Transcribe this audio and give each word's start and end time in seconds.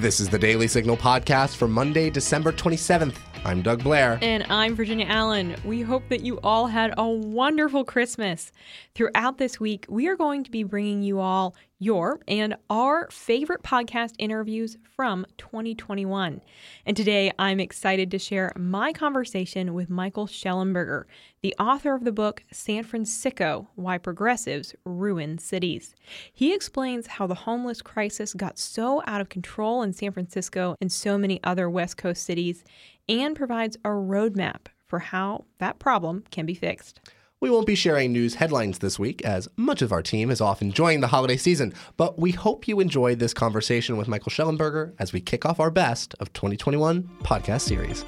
This 0.00 0.20
is 0.20 0.28
the 0.28 0.38
Daily 0.38 0.68
Signal 0.68 0.96
podcast 0.96 1.56
for 1.56 1.66
Monday, 1.66 2.08
December 2.08 2.52
27th. 2.52 3.16
I'm 3.44 3.62
Doug 3.62 3.82
Blair. 3.82 4.20
And 4.22 4.46
I'm 4.48 4.76
Virginia 4.76 5.06
Allen. 5.08 5.56
We 5.64 5.82
hope 5.82 6.08
that 6.08 6.20
you 6.20 6.38
all 6.44 6.68
had 6.68 6.94
a 6.96 7.04
wonderful 7.04 7.84
Christmas. 7.84 8.52
Throughout 8.94 9.38
this 9.38 9.58
week, 9.58 9.86
we 9.88 10.06
are 10.06 10.14
going 10.14 10.44
to 10.44 10.52
be 10.52 10.62
bringing 10.62 11.02
you 11.02 11.18
all 11.18 11.56
your 11.78 12.20
and 12.26 12.56
our 12.68 13.08
favorite 13.10 13.62
podcast 13.62 14.14
interviews 14.18 14.76
from 14.82 15.24
2021. 15.36 16.40
And 16.84 16.96
today, 16.96 17.30
I'm 17.38 17.60
excited 17.60 18.10
to 18.10 18.18
share 18.18 18.52
my 18.56 18.92
conversation 18.92 19.74
with 19.74 19.88
Michael 19.88 20.26
Shellenberger, 20.26 21.04
the 21.40 21.54
author 21.58 21.94
of 21.94 22.04
the 22.04 22.12
book 22.12 22.42
San 22.50 22.84
Fransicko 22.84 23.68
Why 23.76 23.98
Progressives 23.98 24.74
Ruin 24.84 25.38
Cities. 25.38 25.94
He 26.32 26.52
explains 26.52 27.06
how 27.06 27.26
the 27.26 27.34
homeless 27.34 27.80
crisis 27.80 28.34
got 28.34 28.58
so 28.58 29.02
out 29.06 29.20
of 29.20 29.28
control 29.28 29.82
in 29.82 29.92
San 29.92 30.10
Francisco 30.10 30.74
and 30.80 30.90
so 30.90 31.16
many 31.16 31.40
other 31.44 31.70
West 31.70 31.96
Coast 31.96 32.24
cities 32.24 32.64
and 33.08 33.36
provides 33.36 33.76
a 33.84 33.90
roadmap 33.90 34.66
for 34.86 34.98
how 34.98 35.44
that 35.58 35.78
problem 35.78 36.24
can 36.30 36.46
be 36.46 36.54
fixed. 36.54 37.00
We 37.40 37.50
won't 37.50 37.68
be 37.68 37.76
sharing 37.76 38.12
news 38.12 38.34
headlines 38.34 38.80
this 38.80 38.98
week, 38.98 39.24
as 39.24 39.46
much 39.56 39.80
of 39.80 39.92
our 39.92 40.02
team 40.02 40.28
is 40.28 40.40
off 40.40 40.60
enjoying 40.60 40.98
the 40.98 41.06
holiday 41.06 41.36
season, 41.36 41.72
but 41.96 42.18
we 42.18 42.32
hope 42.32 42.66
you 42.66 42.80
enjoyed 42.80 43.20
this 43.20 43.32
conversation 43.32 43.96
with 43.96 44.08
Michael 44.08 44.32
Shellenberger 44.32 44.92
as 44.98 45.12
we 45.12 45.20
kick 45.20 45.46
off 45.46 45.60
our 45.60 45.70
best 45.70 46.16
of 46.18 46.32
2021 46.32 47.08
podcast 47.22 47.60
series. 47.60 48.04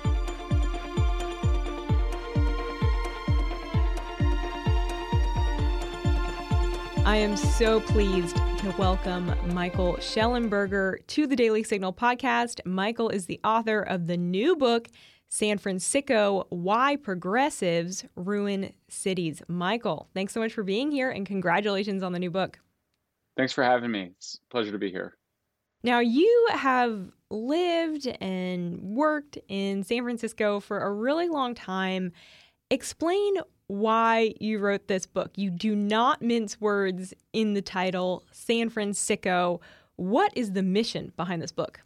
I 7.07 7.15
am 7.15 7.37
so 7.37 7.79
pleased 7.79 8.35
to 8.35 8.75
welcome 8.79 9.33
Michael 9.55 9.95
Shellenberger 9.99 11.07
to 11.07 11.29
the 11.29 11.37
Daily 11.37 11.63
Signal 11.63 11.93
podcast. 11.93 12.67
Michael 12.67 13.09
is 13.11 13.27
the 13.27 13.39
author 13.45 13.81
of 13.81 14.09
the 14.09 14.17
new 14.17 14.57
book, 14.57 14.89
San 15.31 15.59
Fransicko, 15.59 16.47
Why 16.51 16.97
Progressives 16.97 18.05
Ruin 18.17 18.73
Cities. 18.89 19.43
Michael, 19.47 20.09
thanks 20.13 20.35
so 20.35 20.41
much 20.41 20.53
for 20.53 20.65
being 20.65 20.91
here 20.91 21.11
and 21.11 21.25
congratulations 21.25 22.03
on 22.03 22.13
the 22.13 22.19
new 22.19 22.31
book. 22.31 22.59
Thanks 23.37 23.53
for 23.53 23.63
having 23.63 23.93
me. 23.93 24.11
It's 24.17 24.41
a 24.45 24.53
pleasure 24.53 24.73
to 24.73 24.79
be 24.79 24.91
here. 24.91 25.17
Now, 25.85 26.01
you 26.01 26.49
have 26.51 27.13
lived 27.31 28.09
and 28.21 28.83
worked 28.83 29.39
in 29.49 29.85
San 29.85 30.03
Francisco 30.03 30.59
for 30.59 30.81
a 30.81 30.93
really 30.93 31.29
long 31.29 31.55
time. 31.55 32.13
Explain 32.69 33.37
why 33.69 34.35
you 34.41 34.59
wrote 34.59 34.89
this 34.89 35.07
book. 35.07 35.31
You 35.37 35.51
do 35.51 35.77
not 35.77 36.23
mince 36.23 36.61
words 36.61 37.15
in 37.33 37.55
the 37.55 37.63
title, 37.63 38.25
San 38.33 38.69
Fransicko. 38.69 39.61
What 39.95 40.33
is 40.35 40.53
the 40.53 40.63
mission 40.65 41.13
behind 41.17 41.41
this 41.41 41.53
book? 41.53 41.81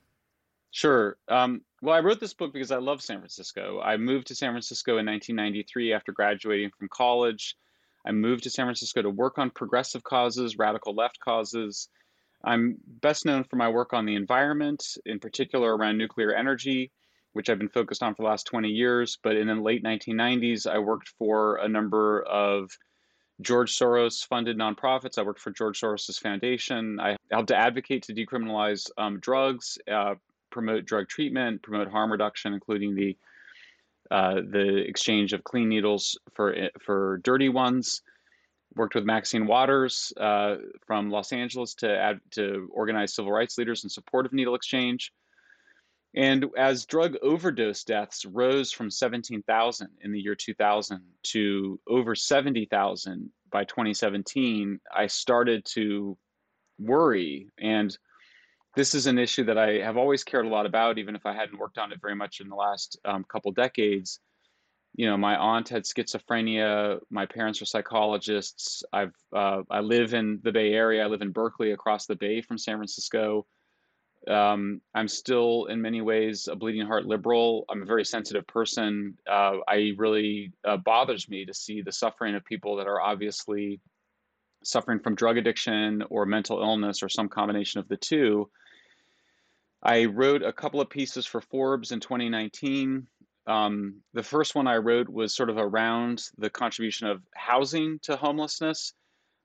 Sure. 0.75 1.17
Um, 1.29 1.61
well, 1.83 1.95
I 1.95 2.01
wrote 2.01 2.19
this 2.19 2.35
book 2.35 2.53
because 2.53 2.73
I 2.73 2.79
love 2.79 3.01
San 3.01 3.19
Francisco. 3.19 3.81
I 3.81 3.97
moved 3.97 4.27
to 4.27 4.35
San 4.35 4.51
Francisco 4.51 4.99
in 4.99 5.07
1993 5.07 5.93
after 5.93 6.11
graduating 6.11 6.71
from 6.77 6.89
college. 6.89 7.55
I 8.05 8.11
moved 8.11 8.43
to 8.43 8.51
San 8.51 8.67
Francisco 8.67 9.01
to 9.01 9.11
work 9.11 9.39
on 9.39 9.51
progressive 9.51 10.03
causes, 10.03 10.59
radical 10.59 10.95
left 10.95 11.21
causes. 11.21 11.89
I'm 12.45 12.77
best 13.01 13.25
known 13.25 13.45
for 13.45 13.55
my 13.57 13.69
work 13.69 13.93
on 13.93 14.05
the 14.05 14.17
environment, 14.17 14.85
in 15.07 15.21
particular 15.21 15.77
around 15.77 15.97
nuclear 15.97 16.35
energy 16.35 16.91
which 17.35 17.51
I've 17.51 17.59
been 17.59 17.69
focused 17.69 18.03
on 18.03 18.15
for 18.15 18.23
the 18.23 18.29
last 18.29 18.47
20 18.47 18.69
years. 18.69 19.19
But 19.23 19.37
in 19.37 19.49
the 19.49 19.55
late 19.57 19.85
1990s, 19.85 20.67
I 20.67 20.79
worked 20.79 21.09
for 21.19 21.57
a 21.57 21.69
number 21.69 22.23
of 22.23 22.71
George 23.41 23.77
Soros 23.77 24.25
funded 24.25 24.57
nonprofits. 24.57 25.19
I 25.19 25.23
worked 25.23 25.41
for 25.41 25.51
George 25.51 25.81
Soros' 25.81 26.19
foundation. 26.21 26.99
I 27.01 27.17
helped 27.31 27.49
to 27.49 27.57
advocate 27.57 28.05
to 28.05 28.15
decriminalize 28.15 28.89
um, 28.97 29.19
drugs, 29.19 29.79
uh, 29.91 30.15
promote 30.55 30.87
drug 30.87 31.09
treatment, 31.09 31.63
promote 31.63 31.89
harm 31.89 32.11
reduction, 32.11 32.55
including 32.55 32.95
the 32.95 33.17
uh, 34.11 34.37
the 34.37 34.85
exchange 34.87 35.33
of 35.33 35.45
clean 35.45 35.69
needles 35.69 36.19
for 36.35 36.55
for 36.81 37.21
dirty 37.25 37.51
ones. 37.51 38.01
Worked 38.77 38.95
with 38.95 39.05
Maxine 39.05 39.47
Waters 39.47 40.13
uh, 40.17 40.57
from 40.87 41.11
Los 41.11 41.33
Angeles 41.33 41.75
to 41.77 41.97
add, 41.97 42.21
to 42.33 42.69
organize 42.73 43.15
civil 43.15 43.31
rights 43.31 43.57
leaders 43.57 43.85
in 43.85 43.91
support 43.91 44.27
of 44.27 44.33
needle 44.33 44.57
exchange. 44.57 45.13
And 46.17 46.47
as 46.57 46.87
drug 46.87 47.17
overdose 47.23 47.85
deaths 47.85 48.25
rose 48.25 48.73
from 48.73 48.91
17,000 48.91 49.89
in 50.01 50.13
the 50.13 50.21
year 50.21 50.35
2000 50.35 51.01
to 51.35 51.81
over 51.89 52.15
70,000 52.15 53.31
by 53.51 53.65
2017, 53.65 54.81
I 54.93 55.07
started 55.07 55.65
to 55.75 56.17
worry. 56.79 57.49
And 57.59 57.97
this 58.77 58.95
is 58.95 59.07
an 59.07 59.19
issue 59.19 59.45
that 59.45 59.59
I 59.59 59.79
have 59.79 59.97
always 59.97 60.25
cared 60.25 60.47
a 60.47 60.49
lot 60.49 60.67
about, 60.67 60.99
even 60.99 61.15
if 61.15 61.27
I 61.27 61.35
hadn't 61.35 61.59
worked 61.59 61.79
on 61.79 61.93
it 61.93 62.01
very 62.01 62.17
much 62.17 62.41
in 62.41 62.49
the 62.49 62.57
last 62.57 62.99
um, 63.05 63.25
couple 63.25 63.53
decades. 63.53 64.21
You 64.97 65.07
know, 65.07 65.17
my 65.17 65.37
aunt 65.37 65.69
had 65.69 65.85
schizophrenia. 65.85 67.01
My 67.11 67.27
parents 67.27 67.61
are 67.63 67.67
psychologists. 67.67 68.85
I've 68.93 69.15
uh, 69.35 69.63
I 69.71 69.81
live 69.81 70.15
in 70.15 70.41
the 70.43 70.53
Bay 70.53 70.73
Area. 70.73 71.05
I 71.05 71.09
live 71.09 71.23
in 71.23 71.33
Berkeley, 71.33 71.73
across 71.73 72.07
the 72.07 72.17
bay 72.17 72.41
from 72.43 72.59
San 72.59 72.77
Francisco. 72.77 73.47
Um, 74.29 74.81
I'm 74.95 75.09
still, 75.09 75.67
in 75.67 75.83
many 75.83 76.01
ways, 76.01 76.49
a 76.51 76.57
bleeding 76.57 76.87
heart 76.87 77.07
liberal. 77.07 77.67
I'm 77.69 77.83
a 77.83 77.87
very 77.87 78.05
sensitive 78.05 78.47
person. 78.47 79.19
Uh, 79.29 79.59
I 79.69 79.93
really 79.97 80.53
uh, 80.65 80.79
bothers 80.79 81.29
me 81.29 81.45
to 81.45 81.53
see 81.53 81.83
the 81.83 81.93
suffering 81.93 82.35
of 82.35 82.45
people 82.45 82.77
that 82.77 82.87
are 82.87 83.01
obviously 83.01 83.81
suffering 84.63 84.99
from 85.01 85.15
drug 85.15 85.37
addiction 85.37 86.03
or 86.09 86.25
mental 86.25 86.61
illness 86.61 87.03
or 87.03 87.09
some 87.09 87.29
combination 87.29 87.81
of 87.81 87.89
the 87.89 87.97
two. 87.97 88.49
I 89.85 90.07
wrote 90.07 90.43
a 90.43 90.53
couple 90.53 90.81
of 90.81 90.89
pieces 90.91 91.27
for 91.27 91.41
Forbes 91.41 91.93
in 91.93 92.01
2019. 92.01 93.07
Um, 93.47 94.01
the 94.15 94.23
first 94.23 94.55
one 94.55 94.67
I 94.67 94.77
wrote 94.77 95.09
was 95.09 95.35
sort 95.35 95.51
of 95.51 95.59
around 95.59 96.23
the 96.39 96.49
contribution 96.49 97.07
of 97.09 97.23
housing 97.35 97.99
to 98.05 98.17
homelessness 98.17 98.95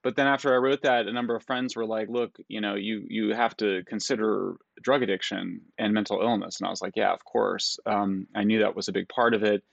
but 0.01 0.15
then 0.15 0.27
after 0.27 0.53
I 0.53 0.57
wrote 0.57 0.81
that, 0.83 1.07
a 1.07 1.13
number 1.13 1.35
of 1.35 1.43
friends 1.43 1.75
were 1.75 1.85
like, 1.85 2.07
"Look, 2.09 2.37
you 2.47 2.61
know, 2.61 2.75
you 2.75 3.05
you 3.09 3.33
have 3.33 3.55
to 3.57 3.83
consider 3.85 4.55
drug 4.81 5.03
addiction 5.03 5.61
and 5.77 5.93
mental 5.93 6.21
illness." 6.21 6.59
And 6.59 6.67
I 6.67 6.69
was 6.69 6.81
like, 6.81 6.93
"Yeah, 6.95 7.11
of 7.11 7.23
course." 7.25 7.77
Um, 7.85 8.27
I 8.33 8.43
knew 8.43 8.59
that 8.59 8.75
was 8.75 8.87
a 8.87 8.93
big 8.93 9.09
part 9.09 9.33
of 9.33 9.43
it, 9.43 9.63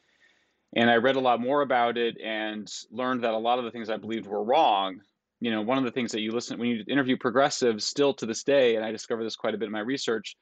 and 0.74 0.90
I 0.90 0.96
read 0.96 1.16
a 1.16 1.20
lot 1.20 1.40
more 1.40 1.62
about 1.62 1.96
it 1.98 2.18
and 2.20 2.68
learned 2.90 3.22
that 3.24 3.34
a 3.34 3.38
lot 3.38 3.58
of 3.58 3.64
the 3.64 3.70
things 3.70 3.88
I 3.90 3.96
believed 3.98 4.26
were 4.26 4.42
wrong. 4.44 5.00
You 5.40 5.50
know, 5.52 5.62
one 5.62 5.78
of 5.78 5.84
the 5.84 5.92
things 5.92 6.12
that 6.12 6.20
you 6.22 6.32
listen 6.32 6.58
when 6.58 6.70
you 6.70 6.84
interview 6.88 7.16
progressives, 7.16 7.84
still 7.84 8.14
to 8.14 8.26
this 8.26 8.42
day, 8.44 8.76
and 8.76 8.84
I 8.84 8.90
discovered 8.92 9.24
this 9.24 9.36
quite 9.36 9.54
a 9.54 9.58
bit 9.58 9.66
in 9.66 9.72
my 9.72 9.80
research, 9.80 10.36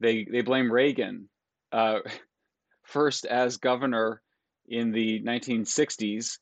they 0.00 0.24
they 0.24 0.42
blame 0.42 0.72
Reagan 0.72 1.28
uh, 1.72 1.98
first 2.82 3.26
as 3.26 3.56
governor 3.56 4.22
in 4.68 4.92
the 4.92 5.20
1960s, 5.22 6.38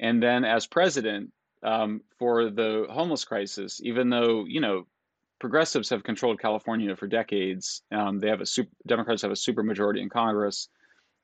and 0.00 0.22
then 0.22 0.44
as 0.44 0.66
president 0.66 1.30
um, 1.62 2.00
for 2.18 2.50
the 2.50 2.86
homeless 2.90 3.24
crisis, 3.24 3.80
even 3.82 4.08
though, 4.08 4.44
you 4.46 4.60
know, 4.60 4.86
progressives 5.38 5.90
have 5.90 6.02
controlled 6.02 6.40
California 6.40 6.94
for 6.96 7.06
decades. 7.06 7.82
Um, 7.92 8.18
they 8.18 8.28
have 8.28 8.40
a 8.40 8.46
super, 8.46 8.70
Democrats 8.86 9.22
have 9.22 9.30
a 9.30 9.36
super 9.36 9.62
majority 9.62 10.00
in 10.00 10.08
Congress. 10.08 10.68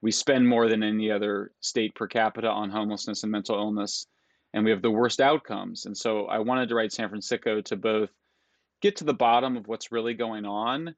We 0.03 0.11
spend 0.11 0.47
more 0.47 0.69
than 0.69 0.83
any 0.83 1.11
other 1.11 1.53
state 1.61 1.95
per 1.95 2.07
capita 2.07 2.49
on 2.49 2.71
homelessness 2.71 3.23
and 3.23 3.33
mental 3.33 3.57
illness, 3.57 4.07
and 4.53 4.65
we 4.65 4.71
have 4.71 4.83
the 4.83 4.91
worst 4.91 5.21
outcomes. 5.21 5.87
And 5.87 5.97
so 5.97 6.27
I 6.27 6.41
wanted 6.41 6.69
to 6.69 6.75
write 6.75 6.93
San 6.93 7.09
Fransicko 7.09 7.65
to 7.67 7.77
both 7.77 8.11
get 8.83 8.97
to 8.97 9.05
the 9.05 9.15
bottom 9.15 9.57
of 9.57 9.69
what's 9.69 9.93
really 9.93 10.15
going 10.15 10.45
on 10.45 10.95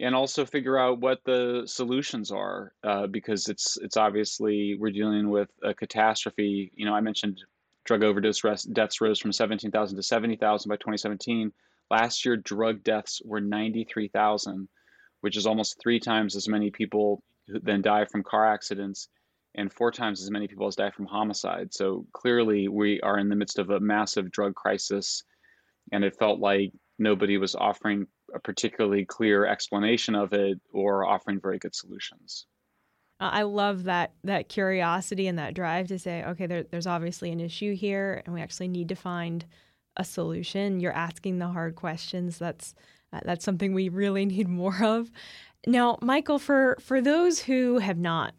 and 0.00 0.14
also 0.14 0.44
figure 0.44 0.78
out 0.78 1.00
what 1.00 1.20
the 1.24 1.62
solutions 1.66 2.30
are 2.30 2.72
uh, 2.84 3.06
because 3.06 3.48
it's 3.48 3.76
it's 3.78 3.96
obviously 3.96 4.76
we're 4.78 4.90
dealing 4.90 5.28
with 5.28 5.50
a 5.62 5.74
catastrophe 5.74 6.70
you 6.74 6.86
know 6.86 6.94
i 6.94 7.00
mentioned 7.00 7.40
drug 7.88 8.04
overdose 8.04 8.42
deaths 8.72 9.00
rose 9.00 9.18
from 9.18 9.32
17,000 9.32 9.96
to 9.96 10.02
70,000 10.02 10.68
by 10.68 10.76
2017. 10.76 11.50
Last 11.90 12.24
year, 12.24 12.36
drug 12.36 12.84
deaths 12.84 13.22
were 13.24 13.40
93,000, 13.40 14.68
which 15.22 15.38
is 15.38 15.46
almost 15.46 15.80
three 15.82 15.98
times 15.98 16.36
as 16.36 16.48
many 16.48 16.70
people 16.70 17.24
than 17.48 17.80
die 17.80 18.04
from 18.04 18.22
car 18.22 18.46
accidents 18.46 19.08
and 19.54 19.72
four 19.72 19.90
times 19.90 20.22
as 20.22 20.30
many 20.30 20.46
people 20.46 20.66
as 20.66 20.76
die 20.76 20.90
from 20.90 21.06
homicide. 21.06 21.72
So 21.72 22.06
clearly, 22.12 22.68
we 22.68 23.00
are 23.00 23.18
in 23.18 23.30
the 23.30 23.36
midst 23.36 23.58
of 23.58 23.70
a 23.70 23.80
massive 23.80 24.30
drug 24.30 24.54
crisis, 24.54 25.24
and 25.90 26.04
it 26.04 26.18
felt 26.18 26.40
like 26.40 26.72
nobody 26.98 27.38
was 27.38 27.54
offering 27.54 28.06
a 28.34 28.38
particularly 28.38 29.04
clear 29.04 29.46
explanation 29.46 30.14
of 30.14 30.32
it 30.32 30.58
or 30.72 31.04
offering 31.04 31.40
very 31.40 31.58
good 31.58 31.74
solutions. 31.74 32.46
I 33.20 33.42
love 33.42 33.84
that 33.84 34.12
that 34.22 34.48
curiosity 34.48 35.26
and 35.26 35.38
that 35.38 35.54
drive 35.54 35.88
to 35.88 35.98
say, 35.98 36.22
okay, 36.24 36.46
there, 36.46 36.62
there's 36.62 36.86
obviously 36.86 37.32
an 37.32 37.40
issue 37.40 37.74
here, 37.74 38.22
and 38.24 38.34
we 38.34 38.40
actually 38.40 38.68
need 38.68 38.88
to 38.90 38.94
find 38.94 39.44
a 39.96 40.04
solution. 40.04 40.78
You're 40.78 40.92
asking 40.92 41.38
the 41.38 41.48
hard 41.48 41.74
questions. 41.74 42.38
That's 42.38 42.74
uh, 43.12 43.20
that's 43.24 43.44
something 43.44 43.74
we 43.74 43.88
really 43.88 44.24
need 44.26 44.48
more 44.48 44.82
of. 44.82 45.10
Now, 45.66 45.98
Michael, 46.00 46.38
for 46.38 46.76
for 46.80 47.00
those 47.00 47.40
who 47.40 47.78
have 47.78 47.98
not 47.98 48.34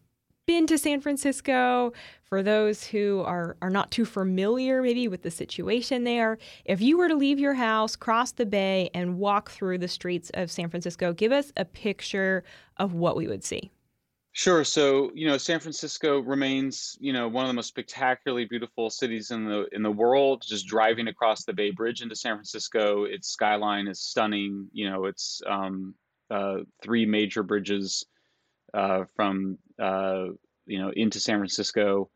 been 0.50 0.66
to 0.66 0.80
San 0.80 1.00
Francisco, 1.00 1.94
for 2.24 2.42
those 2.42 2.84
who 2.84 3.22
are, 3.22 3.56
are 3.62 3.69
not 3.69 3.92
too 3.92 4.04
familiar 4.04 4.81
maybe 4.81 5.07
with 5.07 5.22
the 5.22 5.30
situation 5.30 6.06
there, 6.06 6.40
if 6.66 6.81
you 6.81 6.98
were 6.98 7.07
to 7.07 7.13
leave 7.13 7.38
your 7.38 7.54
house, 7.54 7.96
cross 7.96 8.31
the 8.31 8.48
bay, 8.48 8.90
and 8.96 9.19
walk 9.19 9.51
through 9.51 9.78
the 9.78 9.88
streets 9.88 10.31
of 10.34 10.50
San 10.50 10.68
Francisco, 10.68 11.13
give 11.13 11.31
us 11.31 11.54
a 11.56 11.66
picture 11.66 12.44
of 12.78 12.96
what 12.96 13.16
we 13.16 13.28
would 13.28 13.44
see. 13.44 13.69
Sure. 14.31 14.63
So, 14.63 15.12
you 15.13 15.28
know, 15.28 15.38
San 15.38 15.60
Francisco 15.60 16.18
remains, 16.18 16.98
you 17.00 17.13
know, 17.13 17.28
one 17.28 17.46
of 17.46 17.50
the 17.50 17.54
most 17.54 17.68
spectacularly 17.68 18.46
beautiful 18.46 18.90
cities 18.90 19.30
in 19.30 19.46
the 19.46 19.68
in 19.72 19.84
the 19.84 19.92
world. 19.92 20.42
Just 20.48 20.66
driving 20.66 21.10
across 21.10 21.46
the 21.46 21.54
Bay 21.54 21.69
Bridge 21.69 22.01
into 22.01 22.16
San 22.16 22.34
Francisco, 22.34 23.04
its 23.04 23.28
skyline 23.28 23.88
is 23.88 24.01
stunning. 24.01 24.68
You 24.74 24.90
know, 24.90 25.06
it's 25.06 25.44
um, 25.48 25.94
uh, 26.31 26.60
three 26.81 27.06
major 27.06 27.44
bridges 27.44 28.04
uh, 28.74 29.06
from 29.16 29.57
uh, 29.81 30.25
you 30.66 30.80
know 30.80 30.92
into 30.95 31.19
San 31.19 31.38
Francisco. 31.38 32.10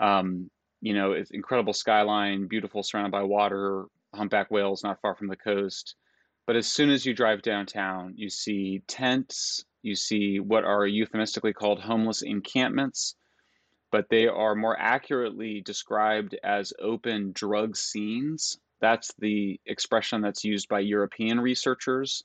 Um, 0.00 0.50
you 0.80 0.92
know, 0.92 1.12
it's 1.12 1.30
incredible 1.30 1.72
skyline, 1.72 2.46
beautiful, 2.48 2.82
surrounded 2.82 3.12
by 3.12 3.22
water, 3.22 3.86
humpback 4.14 4.50
whales 4.50 4.84
not 4.84 5.00
far 5.00 5.14
from 5.14 5.28
the 5.28 5.36
coast. 5.36 5.96
But 6.46 6.56
as 6.56 6.68
soon 6.68 6.90
as 6.90 7.04
you 7.04 7.12
drive 7.12 7.42
downtown, 7.42 8.14
you 8.16 8.30
see 8.30 8.82
tents, 8.86 9.64
you 9.82 9.96
see 9.96 10.38
what 10.38 10.64
are 10.64 10.86
euphemistically 10.86 11.52
called 11.52 11.80
homeless 11.80 12.22
encampments, 12.22 13.16
but 13.90 14.08
they 14.10 14.28
are 14.28 14.54
more 14.54 14.78
accurately 14.78 15.60
described 15.60 16.36
as 16.44 16.72
open 16.80 17.32
drug 17.32 17.76
scenes. 17.76 18.58
That's 18.80 19.12
the 19.18 19.60
expression 19.66 20.20
that's 20.20 20.44
used 20.44 20.68
by 20.68 20.80
European 20.80 21.40
researchers. 21.40 22.22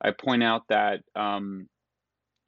I 0.00 0.12
point 0.12 0.42
out 0.42 0.62
that 0.68 1.02
um, 1.14 1.68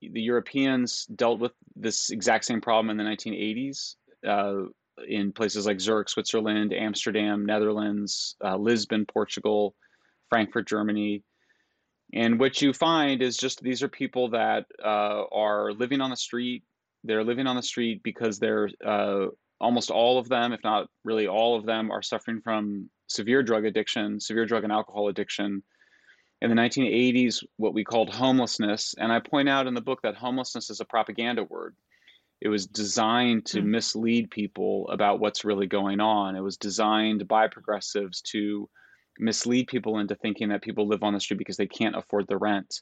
the 0.01 0.21
Europeans 0.21 1.07
dealt 1.07 1.41
with 1.41 1.53
this 1.77 2.11
exact 2.11 2.45
same 2.45 2.61
problem 2.61 2.91
in 2.91 2.97
the 2.97 3.11
1980s 3.11 3.97
uh, 4.27 4.69
in 5.07 5.33
places 5.33 5.67
like 5.67 5.81
Zurich, 5.81 6.09
Switzerland, 6.09 6.73
Amsterdam, 6.73 7.45
Netherlands, 7.45 8.37
uh, 8.45 8.57
Lisbon, 8.57 9.07
Portugal, 9.07 9.75
Frankfurt, 10.29 10.69
Germany. 10.69 11.23
And 12.13 12.41
what 12.41 12.61
you 12.61 12.73
find 12.73 13.23
is 13.23 13.37
just 13.37 13.63
these 13.63 13.83
are 13.83 13.89
people 13.89 14.31
that 14.31 14.67
uh, 14.85 15.25
are 15.33 15.73
living 15.73 16.01
on 16.01 16.11
the 16.11 16.17
street. 16.17 16.65
They're 17.05 17.25
living 17.25 17.47
on 17.47 17.57
the 17.57 17.63
street 17.63 18.03
because 18.03 18.39
they're 18.39 18.69
uh, 18.85 19.27
almost 19.61 19.91
all 19.91 20.19
of 20.19 20.29
them, 20.29 20.53
if 20.53 20.61
not 20.65 20.89
really 21.05 21.29
all 21.29 21.57
of 21.57 21.67
them, 21.67 21.91
are 21.91 22.03
suffering 22.03 22.41
from 22.43 22.91
severe 23.07 23.43
drug 23.43 23.65
addiction, 23.65 24.19
severe 24.21 24.47
drug 24.47 24.65
and 24.65 24.73
alcohol 24.73 25.09
addiction. 25.09 25.63
In 26.41 26.49
the 26.49 26.57
1980s, 26.57 27.45
what 27.57 27.75
we 27.75 27.85
called 27.85 28.09
homelessness, 28.09 28.95
and 28.97 29.13
I 29.13 29.21
point 29.21 29.49
out 29.49 29.67
in 29.67 29.75
the 29.75 29.81
book 29.81 30.01
that 30.03 30.15
homelessness 30.15 30.71
is 30.71 30.81
a 30.81 30.87
propaganda 30.87 31.45
word. 31.45 31.77
It 32.41 32.49
was 32.49 32.67
designed 32.67 33.45
to 33.47 33.61
mm. 33.61 33.67
mislead 33.67 34.31
people 34.31 34.89
about 34.89 35.21
what's 35.21 35.45
really 35.45 35.67
going 35.67 36.01
on. 36.01 36.37
It 36.37 36.41
was 36.41 36.57
designed 36.57 37.29
by 37.29 37.49
progressives 37.49 38.23
to 38.33 38.69
mislead 39.19 39.67
people 39.69 39.99
into 39.99 40.15
thinking 40.15 40.49
that 40.49 40.63
people 40.63 40.89
live 40.89 41.03
on 41.03 41.13
the 41.13 41.21
street 41.21 41.37
because 41.37 41.59
they 41.59 41.67
can't 41.67 41.97
afford 41.97 42.27
the 42.27 42.39
rent. 42.39 42.81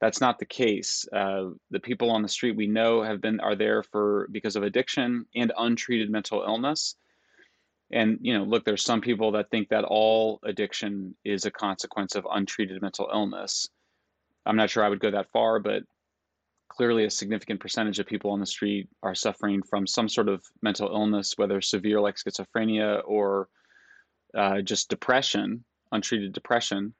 That's 0.00 0.20
not 0.20 0.38
the 0.38 0.46
case. 0.46 1.06
Uh, 1.10 1.50
the 1.70 1.80
people 1.80 2.10
on 2.10 2.22
the 2.22 2.28
street 2.28 2.56
we 2.56 2.66
know 2.66 3.02
have 3.02 3.20
been 3.22 3.40
are 3.40 3.56
there 3.56 3.82
for 3.82 4.28
because 4.30 4.56
of 4.56 4.62
addiction 4.62 5.24
and 5.34 5.52
untreated 5.56 6.10
mental 6.10 6.42
illness. 6.42 6.96
And 7.92 8.18
you 8.20 8.36
know, 8.36 8.44
look, 8.44 8.64
there's 8.64 8.84
some 8.84 9.00
people 9.00 9.32
that 9.32 9.50
think 9.50 9.68
that 9.70 9.84
all 9.84 10.40
addiction 10.44 11.14
is 11.24 11.44
a 11.44 11.50
consequence 11.50 12.14
of 12.14 12.26
untreated 12.30 12.80
mental 12.82 13.10
illness. 13.12 13.68
I'm 14.46 14.56
not 14.56 14.70
sure 14.70 14.84
I 14.84 14.88
would 14.88 15.00
go 15.00 15.10
that 15.10 15.30
far, 15.32 15.58
but 15.58 15.82
clearly 16.68 17.04
a 17.04 17.10
significant 17.10 17.60
percentage 17.60 17.98
of 17.98 18.06
people 18.06 18.30
on 18.30 18.40
the 18.40 18.46
street 18.46 18.88
are 19.02 19.14
suffering 19.14 19.62
from 19.62 19.86
some 19.86 20.08
sort 20.08 20.28
of 20.28 20.42
mental 20.62 20.88
illness, 20.88 21.34
whether 21.36 21.60
severe 21.60 22.00
like 22.00 22.14
schizophrenia 22.14 23.02
or 23.04 23.48
uh, 24.34 24.60
just 24.60 24.88
depression 24.88 25.64
untreated 25.92 26.32
depression 26.32 26.94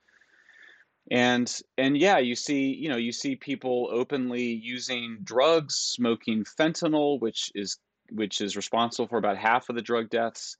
and 1.10 1.60
and 1.78 1.96
yeah 1.96 2.18
you 2.18 2.34
see 2.34 2.72
you 2.72 2.88
know 2.88 2.96
you 2.96 3.12
see 3.12 3.36
people 3.36 3.88
openly 3.92 4.42
using 4.42 5.18
drugs 5.22 5.74
smoking 5.74 6.44
fentanyl 6.44 7.20
which 7.20 7.50
is 7.54 7.78
which 8.12 8.40
is 8.40 8.56
responsible 8.56 9.08
for 9.08 9.18
about 9.18 9.36
half 9.36 9.68
of 9.68 9.76
the 9.76 9.82
drug 9.82 10.10
deaths 10.10 10.56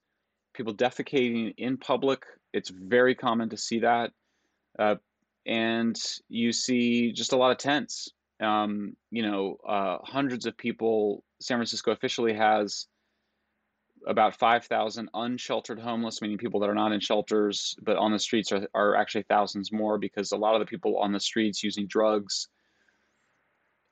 people 0.55 0.75
defecating 0.75 1.55
in 1.57 1.77
public 1.77 2.25
it's 2.53 2.71
very 2.71 3.15
common 3.15 3.49
to 3.49 3.57
see 3.57 3.81
that 3.81 4.11
uh, 4.79 4.97
and 5.47 6.01
you 6.29 6.53
see 6.53 7.13
just 7.13 7.33
a 7.33 7.37
lot 7.37 7.51
of 7.51 7.59
tents. 7.59 8.11
Um, 8.41 8.97
you 9.11 9.23
know 9.23 9.57
uh, 9.69 9.99
hundreds 10.03 10.47
of 10.47 10.57
people 10.57 11.25
san 11.41 11.59
francisco 11.59 11.91
officially 11.93 12.35
has 12.35 12.87
about 14.07 14.35
5,000 14.37 15.11
unsheltered 15.13 15.79
homeless, 15.79 16.23
meaning 16.23 16.39
people 16.39 16.61
that 16.61 16.71
are 16.71 16.75
not 16.75 16.93
in 16.93 17.01
shelters 17.01 17.77
but 17.83 17.97
on 17.97 18.13
the 18.13 18.19
streets, 18.19 18.53
are, 18.53 18.67
are 18.75 18.97
actually 18.97 19.25
thousands 19.25 19.73
more 19.73 19.99
because 19.99 20.33
a 20.33 20.37
lot 20.37 20.55
of 20.55 20.61
the 20.61 20.67
people 20.67 20.99
on 20.99 21.13
the 21.13 21.21
streets 21.21 21.63
using 21.63 21.87
drugs 21.87 22.49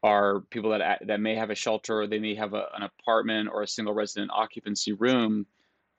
are 0.02 0.40
people 0.50 0.70
that 0.70 1.02
that 1.06 1.20
may 1.20 1.34
have 1.34 1.50
a 1.50 1.54
shelter, 1.54 2.06
they 2.06 2.20
may 2.20 2.34
have 2.36 2.54
a, 2.54 2.66
an 2.74 2.82
apartment 2.82 3.48
or 3.52 3.62
a 3.62 3.68
single 3.68 3.94
resident 3.94 4.30
occupancy 4.32 4.92
room, 4.92 5.44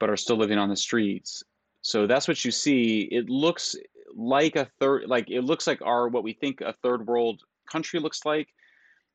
but 0.00 0.10
are 0.10 0.16
still 0.16 0.36
living 0.36 0.58
on 0.58 0.68
the 0.68 0.76
streets. 0.76 1.44
So 1.82 2.06
that's 2.08 2.26
what 2.26 2.44
you 2.44 2.50
see. 2.50 3.02
It 3.12 3.30
looks 3.30 3.76
like 4.16 4.56
a 4.56 4.68
third, 4.80 5.04
like 5.06 5.30
it 5.30 5.42
looks 5.42 5.68
like 5.68 5.80
our 5.82 6.08
what 6.08 6.24
we 6.24 6.32
think 6.32 6.60
a 6.60 6.74
third 6.82 7.06
world 7.06 7.42
country 7.70 8.00
looks 8.00 8.24
like, 8.24 8.48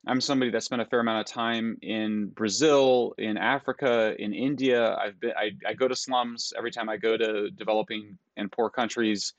I'm 0.08 0.22
somebody 0.22 0.52
that 0.52 0.64
spent 0.64 0.82
a 0.82 0.86
fair 0.86 1.00
amount 1.00 1.28
of 1.28 1.34
time 1.34 1.78
in 1.82 2.28
Brazil, 2.28 3.16
in 3.18 3.38
Africa, 3.38 4.16
in 4.20 4.34
India. 4.34 4.96
I've 4.96 5.20
been 5.20 5.34
I, 5.36 5.52
I 5.68 5.74
go 5.74 5.88
to 5.88 5.96
slums 5.96 6.54
every 6.58 6.72
time 6.72 6.90
I 6.90 6.98
go 6.98 7.18
to 7.18 7.50
developing 7.50 8.18
and 8.38 8.52
poor 8.52 8.70
countries. 8.70 9.34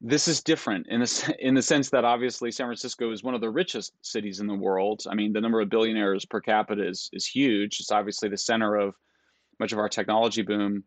This 0.00 0.26
is 0.26 0.42
different 0.42 0.86
in 0.88 1.00
the 1.00 1.36
in 1.46 1.54
the 1.54 1.62
sense 1.62 1.90
that 1.90 2.04
obviously 2.04 2.50
San 2.50 2.66
Francisco 2.66 3.12
is 3.12 3.22
one 3.22 3.34
of 3.34 3.42
the 3.42 3.50
richest 3.50 3.92
cities 4.00 4.40
in 4.40 4.46
the 4.46 4.54
world. 4.54 5.04
I 5.08 5.14
mean, 5.14 5.32
the 5.32 5.40
number 5.40 5.60
of 5.60 5.68
billionaires 5.68 6.24
per 6.24 6.40
capita 6.40 6.86
is 6.86 7.10
is 7.12 7.26
huge. 7.26 7.80
It's 7.80 7.92
obviously 7.92 8.30
the 8.30 8.38
center 8.38 8.76
of 8.76 8.94
much 9.60 9.72
of 9.72 9.78
our 9.78 9.88
technology 9.88 10.42
boom. 10.42 10.82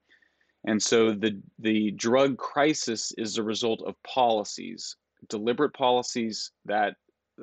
And 0.66 0.82
so 0.82 1.12
the 1.12 1.42
the 1.60 1.92
drug 1.92 2.38
crisis 2.38 3.14
is 3.18 3.36
the 3.36 3.44
result 3.44 3.82
of 3.86 4.02
policies, 4.04 4.96
deliberate 5.30 5.74
policies 5.74 6.52
that 6.66 6.96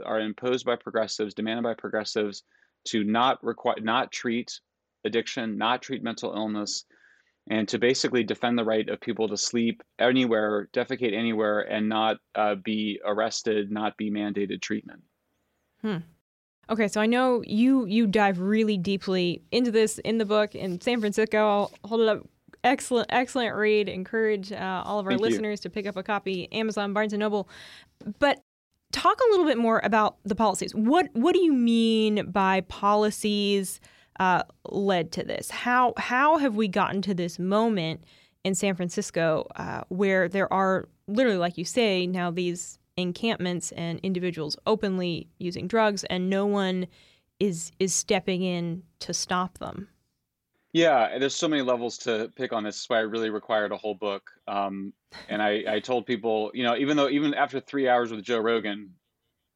are 0.04 0.20
imposed 0.20 0.66
by 0.66 0.76
progressives, 0.76 1.34
demanded 1.34 1.64
by 1.64 1.74
progressives, 1.74 2.42
to 2.88 3.04
not 3.04 3.42
require, 3.42 3.76
not 3.80 4.12
treat 4.12 4.60
addiction, 5.04 5.56
not 5.56 5.82
treat 5.82 6.02
mental 6.02 6.34
illness, 6.34 6.84
and 7.50 7.68
to 7.68 7.78
basically 7.78 8.22
defend 8.22 8.58
the 8.58 8.64
right 8.64 8.88
of 8.88 9.00
people 9.00 9.28
to 9.28 9.36
sleep 9.36 9.82
anywhere, 9.98 10.68
defecate 10.72 11.14
anywhere, 11.14 11.60
and 11.60 11.88
not 11.88 12.18
uh, 12.34 12.54
be 12.54 13.00
arrested, 13.04 13.70
not 13.70 13.96
be 13.96 14.10
mandated 14.10 14.60
treatment. 14.60 15.02
Hmm. 15.82 15.98
Okay, 16.68 16.88
so 16.88 17.00
I 17.00 17.06
know 17.06 17.42
you 17.46 17.84
you 17.86 18.06
dive 18.06 18.38
really 18.40 18.76
deeply 18.76 19.42
into 19.50 19.70
this 19.70 19.98
in 19.98 20.18
the 20.18 20.24
book 20.24 20.54
in 20.54 20.80
San 20.80 21.00
Fransicko. 21.00 21.34
I'll 21.34 21.72
hold 21.84 22.00
it 22.02 22.08
up. 22.08 22.28
Excellent, 22.62 23.06
excellent 23.10 23.54
read. 23.56 23.88
Encourage 23.88 24.52
uh, 24.52 24.82
all 24.84 24.98
of 24.98 25.06
our 25.06 25.12
Thank 25.12 25.22
listeners 25.22 25.60
you. 25.60 25.62
to 25.62 25.70
pick 25.70 25.86
up 25.86 25.96
a 25.96 26.02
copy. 26.02 26.52
Amazon, 26.52 26.92
Barnes 26.92 27.12
and 27.12 27.20
Noble. 27.20 27.48
But 28.18 28.40
talk 28.92 29.18
a 29.18 29.30
little 29.30 29.46
bit 29.46 29.58
more 29.58 29.80
about 29.84 30.16
the 30.24 30.34
policies. 30.34 30.74
What 30.74 31.08
what 31.12 31.34
do 31.34 31.40
you 31.40 31.52
mean 31.52 32.30
by 32.30 32.62
policies 32.62 33.80
uh, 34.18 34.42
led 34.68 35.12
to 35.12 35.24
this? 35.24 35.50
How 35.50 35.94
how 35.96 36.38
have 36.38 36.54
we 36.54 36.68
gotten 36.68 37.02
to 37.02 37.14
this 37.14 37.38
moment 37.38 38.04
in 38.44 38.54
San 38.54 38.74
Francisco 38.74 39.46
uh, 39.56 39.82
where 39.88 40.28
there 40.28 40.52
are 40.52 40.88
literally, 41.06 41.38
like 41.38 41.58
you 41.58 41.64
say, 41.64 42.06
now 42.06 42.30
these 42.30 42.78
encampments 43.00 43.72
and 43.72 44.00
individuals 44.02 44.56
openly 44.66 45.28
using 45.38 45.66
drugs, 45.66 46.04
and 46.04 46.30
no 46.30 46.46
one 46.46 46.86
is 47.38 47.72
is 47.78 47.94
stepping 47.94 48.42
in 48.42 48.82
to 49.00 49.14
stop 49.14 49.58
them? 49.58 49.88
Yeah, 50.72 51.18
there's 51.18 51.34
so 51.34 51.48
many 51.48 51.62
levels 51.62 51.98
to 51.98 52.30
pick 52.36 52.52
on 52.52 52.62
this. 52.62 52.76
That's 52.76 52.90
why 52.90 52.98
I 52.98 53.00
really 53.00 53.30
required 53.30 53.72
a 53.72 53.76
whole 53.76 53.96
book. 53.96 54.30
Um, 54.46 54.92
and 55.28 55.42
I, 55.42 55.64
I 55.66 55.80
told 55.80 56.06
people, 56.06 56.52
you 56.54 56.62
know, 56.62 56.76
even 56.76 56.96
though 56.96 57.08
even 57.08 57.34
after 57.34 57.58
three 57.58 57.88
hours 57.88 58.12
with 58.12 58.22
Joe 58.22 58.38
Rogan, 58.38 58.90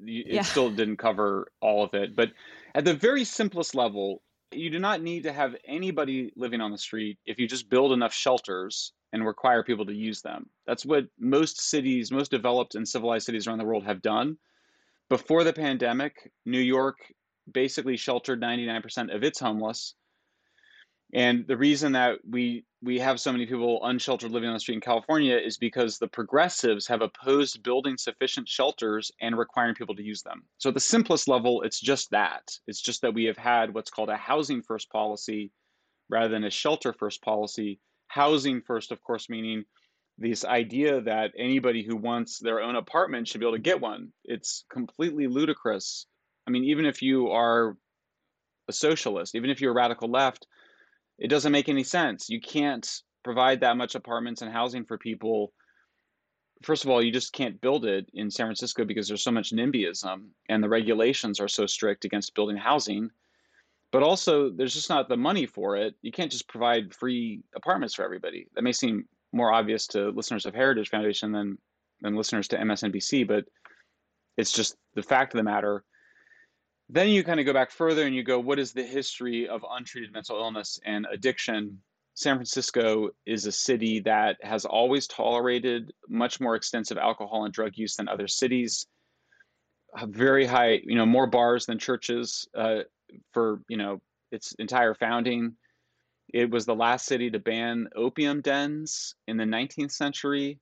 it 0.01 0.27
yeah. 0.27 0.43
still 0.43 0.71
didn't 0.71 0.97
cover 0.97 1.53
all 1.61 1.85
of 1.85 1.95
it. 1.95 2.17
But 2.17 2.33
at 2.75 2.85
the 2.85 2.95
very 2.95 3.23
simplest 3.23 3.77
level, 3.77 4.23
you 4.57 4.71
do 4.71 4.79
not 4.79 5.03
need 5.03 5.25
to 5.25 5.33
have 5.33 5.57
anybody 5.67 6.33
living 6.37 6.61
on 6.61 6.71
the 6.71 6.79
street 6.79 7.19
if 7.27 7.39
you 7.39 7.47
just 7.47 7.69
build 7.69 7.93
enough 7.93 8.13
shelters 8.13 8.93
and 9.13 9.27
require 9.27 9.63
people 9.63 9.87
to 9.87 9.95
use 9.95 10.23
them. 10.23 10.49
That's 10.67 10.85
what 10.85 11.07
most 11.19 11.61
cities, 11.61 12.11
most 12.11 12.31
developed 12.31 12.75
and 12.75 12.89
civilized 12.89 13.27
cities 13.27 13.47
around 13.47 13.59
the 13.59 13.65
world 13.65 13.85
have 13.85 14.03
done. 14.03 14.39
Before 15.09 15.45
the 15.45 15.53
pandemic, 15.53 16.33
New 16.45 16.61
York 16.61 16.97
basically 17.53 17.97
sheltered 17.97 18.41
99% 18.41 19.15
of 19.15 19.23
its 19.23 19.39
homeless 19.39 19.95
and 21.15 21.47
the 21.47 21.57
reason 21.57 21.93
that 21.93 22.19
we 22.29 22.65
we 22.85 22.99
have 22.99 23.19
so 23.19 23.33
many 23.33 23.47
people 23.47 23.81
unsheltered 23.85 24.31
living 24.31 24.49
on 24.49 24.55
the 24.55 24.61
street 24.61 24.75
in 24.75 24.81
California 24.81 25.37
is 25.37 25.57
because 25.57 25.99
the 25.99 26.07
progressives 26.07 26.87
have 26.87 27.01
opposed 27.01 27.63
building 27.63 27.97
sufficient 27.97 28.47
shelters 28.47 29.11
and 29.23 29.39
requiring 29.39 29.75
people 29.75 29.97
to 29.97 30.03
use 30.03 30.23
them. 30.23 30.43
So, 30.59 30.69
at 30.69 30.75
the 30.75 30.81
simplest 30.81 31.27
level, 31.27 31.63
it's 31.63 31.81
just 31.81 32.11
that. 32.11 32.43
It's 32.67 32.83
just 32.83 33.01
that 33.01 33.15
we 33.15 33.25
have 33.25 33.39
had 33.39 33.73
what's 33.73 33.91
called 33.91 34.11
a 34.11 34.17
housing 34.17 34.63
first 34.63 34.91
policy 34.91 35.51
rather 36.11 36.29
than 36.29 36.45
a 36.45 36.51
shelter 36.51 36.93
first 36.93 37.23
policy. 37.23 37.81
Housing 38.09 38.61
first, 38.61 38.93
of 38.93 39.03
course, 39.03 39.31
meaning 39.31 39.65
this 40.19 40.45
idea 40.45 41.01
that 41.01 41.33
anybody 41.39 41.83
who 41.83 41.97
wants 41.97 42.39
their 42.39 42.61
own 42.61 42.77
apartment 42.77 43.27
should 43.27 43.41
be 43.41 43.47
able 43.47 43.57
to 43.57 43.63
get 43.63 43.81
one. 43.81 44.13
It's 44.25 44.65
completely 44.71 45.27
ludicrous. 45.27 46.07
I 46.47 46.51
mean, 46.51 46.65
even 46.65 46.85
if 46.85 47.01
you 47.01 47.31
are 47.31 47.77
a 48.69 48.73
socialist, 48.73 49.35
even 49.35 49.49
if 49.49 49.61
you're 49.61 49.73
a 49.73 49.75
radical 49.75 50.11
left, 50.11 50.47
it 51.19 51.29
doesn't 51.29 51.53
make 51.53 51.69
any 51.69 51.85
sense. 51.85 52.29
You 52.29 52.41
can't 52.41 53.03
provide 53.23 53.61
that 53.61 53.77
much 53.77 53.95
apartments 53.95 54.43
and 54.43 54.53
housing 54.53 54.85
for 54.85 54.99
people. 54.99 55.53
First 56.63 56.85
of 56.85 56.91
all, 56.91 57.03
you 57.03 57.13
just 57.13 57.33
can't 57.33 57.61
build 57.61 57.85
it 57.85 58.09
in 58.15 58.31
San 58.31 58.47
Francisco 58.47 58.85
because 58.85 59.09
there's 59.09 59.23
so 59.23 59.31
much 59.31 59.53
NIMBYism 59.53 60.27
and 60.49 60.63
the 60.63 60.69
regulations 60.69 61.41
are 61.41 61.49
so 61.49 61.67
strict 61.67 62.05
against 62.05 62.35
building 62.35 62.57
housing. 62.57 63.11
But 63.91 64.03
also, 64.03 64.51
there's 64.51 64.75
just 64.75 64.91
not 64.91 65.09
the 65.09 65.17
money 65.17 65.47
for 65.47 65.77
it. 65.77 65.95
You 66.03 66.11
can't 66.11 66.33
just 66.33 66.49
provide 66.49 66.93
free 66.93 67.43
apartments 67.55 67.95
for 67.95 68.05
everybody. 68.05 68.49
That 68.55 68.65
may 68.65 68.73
seem 68.73 69.05
more 69.33 69.53
obvious 69.53 69.87
to 69.89 70.11
listeners 70.11 70.47
of 70.47 70.55
Heritage 70.55 70.91
Foundation 70.91 71.33
than 71.33 71.59
than 72.01 72.17
listeners 72.17 72.49
to 72.49 72.59
MSNBC, 72.59 73.27
but 73.27 73.45
it's 74.37 74.53
just 74.53 74.77
the 74.95 75.03
fact 75.03 75.33
of 75.33 75.39
the 75.39 75.45
matter 75.45 75.85
then 76.89 77.09
you 77.09 77.25
kind 77.25 77.41
of 77.41 77.47
go 77.47 77.53
back 77.53 77.71
further 77.71 78.07
and 78.07 78.15
you 78.15 78.23
go, 78.23 78.39
what 78.39 78.59
is 78.59 78.73
the 78.73 78.83
history 78.83 79.49
of 79.49 79.65
untreated 79.71 80.13
mental 80.13 80.39
illness 80.39 80.79
and 80.85 81.07
addiction? 81.11 81.81
San 82.15 82.37
Francisco 82.37 83.11
is 83.27 83.47
a 83.47 83.53
city 83.53 84.01
that 84.01 84.37
has 84.43 84.65
always 84.65 85.07
tolerated 85.09 85.93
much 86.09 86.41
more 86.41 86.55
extensive 86.55 86.99
alcohol 86.99 87.45
and 87.45 87.53
drug 87.53 87.73
use 87.77 87.97
than 87.97 88.09
other 88.09 88.29
cities. 88.29 88.87
Very 90.07 90.45
high, 90.45 90.81
you 90.85 90.95
know, 90.95 91.07
more 91.07 91.27
bars 91.27 91.67
than 91.67 91.79
churches 91.79 92.47
uh, 92.57 92.81
for, 93.33 93.61
you 93.69 93.77
know, 93.77 94.01
its 94.31 94.53
entire 94.59 94.95
founding. 94.95 95.57
It 96.33 96.51
was 96.51 96.67
the 96.67 96.75
last 96.75 97.07
city 97.07 97.31
to 97.31 97.39
ban 97.39 97.89
opium 97.97 98.41
dens 98.41 99.15
in 99.27 99.37
the 99.37 99.45
19th 99.45 99.93
century. 99.93 100.59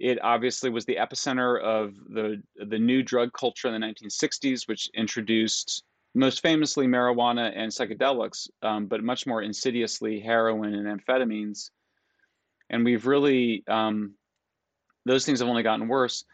It 0.00 0.18
obviously 0.22 0.70
was 0.70 0.86
the 0.86 0.96
epicenter 0.96 1.60
of 1.60 1.94
the 2.08 2.42
the 2.56 2.78
new 2.78 3.02
drug 3.02 3.32
culture 3.34 3.68
in 3.68 3.78
the 3.78 3.86
1960s, 3.86 4.66
which 4.66 4.88
introduced 4.94 5.84
most 6.14 6.40
famously 6.40 6.86
marijuana 6.86 7.52
and 7.54 7.70
psychedelics, 7.70 8.48
um, 8.62 8.86
but 8.86 9.04
much 9.04 9.26
more 9.26 9.42
insidiously 9.42 10.18
heroin 10.18 10.74
and 10.74 10.86
amphetamines. 11.00 11.70
And 12.70 12.84
we've 12.84 13.06
really 13.06 13.62
um, 13.68 14.14
those 15.04 15.26
things 15.26 15.40
have 15.40 15.48
only 15.48 15.62
gotten 15.62 15.86
worse. 15.86 16.24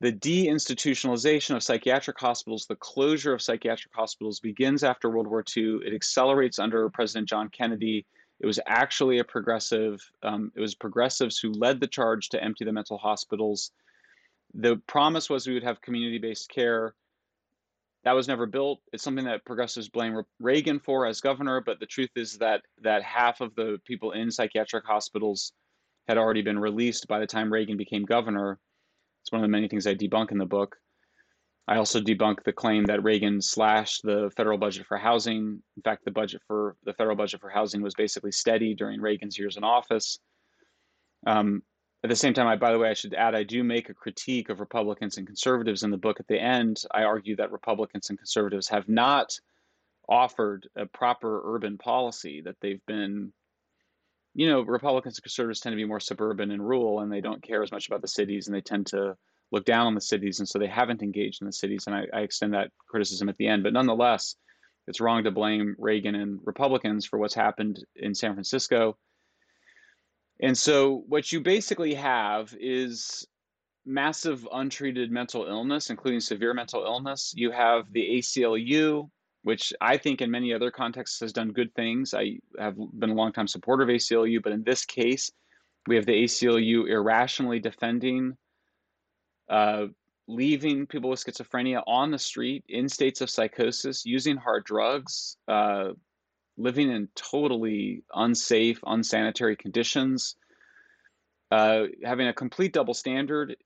The 0.00 0.12
deinstitutionalization 0.12 1.56
of 1.56 1.62
psychiatric 1.62 2.20
hospitals, 2.20 2.66
the 2.66 2.76
closure 2.76 3.32
of 3.32 3.40
psychiatric 3.40 3.94
hospitals 3.94 4.40
begins 4.40 4.84
after 4.84 5.08
World 5.08 5.26
War 5.26 5.42
II. 5.56 5.78
It 5.86 5.94
accelerates 5.94 6.58
under 6.58 6.90
President 6.90 7.28
John 7.28 7.48
Kennedy 7.48 8.04
it 8.40 8.46
was 8.46 8.60
actually 8.66 9.18
a 9.18 9.24
progressive, 9.24 10.00
um, 10.22 10.52
it 10.54 10.60
was 10.60 10.74
progressives 10.74 11.38
who 11.38 11.52
led 11.52 11.80
the 11.80 11.86
charge 11.86 12.28
to 12.30 12.42
empty 12.42 12.64
the 12.64 12.72
mental 12.72 12.98
hospitals. 12.98 13.70
The 14.54 14.76
promise 14.86 15.30
was 15.30 15.46
we 15.46 15.54
would 15.54 15.62
have 15.62 15.80
community 15.80 16.18
based 16.18 16.48
care. 16.50 16.94
That 18.04 18.14
was 18.14 18.28
never 18.28 18.46
built. 18.46 18.80
It's 18.92 19.02
something 19.02 19.24
that 19.24 19.44
progressives 19.44 19.88
blame 19.88 20.22
Reagan 20.38 20.78
for 20.78 21.06
as 21.06 21.20
governor, 21.20 21.60
but 21.60 21.80
the 21.80 21.86
truth 21.86 22.10
is 22.14 22.38
that 22.38 22.62
that 22.82 23.02
half 23.02 23.40
of 23.40 23.54
the 23.56 23.80
people 23.84 24.12
in 24.12 24.30
psychiatric 24.30 24.84
hospitals 24.84 25.52
had 26.06 26.18
already 26.18 26.42
been 26.42 26.58
released 26.58 27.08
by 27.08 27.18
the 27.18 27.26
time 27.26 27.52
Reagan 27.52 27.76
became 27.76 28.04
governor. 28.04 28.60
It's 29.22 29.32
one 29.32 29.40
of 29.40 29.42
the 29.42 29.48
many 29.48 29.66
things 29.66 29.86
I 29.86 29.94
debunk 29.94 30.30
in 30.30 30.38
the 30.38 30.46
book. 30.46 30.76
I 31.68 31.78
also 31.78 32.00
debunk 32.00 32.44
the 32.44 32.52
claim 32.52 32.84
that 32.84 33.02
Reagan 33.02 33.42
slashed 33.42 34.02
the 34.04 34.30
federal 34.36 34.56
budget 34.56 34.86
for 34.86 34.96
housing. 34.96 35.62
In 35.76 35.82
fact, 35.82 36.04
the 36.04 36.12
budget 36.12 36.42
for 36.46 36.76
the 36.84 36.92
federal 36.92 37.16
budget 37.16 37.40
for 37.40 37.50
housing 37.50 37.82
was 37.82 37.94
basically 37.94 38.30
steady 38.30 38.74
during 38.74 39.00
Reagan's 39.00 39.36
years 39.36 39.56
in 39.56 39.64
office. 39.64 40.20
Um, 41.26 41.62
at 42.04 42.10
the 42.10 42.14
same 42.14 42.34
time, 42.34 42.46
I, 42.46 42.54
by 42.54 42.70
the 42.70 42.78
way, 42.78 42.88
I 42.88 42.94
should 42.94 43.14
add, 43.14 43.34
I 43.34 43.42
do 43.42 43.64
make 43.64 43.88
a 43.88 43.94
critique 43.94 44.48
of 44.48 44.60
Republicans 44.60 45.16
and 45.16 45.26
conservatives 45.26 45.82
in 45.82 45.90
the 45.90 45.96
book. 45.96 46.20
At 46.20 46.28
the 46.28 46.40
end, 46.40 46.82
I 46.92 47.02
argue 47.02 47.34
that 47.36 47.50
Republicans 47.50 48.10
and 48.10 48.18
conservatives 48.18 48.68
have 48.68 48.88
not 48.88 49.32
offered 50.08 50.68
a 50.76 50.86
proper 50.86 51.42
urban 51.56 51.78
policy, 51.78 52.42
that 52.42 52.54
they've 52.60 52.84
been, 52.86 53.32
you 54.34 54.48
know, 54.48 54.60
Republicans 54.60 55.18
and 55.18 55.24
conservatives 55.24 55.58
tend 55.58 55.72
to 55.72 55.76
be 55.76 55.84
more 55.84 55.98
suburban 55.98 56.52
and 56.52 56.64
rural, 56.64 57.00
and 57.00 57.10
they 57.10 57.20
don't 57.20 57.42
care 57.42 57.64
as 57.64 57.72
much 57.72 57.88
about 57.88 58.02
the 58.02 58.08
cities, 58.08 58.46
and 58.46 58.54
they 58.54 58.60
tend 58.60 58.86
to 58.86 59.16
look 59.52 59.64
down 59.64 59.86
on 59.86 59.94
the 59.94 60.00
cities, 60.00 60.38
and 60.40 60.48
so 60.48 60.58
they 60.58 60.66
haven't 60.66 61.02
engaged 61.02 61.40
in 61.40 61.46
the 61.46 61.52
cities. 61.52 61.84
And 61.86 61.94
I, 61.94 62.04
I 62.12 62.20
extend 62.20 62.54
that 62.54 62.70
criticism 62.88 63.28
at 63.28 63.36
the 63.36 63.46
end. 63.46 63.62
But 63.62 63.72
nonetheless, 63.72 64.36
it's 64.86 65.00
wrong 65.00 65.24
to 65.24 65.30
blame 65.30 65.74
Reagan 65.78 66.14
and 66.14 66.40
Republicans 66.44 67.06
for 67.06 67.18
what's 67.18 67.34
happened 67.34 67.84
in 67.96 68.14
San 68.14 68.34
Francisco. 68.34 68.96
And 70.40 70.56
so, 70.56 71.04
what 71.08 71.32
you 71.32 71.40
basically 71.40 71.94
have 71.94 72.54
is 72.60 73.26
massive 73.86 74.46
untreated 74.52 75.10
mental 75.10 75.46
illness, 75.46 75.90
including 75.90 76.20
severe 76.20 76.52
mental 76.52 76.84
illness. 76.84 77.32
You 77.34 77.52
have 77.52 77.90
the 77.92 78.18
ACLU, 78.18 79.08
which 79.42 79.72
I 79.80 79.96
think 79.96 80.20
in 80.20 80.30
many 80.30 80.52
other 80.52 80.70
contexts 80.70 81.20
has 81.20 81.32
done 81.32 81.52
good 81.52 81.72
things. 81.74 82.12
I 82.12 82.38
have 82.58 82.76
been 82.98 83.10
a 83.10 83.14
longtime 83.14 83.46
supporter 83.46 83.84
of 83.84 83.88
ACLU, 83.88 84.42
but 84.42 84.52
in 84.52 84.64
this 84.64 84.84
case, 84.84 85.30
we 85.86 85.96
have 85.96 86.04
the 86.04 86.24
ACLU 86.24 86.88
irrationally 86.88 87.60
defending 87.60 88.36
uh, 89.48 89.86
leaving 90.28 90.86
people 90.86 91.10
with 91.10 91.24
schizophrenia 91.24 91.82
on 91.86 92.10
the 92.10 92.18
street 92.18 92.64
in 92.68 92.88
states 92.88 93.20
of 93.20 93.30
psychosis, 93.30 94.04
using 94.04 94.36
hard 94.36 94.64
drugs, 94.64 95.36
uh, 95.46 95.90
living 96.58 96.90
in 96.90 97.08
totally 97.14 98.02
unsafe, 98.14 98.80
unsanitary 98.86 99.56
conditions, 99.56 100.36
uh, 101.52 101.82
having 102.04 102.26
a 102.26 102.32
complete 102.32 102.72
double 102.72 102.94
standard 102.94 103.56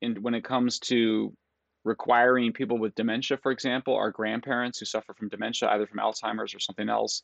in, 0.00 0.22
when 0.22 0.34
it 0.34 0.44
comes 0.44 0.78
to 0.78 1.32
requiring 1.84 2.52
people 2.52 2.78
with 2.78 2.94
dementia, 2.94 3.36
for 3.36 3.52
example, 3.52 3.94
our 3.94 4.10
grandparents 4.10 4.78
who 4.78 4.86
suffer 4.86 5.14
from 5.14 5.28
dementia, 5.28 5.68
either 5.70 5.86
from 5.86 5.98
Alzheimer's 5.98 6.54
or 6.54 6.58
something 6.58 6.88
else. 6.88 7.22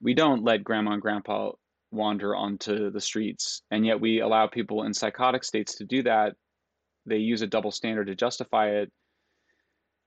We 0.00 0.14
don't 0.14 0.44
let 0.44 0.62
grandma 0.62 0.92
and 0.92 1.02
grandpa 1.02 1.52
wander 1.90 2.36
onto 2.36 2.90
the 2.90 3.00
streets, 3.00 3.62
and 3.70 3.84
yet 3.84 4.00
we 4.00 4.20
allow 4.20 4.46
people 4.46 4.84
in 4.84 4.94
psychotic 4.94 5.42
states 5.42 5.76
to 5.76 5.84
do 5.84 6.02
that 6.04 6.36
they 7.06 7.18
use 7.18 7.42
a 7.42 7.46
double 7.46 7.70
standard 7.70 8.06
to 8.08 8.14
justify 8.14 8.70
it. 8.70 8.92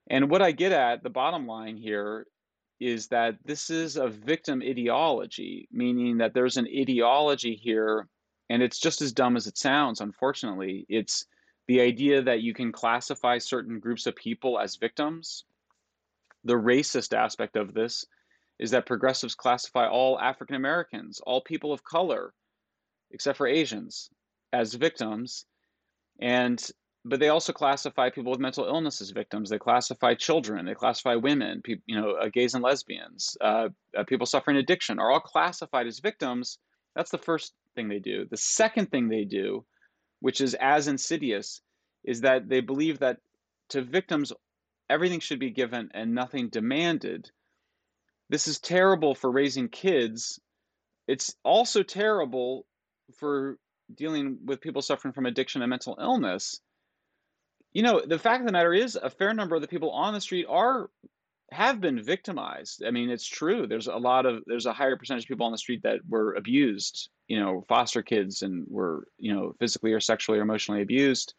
And 0.10 0.30
what 0.30 0.42
I 0.42 0.52
get 0.52 0.72
at, 0.72 1.04
the 1.04 1.10
bottom 1.10 1.48
line 1.48 1.78
here, 1.78 2.26
is 2.80 3.08
that 3.08 3.36
this 3.46 3.70
is 3.70 3.98
a 3.98 4.08
victim 4.08 4.62
ideology, 4.62 5.68
meaning 5.72 6.18
that 6.18 6.34
there's 6.34 6.58
an 6.58 6.68
ideology 6.68 7.56
here, 7.56 8.08
and 8.50 8.64
it's 8.64 8.80
just 8.80 9.02
as 9.02 9.12
dumb 9.12 9.36
as 9.36 9.48
it 9.48 9.58
sounds, 9.58 10.02
unfortunately. 10.02 10.86
It's 10.90 11.26
the 11.68 11.82
idea 11.82 12.22
that 12.24 12.42
you 12.42 12.54
can 12.54 12.72
classify 12.72 13.38
certain 13.38 13.80
groups 13.80 14.08
of 14.08 14.16
people 14.16 14.58
as 14.60 14.78
victims. 14.78 15.44
The 16.46 16.56
racist 16.56 17.16
aspect 17.16 17.58
of 17.58 17.74
this 17.74 18.06
is 18.60 18.72
that 18.72 18.86
progressives 18.86 19.36
classify 19.36 19.88
all 19.88 20.20
African 20.20 20.56
Americans, 20.56 21.22
all 21.26 21.42
people 21.42 21.72
of 21.72 21.84
color, 21.84 22.34
except 23.12 23.38
for 23.38 23.48
Asians, 23.48 24.10
as 24.52 24.74
victims. 24.74 25.46
And 26.22 26.66
but 27.06 27.20
they 27.20 27.30
also 27.30 27.54
classify 27.54 28.10
people 28.10 28.32
with 28.32 28.42
mental 28.42 28.66
illness 28.66 29.02
as 29.02 29.12
victims. 29.12 29.50
They 29.50 29.58
classify 29.58 30.16
children. 30.16 30.66
They 30.66 30.74
classify 30.74 31.16
women. 31.16 31.62
Pe- 31.64 31.82
you 31.86 32.00
know, 32.00 32.12
uh, 32.12 32.30
gays 32.32 32.54
and 32.54 32.64
lesbians. 32.64 33.38
Uh, 33.40 33.70
uh, 33.98 34.04
people 34.04 34.26
suffering 34.26 34.58
addiction 34.58 35.00
are 35.00 35.12
all 35.12 35.22
classified 35.22 35.88
as 35.88 36.00
victims. 36.00 36.60
That's 36.96 37.12
the 37.12 37.18
first 37.18 37.54
thing 37.76 37.88
they 37.88 38.00
do. 38.00 38.26
The 38.30 38.38
second 38.38 38.92
thing 38.92 39.08
they 39.08 39.24
do, 39.24 39.66
which 40.20 40.42
is 40.42 40.56
as 40.56 40.88
insidious, 40.88 41.62
is 42.04 42.22
that 42.22 42.50
they 42.50 42.60
believe 42.60 43.00
that 43.00 43.18
to 43.70 43.82
victims 43.82 44.34
everything 44.90 45.20
should 45.20 45.40
be 45.40 45.52
given 45.52 45.90
and 45.94 46.14
nothing 46.14 46.50
demanded. 46.50 47.30
This 48.30 48.48
is 48.48 48.60
terrible 48.60 49.16
for 49.16 49.32
raising 49.32 49.70
kids. 49.70 50.40
It's 51.08 51.36
also 51.44 51.82
terrible 51.82 52.66
for 53.18 53.58
dealing 53.96 54.40
with 54.46 54.62
people 54.62 54.82
suffering 54.82 55.14
from 55.14 55.26
addiction 55.26 55.62
and 55.62 55.70
mental 55.70 55.98
illness 56.00 56.60
you 57.74 57.84
know, 57.84 58.02
the 58.06 58.20
fact 58.20 58.42
of 58.42 58.46
the 58.46 58.52
matter 58.52 58.74
is, 58.74 58.96
a 58.96 59.10
fair 59.10 59.34
number 59.34 59.56
of 59.56 59.62
the 59.62 59.68
people 59.68 59.92
on 59.92 60.14
the 60.14 60.22
street 60.22 60.46
are 60.50 60.90
have 61.52 61.82
been 61.82 62.02
victimized. 62.02 62.84
I 62.86 62.92
mean, 62.92 63.10
it's 63.10 63.28
true. 63.28 63.66
There's 63.68 63.88
a 63.88 63.96
lot 63.96 64.26
of 64.26 64.44
there's 64.46 64.66
a 64.66 64.74
higher 64.74 64.96
percentage 64.96 65.24
of 65.24 65.30
people 65.30 65.46
on 65.46 65.52
the 65.52 65.58
street 65.58 65.84
that 65.84 66.00
were 66.08 66.34
abused. 66.34 67.10
You 67.28 67.40
know, 67.40 67.66
foster 67.68 68.02
kids 68.02 68.42
and 68.42 68.66
were 68.70 69.08
you 69.18 69.34
know 69.34 69.54
physically 69.60 69.94
or 69.94 70.00
sexually 70.00 70.40
or 70.40 70.44
emotionally 70.44 70.82
abused, 70.82 71.34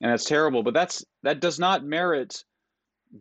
and 0.00 0.10
that's 0.10 0.24
terrible. 0.24 0.62
But 0.62 0.74
that's 0.74 1.04
that 1.22 1.40
does 1.40 1.58
not 1.58 1.84
merit 1.84 2.44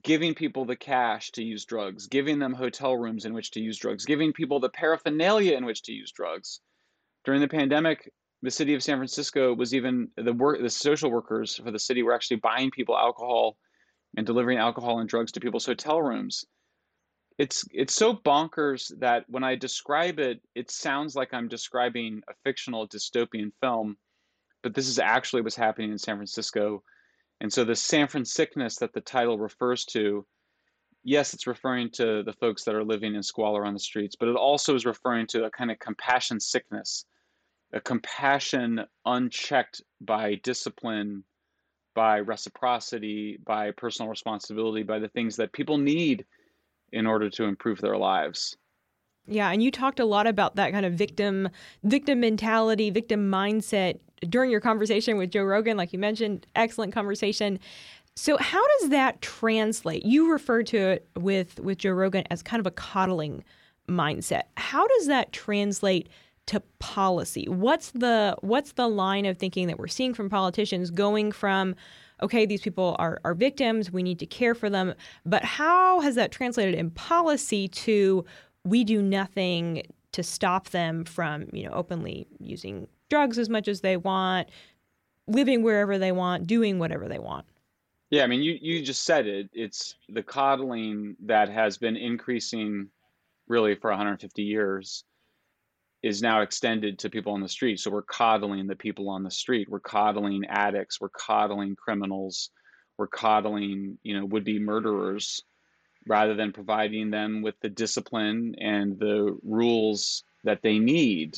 giving 0.04 0.36
people 0.36 0.66
the 0.66 0.76
cash 0.76 1.32
to 1.32 1.44
use 1.44 1.66
drugs, 1.66 2.08
giving 2.08 2.40
them 2.40 2.54
hotel 2.54 2.96
rooms 2.96 3.26
in 3.26 3.34
which 3.34 3.52
to 3.52 3.62
use 3.62 3.78
drugs, 3.78 4.06
giving 4.06 4.34
people 4.34 4.60
the 4.60 4.70
paraphernalia 4.70 5.56
in 5.56 5.66
which 5.66 5.84
to 5.84 5.94
use 5.94 6.12
drugs. 6.12 6.60
During 7.24 7.42
the 7.42 7.48
pandemic, 7.48 8.12
the 8.42 8.52
city 8.52 8.74
of 8.74 8.84
San 8.84 8.98
Francisco 8.98 9.54
was 9.54 9.74
even 9.74 10.10
the 10.16 10.34
work 10.34 10.62
the 10.62 10.70
social 10.70 11.10
workers 11.10 11.56
for 11.56 11.72
the 11.72 11.80
city 11.80 12.04
were 12.04 12.14
actually 12.14 12.38
buying 12.38 12.72
people 12.72 12.98
alcohol 12.98 13.58
and 14.16 14.26
delivering 14.26 14.58
alcohol 14.58 15.00
and 15.00 15.10
drugs 15.10 15.32
to 15.32 15.40
people's 15.40 15.66
hotel 15.66 16.02
rooms. 16.02 16.46
It's 17.38 17.64
it's 17.72 17.94
so 17.94 18.14
bonkers 18.14 18.92
that 19.00 19.26
when 19.28 19.44
I 19.44 19.56
describe 19.56 20.20
it, 20.20 20.42
it 20.56 20.72
sounds 20.72 21.16
like 21.16 21.34
I'm 21.34 21.48
describing 21.48 22.22
a 22.30 22.34
fictional 22.44 22.88
dystopian 22.88 23.52
film, 23.62 23.98
but 24.64 24.74
this 24.74 24.88
is 24.88 25.00
actually 25.00 25.42
what's 25.42 25.56
happening 25.56 25.92
in 25.92 25.98
San 25.98 26.16
Francisco. 26.16 26.84
And 27.42 27.54
so 27.54 27.64
the 27.64 27.76
San 27.76 28.08
Franciscness 28.08 28.80
that 28.80 28.94
the 28.94 29.02
title 29.02 29.38
refers 29.38 29.86
to, 29.86 30.26
yes, 31.04 31.36
it's 31.36 31.46
referring 31.46 31.92
to 31.92 32.24
the 32.24 32.34
folks 32.34 32.64
that 32.64 32.74
are 32.74 32.84
living 32.84 33.14
in 33.14 33.22
squalor 33.22 33.66
on 33.66 33.74
the 33.74 33.80
streets, 33.80 34.16
but 34.20 34.30
it 34.30 34.36
also 34.36 34.74
is 34.74 34.88
referring 34.88 35.28
to 35.28 35.46
a 35.46 35.52
kind 35.52 35.70
of 35.70 35.78
compassion 35.78 36.40
sickness, 36.40 37.06
a 37.74 37.82
compassion 37.82 38.82
unchecked 39.06 39.82
by 40.02 40.36
discipline, 40.36 41.24
by 41.96 42.20
reciprocity, 42.20 43.38
by 43.46 43.72
personal 43.72 44.10
responsibility, 44.10 44.84
by 44.84 45.00
the 45.00 45.10
things 45.10 45.36
that 45.36 45.52
people 45.52 45.78
need 45.78 46.26
in 46.92 47.06
order 47.06 47.30
to 47.30 47.44
improve 47.44 47.80
their 47.82 47.98
lives. 47.98 48.56
Yeah, 49.28 49.52
and 49.52 49.62
you 49.62 49.72
talked 49.72 50.00
a 50.00 50.06
lot 50.06 50.26
about 50.26 50.56
that 50.56 50.72
kind 50.72 50.86
of 50.86 50.94
victim 50.94 51.50
victim 51.84 52.22
mentality, 52.22 52.90
victim 52.90 53.30
mindset 53.30 54.00
during 54.30 54.50
your 54.50 54.62
conversation 54.62 55.18
with 55.18 55.32
Joe 55.32 55.44
Rogan, 55.44 55.78
like 55.78 55.92
you 55.92 56.00
mentioned, 56.00 56.48
excellent 56.56 56.94
conversation. 56.94 57.60
So 58.16 58.38
how 58.38 58.66
does 58.80 58.90
that 58.90 59.22
translate? 59.22 60.06
You 60.06 60.32
referred 60.32 60.66
to 60.68 60.78
it 60.78 61.08
with 61.16 61.60
with 61.60 61.80
Joe 61.80 61.92
Rogan 61.92 62.24
as 62.32 62.42
kind 62.42 62.60
of 62.60 62.66
a 62.66 62.72
coddling 62.72 63.44
mindset. 63.90 64.44
How 64.56 64.88
does 64.88 65.08
that 65.08 65.34
translate 65.34 66.10
to 66.48 66.62
policy? 66.80 67.48
What's 67.48 67.92
the 67.92 68.36
what's 68.42 68.74
the 68.74 68.88
line 68.88 69.26
of 69.26 69.38
thinking 69.38 69.68
that 69.68 69.80
we're 69.80 69.88
seeing 69.88 70.14
from 70.14 70.30
politicians 70.30 70.90
going 70.90 71.32
from 71.32 71.76
okay, 72.22 72.46
these 72.46 72.62
people 72.62 72.96
are, 73.00 73.22
are 73.24 73.34
victims, 73.34 73.92
we 73.92 74.04
need 74.04 74.20
to 74.20 74.26
care 74.26 74.56
for 74.56 74.70
them. 74.70 74.94
But 75.26 75.44
how 75.44 76.00
has 76.00 76.16
that 76.16 76.32
translated 76.32 76.76
in 76.76 76.90
policy 76.92 77.68
to 77.68 78.26
we 78.64 78.84
do 78.84 79.02
nothing 79.02 79.84
to 80.14 80.24
stop 80.24 80.70
them 80.70 81.06
from, 81.06 81.48
you 81.54 81.64
know, 81.64 81.74
openly 81.74 82.28
using 82.40 82.88
drugs 83.10 83.38
as 83.38 83.50
much 83.50 83.68
as 83.68 83.82
they 83.82 83.98
want, 83.98 84.50
living 85.28 85.62
wherever 85.62 85.98
they 85.98 86.12
want, 86.12 86.48
doing 86.48 86.80
whatever 86.80 87.08
they 87.08 87.20
want? 87.20 87.46
Yeah, 88.10 88.24
I 88.24 88.28
mean, 88.28 88.42
you, 88.42 88.58
you 88.62 88.82
just 88.82 89.04
said 89.04 89.28
it. 89.28 89.50
It's 89.54 89.96
the 90.10 90.24
coddling 90.24 91.16
that 91.26 91.50
has 91.50 91.78
been 91.78 91.98
increasing 91.98 92.90
really 93.48 93.76
for 93.76 93.90
150 93.90 94.42
years 94.42 95.04
is 96.04 96.22
now 96.22 96.42
extended 96.42 97.00
to 97.00 97.10
people 97.10 97.34
on 97.34 97.42
the 97.42 97.50
street. 97.50 97.80
So 97.80 97.92
we're 97.92 98.04
coddling 98.04 98.68
the 98.68 98.76
people 98.76 99.10
on 99.10 99.24
the 99.24 99.32
street. 99.32 99.68
We're 99.70 99.80
coddling 99.80 100.46
addicts. 100.48 101.02
We're 101.02 101.10
coddling 101.10 101.76
criminals. 101.76 102.52
We're 102.98 103.08
coddling, 103.08 103.98
you 104.04 104.20
know, 104.20 104.26
would-be 104.26 104.60
murderers, 104.60 105.42
rather 106.08 106.36
than 106.36 106.54
providing 106.54 107.12
them 107.12 107.42
with 107.42 107.60
the 107.62 107.70
discipline 107.70 108.56
and 108.60 108.98
the 108.98 109.38
rules 109.44 110.24
that 110.44 110.62
they 110.62 110.80
need 110.80 111.38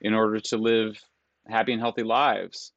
in 0.00 0.14
order 0.14 0.40
to 0.40 0.56
live 0.56 1.00
happy 1.46 1.72
and 1.72 1.80
healthy 1.80 2.02
lives. 2.02 2.72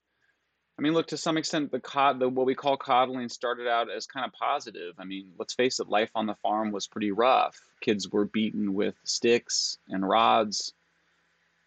I 0.78 0.82
mean, 0.82 0.94
look, 0.94 1.08
to 1.08 1.18
some 1.18 1.38
extent, 1.38 1.72
the, 1.72 1.80
cod, 1.80 2.20
the 2.20 2.28
what 2.28 2.46
we 2.46 2.56
call 2.56 2.78
coddling 2.78 3.30
started 3.30 3.68
out 3.68 3.92
as 3.92 4.08
kind 4.08 4.26
of 4.26 4.34
positive. 4.34 4.96
I 4.98 5.06
mean, 5.06 5.32
let's 5.38 5.54
face 5.54 5.80
it, 5.80 5.88
life 5.88 6.10
on 6.16 6.26
the 6.26 6.36
farm 6.36 6.72
was 6.72 6.88
pretty 6.88 7.12
rough. 7.12 7.60
Kids 7.82 8.10
were 8.10 8.26
beaten 8.26 8.74
with 8.74 8.96
sticks 9.04 9.78
and 9.90 10.08
rods 10.08 10.74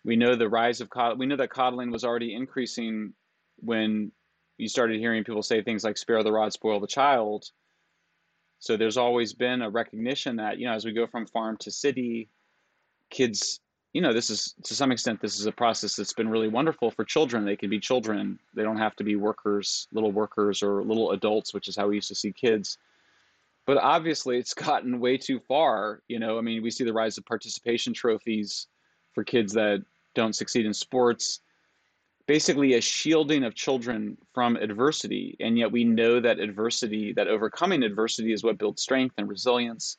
we 0.05 0.17
know 0.17 0.37
the 0.37 0.49
rise 0.49 0.81
of 0.81 0.91
coddling. 0.91 1.19
We 1.19 1.27
know 1.27 1.37
that 1.37 1.51
coddling 1.51 1.91
was 1.91 2.05
already 2.05 2.35
increasing 2.35 3.15
when 3.57 4.13
you 4.59 4.69
started 4.69 5.01
hearing 5.01 5.25
people 5.25 5.43
say 5.43 5.63
things 5.63 5.85
like 5.85 5.97
"spare 5.97 6.23
the 6.23 6.33
rod, 6.33 6.53
spoil 6.53 6.81
the 6.81 6.87
child." 6.87 7.51
So 8.59 8.77
there's 8.77 8.97
always 8.97 9.33
been 9.33 9.63
a 9.63 9.71
recognition 9.71 10.37
that 10.37 10.59
you 10.59 10.67
know, 10.67 10.75
as 10.75 10.85
we 10.85 10.93
go 10.93 11.07
from 11.07 11.27
farm 11.27 11.57
to 11.59 11.71
city, 11.71 12.29
kids, 13.11 13.61
you 13.93 14.03
know, 14.03 14.13
this 14.13 14.31
is 14.31 14.55
to 14.65 14.75
some 14.75 14.93
extent 14.93 15.21
this 15.21 15.39
is 15.39 15.47
a 15.47 15.53
process 15.53 15.97
that's 15.97 16.13
been 16.13 16.29
really 16.29 16.49
wonderful 16.49 16.91
for 16.91 17.05
children. 17.05 17.45
They 17.45 17.57
can 17.57 17.71
be 17.71 17.81
children. 17.81 18.39
They 18.55 18.63
don't 18.63 18.79
have 18.79 18.97
to 18.97 19.05
be 19.05 19.17
workers, 19.17 19.89
little 19.93 20.13
workers, 20.13 20.63
or 20.63 20.85
little 20.85 21.13
adults, 21.13 21.55
which 21.55 21.69
is 21.69 21.77
how 21.77 21.89
we 21.89 21.97
used 21.97 22.09
to 22.09 22.15
see 22.15 22.33
kids. 22.33 22.77
But 23.67 23.79
obviously, 23.79 24.39
it's 24.39 24.53
gotten 24.69 25.01
way 25.01 25.17
too 25.17 25.41
far. 25.41 26.03
You 26.09 26.19
know, 26.19 26.37
I 26.37 26.43
mean, 26.43 26.63
we 26.63 26.71
see 26.71 26.85
the 26.85 26.93
rise 26.93 27.17
of 27.17 27.25
participation 27.25 27.95
trophies 27.95 28.67
for 29.15 29.25
kids 29.25 29.55
that 29.55 29.83
don't 30.15 30.35
succeed 30.35 30.67
in 30.67 30.75
sports, 30.75 31.41
basically 32.27 32.75
a 32.75 32.81
shielding 32.81 33.45
of 33.45 33.55
children 33.55 34.17
from 34.33 34.57
adversity. 34.57 35.37
And 35.41 35.59
yet 35.59 35.73
we 35.73 35.85
know 35.85 36.21
that 36.21 36.41
adversity, 36.41 37.13
that 37.15 37.29
overcoming 37.29 37.83
adversity 37.83 38.33
is 38.33 38.43
what 38.43 38.59
builds 38.59 38.83
strength 38.83 39.15
and 39.19 39.29
resilience. 39.29 39.99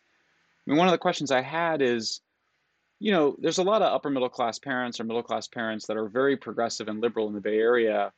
I 0.66 0.72
mean, 0.72 0.78
one 0.78 0.88
of 0.88 0.92
the 0.92 0.98
questions 0.98 1.32
I 1.32 1.42
had 1.42 1.82
is, 1.82 2.22
you 3.00 3.12
know, 3.12 3.36
there's 3.40 3.60
a 3.60 3.64
lot 3.64 3.82
of 3.82 3.94
upper 3.94 4.10
middle 4.10 4.30
class 4.30 4.58
parents 4.58 5.00
or 5.00 5.04
middle 5.04 5.24
class 5.24 5.48
parents 5.48 5.86
that 5.88 5.98
are 5.98 6.08
very 6.08 6.38
progressive 6.38 6.88
and 6.88 7.02
liberal 7.02 7.28
in 7.28 7.34
the 7.34 7.42
Bay 7.42 7.60
Area 7.60 8.12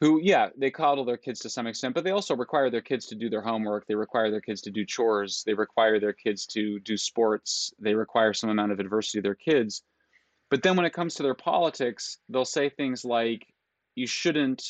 who, 0.00 0.20
yeah, 0.22 0.48
they 0.56 0.70
coddle 0.70 1.04
their 1.04 1.16
kids 1.16 1.40
to 1.40 1.50
some 1.50 1.66
extent, 1.66 1.94
but 1.94 2.04
they 2.04 2.12
also 2.12 2.36
require 2.36 2.70
their 2.70 2.80
kids 2.80 3.06
to 3.06 3.16
do 3.16 3.28
their 3.28 3.40
homework. 3.40 3.86
They 3.86 3.96
require 3.96 4.30
their 4.30 4.40
kids 4.40 4.60
to 4.62 4.70
do 4.70 4.84
chores. 4.84 5.42
They 5.44 5.54
require 5.54 5.98
their 5.98 6.12
kids 6.12 6.46
to 6.46 6.78
do 6.80 6.96
sports. 6.96 7.72
They 7.80 7.94
require 7.94 8.32
some 8.32 8.50
amount 8.50 8.70
of 8.70 8.78
adversity 8.78 9.18
of 9.18 9.24
their 9.24 9.34
kids. 9.34 9.82
But 10.50 10.62
then 10.62 10.76
when 10.76 10.86
it 10.86 10.94
comes 10.94 11.14
to 11.14 11.22
their 11.22 11.34
politics, 11.34 12.18
they'll 12.28 12.44
say 12.44 12.70
things 12.70 13.04
like, 13.04 13.46
you 13.94 14.06
shouldn't 14.06 14.62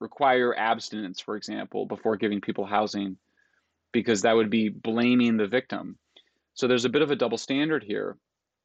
require 0.00 0.54
abstinence, 0.56 1.20
for 1.20 1.36
example, 1.36 1.86
before 1.86 2.16
giving 2.16 2.40
people 2.40 2.66
housing, 2.66 3.16
because 3.92 4.22
that 4.22 4.36
would 4.36 4.50
be 4.50 4.68
blaming 4.68 5.36
the 5.36 5.46
victim. 5.46 5.98
So 6.54 6.68
there's 6.68 6.84
a 6.84 6.90
bit 6.90 7.02
of 7.02 7.10
a 7.10 7.16
double 7.16 7.38
standard 7.38 7.82
here. 7.82 8.16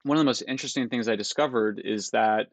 One 0.03 0.17
of 0.17 0.21
the 0.21 0.25
most 0.25 0.43
interesting 0.47 0.89
things 0.89 1.07
I 1.07 1.15
discovered 1.15 1.81
is 1.83 2.09
that 2.11 2.47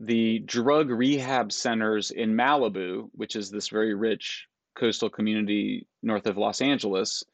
the 0.00 0.38
drug 0.40 0.90
rehab 0.90 1.50
centers 1.50 2.10
in 2.10 2.34
Malibu, 2.34 3.08
which 3.12 3.34
is 3.34 3.50
this 3.50 3.68
very 3.68 3.94
rich 3.94 4.46
coastal 4.78 5.10
community 5.10 5.86
north 6.02 6.26
of 6.26 6.36
Los 6.36 6.60
Angeles, 6.60 7.24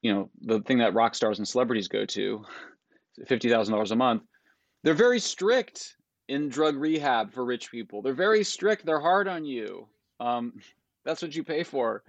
you 0.00 0.14
know, 0.14 0.30
the 0.40 0.60
thing 0.60 0.78
that 0.78 0.94
rock 0.94 1.14
stars 1.14 1.38
and 1.38 1.46
celebrities 1.46 1.88
go 1.88 2.06
to, 2.06 2.44
$50,000 3.28 3.90
a 3.90 3.96
month, 3.96 4.22
they're 4.82 4.94
very 4.94 5.20
strict 5.20 5.96
in 6.28 6.48
drug 6.48 6.76
rehab 6.76 7.32
for 7.32 7.44
rich 7.44 7.70
people. 7.70 8.02
They're 8.02 8.14
very 8.14 8.44
strict. 8.44 8.84
They're 8.84 9.00
hard 9.00 9.28
on 9.28 9.44
you. 9.44 9.88
Um, 10.20 10.54
that's 11.04 11.22
what 11.22 11.34
you 11.34 11.42
pay 11.42 11.62
for. 11.62 12.02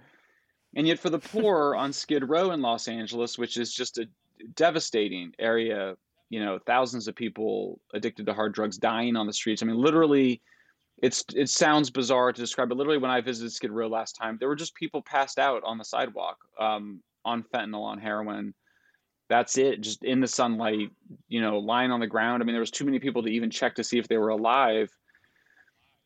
And 0.76 0.86
yet, 0.86 0.98
for 0.98 1.10
the 1.10 1.18
poor 1.32 1.74
on 1.74 1.92
Skid 1.92 2.28
Row 2.28 2.52
in 2.52 2.60
Los 2.60 2.88
Angeles, 2.88 3.38
which 3.38 3.56
is 3.56 3.74
just 3.74 3.98
a 3.98 4.06
devastating 4.54 5.32
area, 5.38 5.96
you 6.28 6.44
know, 6.44 6.58
thousands 6.64 7.08
of 7.08 7.16
people 7.16 7.80
addicted 7.92 8.26
to 8.26 8.34
hard 8.34 8.54
drugs 8.54 8.78
dying 8.78 9.16
on 9.16 9.26
the 9.26 9.32
streets. 9.32 9.62
I 9.62 9.66
mean, 9.66 9.78
literally, 9.78 10.40
it's 11.02 11.24
it 11.34 11.48
sounds 11.48 11.90
bizarre 11.90 12.32
to 12.32 12.40
describe, 12.40 12.68
but 12.68 12.78
literally, 12.78 12.98
when 12.98 13.10
I 13.10 13.20
visited 13.20 13.52
Skid 13.52 13.70
Row 13.70 13.88
last 13.88 14.12
time, 14.12 14.36
there 14.38 14.48
were 14.48 14.56
just 14.56 14.74
people 14.74 15.02
passed 15.02 15.38
out 15.38 15.62
on 15.64 15.78
the 15.78 15.84
sidewalk 15.84 16.36
um, 16.58 17.02
on 17.24 17.42
fentanyl, 17.42 17.84
on 17.84 17.98
heroin, 17.98 18.54
that's 19.30 19.56
it 19.56 19.80
just 19.80 20.04
in 20.04 20.20
the 20.20 20.28
sunlight 20.28 20.90
you 21.28 21.40
know 21.40 21.58
lying 21.58 21.90
on 21.90 22.00
the 22.00 22.06
ground. 22.06 22.42
I 22.42 22.46
mean 22.46 22.52
there 22.52 22.60
was 22.60 22.70
too 22.70 22.84
many 22.84 22.98
people 22.98 23.22
to 23.22 23.30
even 23.30 23.50
check 23.50 23.76
to 23.76 23.84
see 23.84 23.98
if 23.98 24.08
they 24.08 24.18
were 24.18 24.28
alive. 24.28 24.90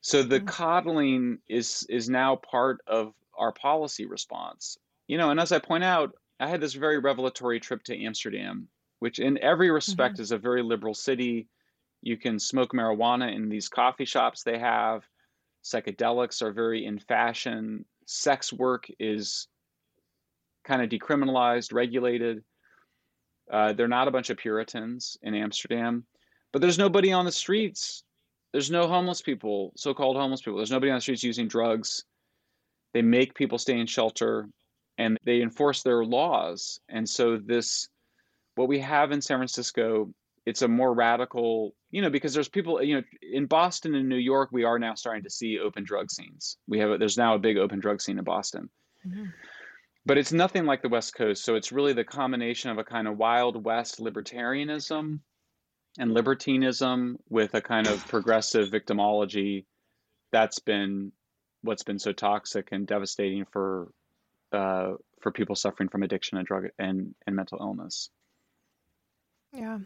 So 0.01 0.23
the 0.23 0.37
mm-hmm. 0.37 0.47
coddling 0.47 1.39
is 1.49 1.85
is 1.89 2.09
now 2.09 2.37
part 2.37 2.81
of 2.87 3.13
our 3.37 3.51
policy 3.51 4.07
response. 4.07 4.79
You 5.09 5.19
know 5.19 5.31
and 5.31 5.41
as 5.41 5.51
i 5.51 5.59
point 5.59 5.85
out 5.85 6.13
i 6.39 6.47
had 6.47 6.61
this 6.61 6.75
very 6.75 6.99
revelatory 6.99 7.59
trip 7.59 7.83
to 7.85 8.05
amsterdam 8.05 8.69
which 9.05 9.19
in 9.19 9.37
every 9.43 9.71
respect 9.71 10.15
mm-hmm. 10.15 10.23
is 10.23 10.33
a 10.33 10.39
very 10.39 10.63
liberal 10.63 10.95
city. 10.95 11.47
You 12.01 12.17
can 12.17 12.39
smoke 12.39 12.73
marijuana 12.73 13.35
in 13.35 13.51
these 13.51 13.69
coffee 13.69 14.07
shops 14.07 14.43
they 14.43 14.59
have. 14.59 15.05
Psychedelics 15.63 16.41
are 16.41 16.53
very 16.53 16.87
in 16.87 16.99
fashion. 16.99 17.85
Sex 18.07 18.51
work 18.51 18.87
is 18.99 19.49
kind 20.65 20.81
of 20.81 20.89
decriminalized 20.89 21.75
regulated 21.75 22.43
uh, 23.51 23.73
they're 23.73 23.89
not 23.89 24.09
a 24.09 24.11
bunch 24.11 24.31
of 24.31 24.39
Puritans 24.39 25.17
in 25.23 25.35
Amsterdam, 25.35 26.05
but 26.53 26.63
there's 26.63 26.79
nobody 26.79 27.13
on 27.13 27.25
the 27.25 27.33
streets. 27.33 28.05
There's 28.53 28.71
no 28.71 28.87
homeless 28.87 29.21
people, 29.21 29.73
so-called 29.77 30.17
homeless 30.17 30.41
people. 30.41 30.59
There's 30.59 30.71
nobody 30.71 30.91
on 30.91 30.97
the 30.97 31.03
streets 31.03 31.25
using 31.25 31.49
drugs. 31.49 32.05
They 32.93 33.03
make 33.03 33.35
people 33.35 33.59
stay 33.59 33.79
in 33.79 33.87
shelter, 33.87 34.49
and 34.99 35.19
they 35.25 35.43
enforce 35.43 35.83
their 35.83 36.05
laws. 36.05 36.81
And 36.89 37.09
so 37.09 37.37
this, 37.37 37.89
what 38.55 38.69
we 38.69 38.79
have 38.79 39.11
in 39.11 39.21
San 39.21 39.39
Francisco, 39.39 40.13
it's 40.47 40.63
a 40.63 40.69
more 40.69 40.95
radical, 40.95 41.75
you 41.91 42.01
know, 42.01 42.11
because 42.11 42.33
there's 42.33 42.49
people, 42.49 42.83
you 42.83 42.97
know, 42.97 43.03
in 43.33 43.47
Boston 43.47 43.95
and 43.97 44.09
New 44.09 44.17
York, 44.17 44.51
we 44.53 44.63
are 44.63 44.79
now 44.79 44.95
starting 44.95 45.25
to 45.25 45.31
see 45.31 45.59
open 45.59 45.83
drug 45.83 46.11
scenes. 46.11 46.59
We 46.69 46.79
have, 46.79 47.01
there's 47.01 47.19
now 47.19 47.35
a 47.35 47.39
big 47.39 47.59
open 47.59 47.81
drug 47.81 48.01
scene 48.01 48.19
in 48.19 48.25
Boston. 48.25 48.71
Mm-hmm 49.07 49.25
but 50.07 50.19
it's 50.19 50.33
nothing 50.33 50.67
like 50.67 50.83
the 50.83 50.89
West 50.89 51.15
Coast. 51.15 51.45
So 51.45 51.55
it's 51.55 51.73
really 51.73 51.93
the 51.93 52.05
combination 52.05 52.71
of 52.71 52.79
a 52.79 52.85
kind 52.85 53.09
of 53.09 53.17
Wild 53.17 53.65
West 53.65 54.01
libertarianism 54.01 55.21
and 55.99 56.13
libertinism 56.13 57.19
with 57.29 57.55
a 57.55 57.61
kind 57.61 57.87
of 57.87 58.07
progressive 58.09 58.69
victimology 58.69 59.65
that's 60.33 60.59
been 60.59 61.13
what's 61.63 61.85
been 61.85 61.99
so 61.99 62.13
toxic 62.13 62.69
and 62.73 62.87
devastating 62.87 63.47
for 63.51 63.89
uh, 64.53 64.93
for 65.21 65.33
people 65.33 65.57
suffering 65.57 65.89
from 65.89 66.03
addiction 66.03 66.39
and 66.39 66.47
drug 66.47 66.67
and, 66.79 67.15
and 67.27 67.35
mental 67.35 67.59
illness. 67.61 68.11
Yeah. 69.53 69.79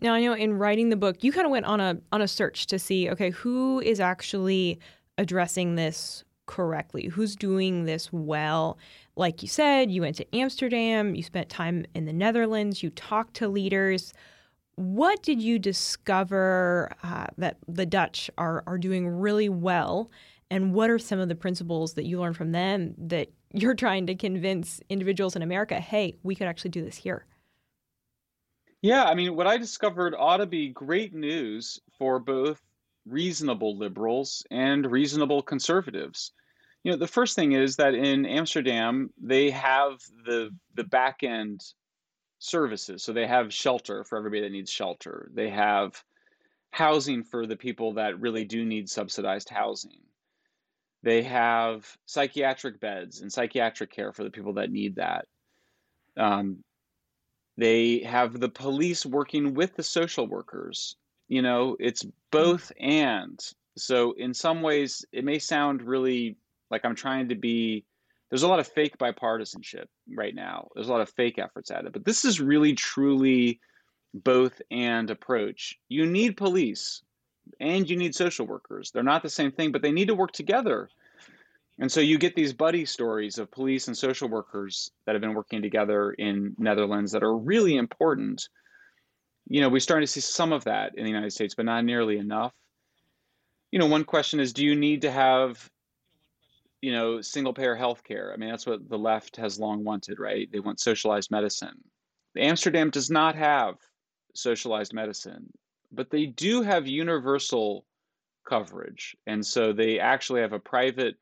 Now 0.00 0.14
I 0.14 0.20
know 0.20 0.32
in 0.32 0.54
writing 0.54 0.88
the 0.88 0.96
book, 0.96 1.22
you 1.22 1.30
kind 1.30 1.44
of 1.44 1.52
went 1.52 1.66
on 1.66 1.80
a 1.80 1.98
on 2.10 2.22
a 2.22 2.28
search 2.28 2.66
to 2.68 2.78
see, 2.78 3.10
okay, 3.10 3.30
who 3.30 3.80
is 3.80 4.00
actually 4.00 4.80
addressing 5.18 5.74
this 5.74 6.24
correctly? 6.46 7.06
Who's 7.06 7.36
doing 7.36 7.84
this 7.84 8.12
well? 8.12 8.78
Like 9.16 9.42
you 9.42 9.48
said, 9.48 9.90
you 9.90 10.02
went 10.02 10.16
to 10.16 10.36
Amsterdam, 10.36 11.14
you 11.14 11.22
spent 11.22 11.48
time 11.48 11.84
in 11.94 12.04
the 12.04 12.12
Netherlands, 12.12 12.82
you 12.82 12.90
talked 12.90 13.34
to 13.34 13.48
leaders. 13.48 14.12
What 14.76 15.22
did 15.22 15.42
you 15.42 15.58
discover 15.58 16.90
uh, 17.02 17.26
that 17.38 17.58
the 17.68 17.86
Dutch 17.86 18.30
are 18.38 18.64
are 18.66 18.78
doing 18.78 19.08
really 19.08 19.48
well? 19.48 20.10
And 20.50 20.74
what 20.74 20.90
are 20.90 20.98
some 20.98 21.18
of 21.18 21.28
the 21.28 21.34
principles 21.34 21.94
that 21.94 22.04
you 22.04 22.20
learned 22.20 22.36
from 22.36 22.52
them 22.52 22.94
that 22.98 23.28
you're 23.52 23.74
trying 23.74 24.06
to 24.06 24.14
convince 24.14 24.80
individuals 24.88 25.36
in 25.36 25.42
America, 25.42 25.78
hey, 25.80 26.14
we 26.22 26.34
could 26.34 26.46
actually 26.46 26.70
do 26.70 26.84
this 26.84 26.96
here? 26.96 27.26
Yeah, 28.82 29.04
I 29.04 29.14
mean, 29.14 29.36
what 29.36 29.46
I 29.46 29.58
discovered 29.58 30.14
ought 30.18 30.38
to 30.38 30.46
be 30.46 30.68
great 30.68 31.14
news 31.14 31.80
for 31.96 32.18
both 32.18 32.60
reasonable 33.06 33.76
liberals 33.76 34.44
and 34.50 34.90
reasonable 34.90 35.42
conservatives. 35.42 36.32
You 36.84 36.92
know, 36.92 36.98
the 36.98 37.06
first 37.06 37.36
thing 37.36 37.52
is 37.52 37.76
that 37.76 37.94
in 37.94 38.26
Amsterdam, 38.26 39.10
they 39.20 39.50
have 39.50 40.00
the 40.24 40.50
the 40.74 40.84
back 40.84 41.22
end 41.22 41.62
services. 42.38 43.04
So 43.04 43.12
they 43.12 43.26
have 43.26 43.54
shelter 43.54 44.04
for 44.04 44.18
everybody 44.18 44.42
that 44.42 44.52
needs 44.52 44.70
shelter. 44.70 45.30
They 45.32 45.48
have 45.50 46.02
housing 46.70 47.22
for 47.22 47.46
the 47.46 47.56
people 47.56 47.94
that 47.94 48.20
really 48.20 48.44
do 48.44 48.64
need 48.64 48.88
subsidized 48.88 49.48
housing. 49.48 50.00
They 51.02 51.22
have 51.22 51.96
psychiatric 52.06 52.80
beds 52.80 53.20
and 53.20 53.32
psychiatric 53.32 53.90
care 53.90 54.12
for 54.12 54.24
the 54.24 54.30
people 54.30 54.54
that 54.54 54.70
need 54.70 54.96
that. 54.96 55.26
Um, 56.16 56.64
they 57.56 58.00
have 58.00 58.38
the 58.38 58.48
police 58.48 59.04
working 59.04 59.54
with 59.54 59.74
the 59.74 59.82
social 59.82 60.26
workers. 60.26 60.96
You 61.32 61.40
know, 61.40 61.78
it's 61.80 62.04
both 62.30 62.72
and. 62.78 63.40
So, 63.78 64.12
in 64.18 64.34
some 64.34 64.60
ways, 64.60 65.02
it 65.12 65.24
may 65.24 65.38
sound 65.38 65.80
really 65.80 66.36
like 66.70 66.84
I'm 66.84 66.94
trying 66.94 67.30
to 67.30 67.34
be. 67.34 67.86
There's 68.28 68.42
a 68.42 68.48
lot 68.48 68.60
of 68.60 68.68
fake 68.68 68.98
bipartisanship 68.98 69.86
right 70.14 70.34
now. 70.34 70.68
There's 70.74 70.88
a 70.88 70.92
lot 70.92 71.00
of 71.00 71.08
fake 71.08 71.38
efforts 71.38 71.70
at 71.70 71.86
it. 71.86 71.94
But 71.94 72.04
this 72.04 72.26
is 72.26 72.38
really, 72.38 72.74
truly 72.74 73.60
both 74.12 74.60
and 74.70 75.08
approach. 75.08 75.78
You 75.88 76.04
need 76.04 76.36
police 76.36 77.02
and 77.58 77.88
you 77.88 77.96
need 77.96 78.14
social 78.14 78.46
workers. 78.46 78.90
They're 78.90 79.02
not 79.02 79.22
the 79.22 79.30
same 79.30 79.52
thing, 79.52 79.72
but 79.72 79.80
they 79.80 79.90
need 79.90 80.08
to 80.08 80.14
work 80.14 80.32
together 80.32 80.90
and 81.78 81.90
so 81.90 82.00
you 82.00 82.18
get 82.18 82.36
these 82.36 82.52
buddy 82.52 82.84
stories 82.84 83.38
of 83.38 83.50
police 83.50 83.88
and 83.88 83.96
social 83.96 84.28
workers 84.28 84.90
that 85.04 85.14
have 85.14 85.22
been 85.22 85.34
working 85.34 85.62
together 85.62 86.12
in 86.12 86.54
Netherlands 86.58 87.12
that 87.12 87.22
are 87.22 87.36
really 87.36 87.76
important. 87.76 88.48
You 89.52 89.60
know, 89.60 89.68
we're 89.68 89.80
starting 89.80 90.06
to 90.06 90.12
see 90.12 90.20
some 90.20 90.52
of 90.52 90.64
that 90.64 90.96
in 90.96 91.04
the 91.04 91.10
United 91.10 91.32
States, 91.32 91.54
but 91.54 91.66
not 91.66 91.84
nearly 91.84 92.18
enough. 92.18 92.54
You 93.70 93.78
know, 93.78 93.86
one 93.86 94.04
question 94.04 94.40
is 94.40 94.52
do 94.52 94.64
you 94.64 94.74
need 94.74 95.02
to 95.02 95.10
have 95.10 95.70
you 96.82 96.92
know, 96.92 97.20
single 97.20 97.54
payer 97.54 97.76
health 97.76 98.02
care. 98.02 98.32
I 98.34 98.36
mean, 98.36 98.50
that's 98.50 98.66
what 98.66 98.88
the 98.88 98.98
left 98.98 99.36
has 99.36 99.58
long 99.58 99.84
wanted, 99.84 100.18
right? 100.18 100.50
They 100.50 100.58
want 100.58 100.80
socialized 100.80 101.30
medicine. 101.30 101.78
Amsterdam 102.36 102.90
does 102.90 103.08
not 103.08 103.36
have 103.36 103.76
socialized 104.34 104.92
medicine, 104.92 105.46
but 105.92 106.10
they 106.10 106.26
do 106.26 106.62
have 106.62 106.88
universal 106.88 107.86
coverage. 108.44 109.16
And 109.28 109.46
so 109.46 109.72
they 109.72 110.00
actually 110.00 110.40
have 110.40 110.52
a 110.52 110.58
private 110.58 111.14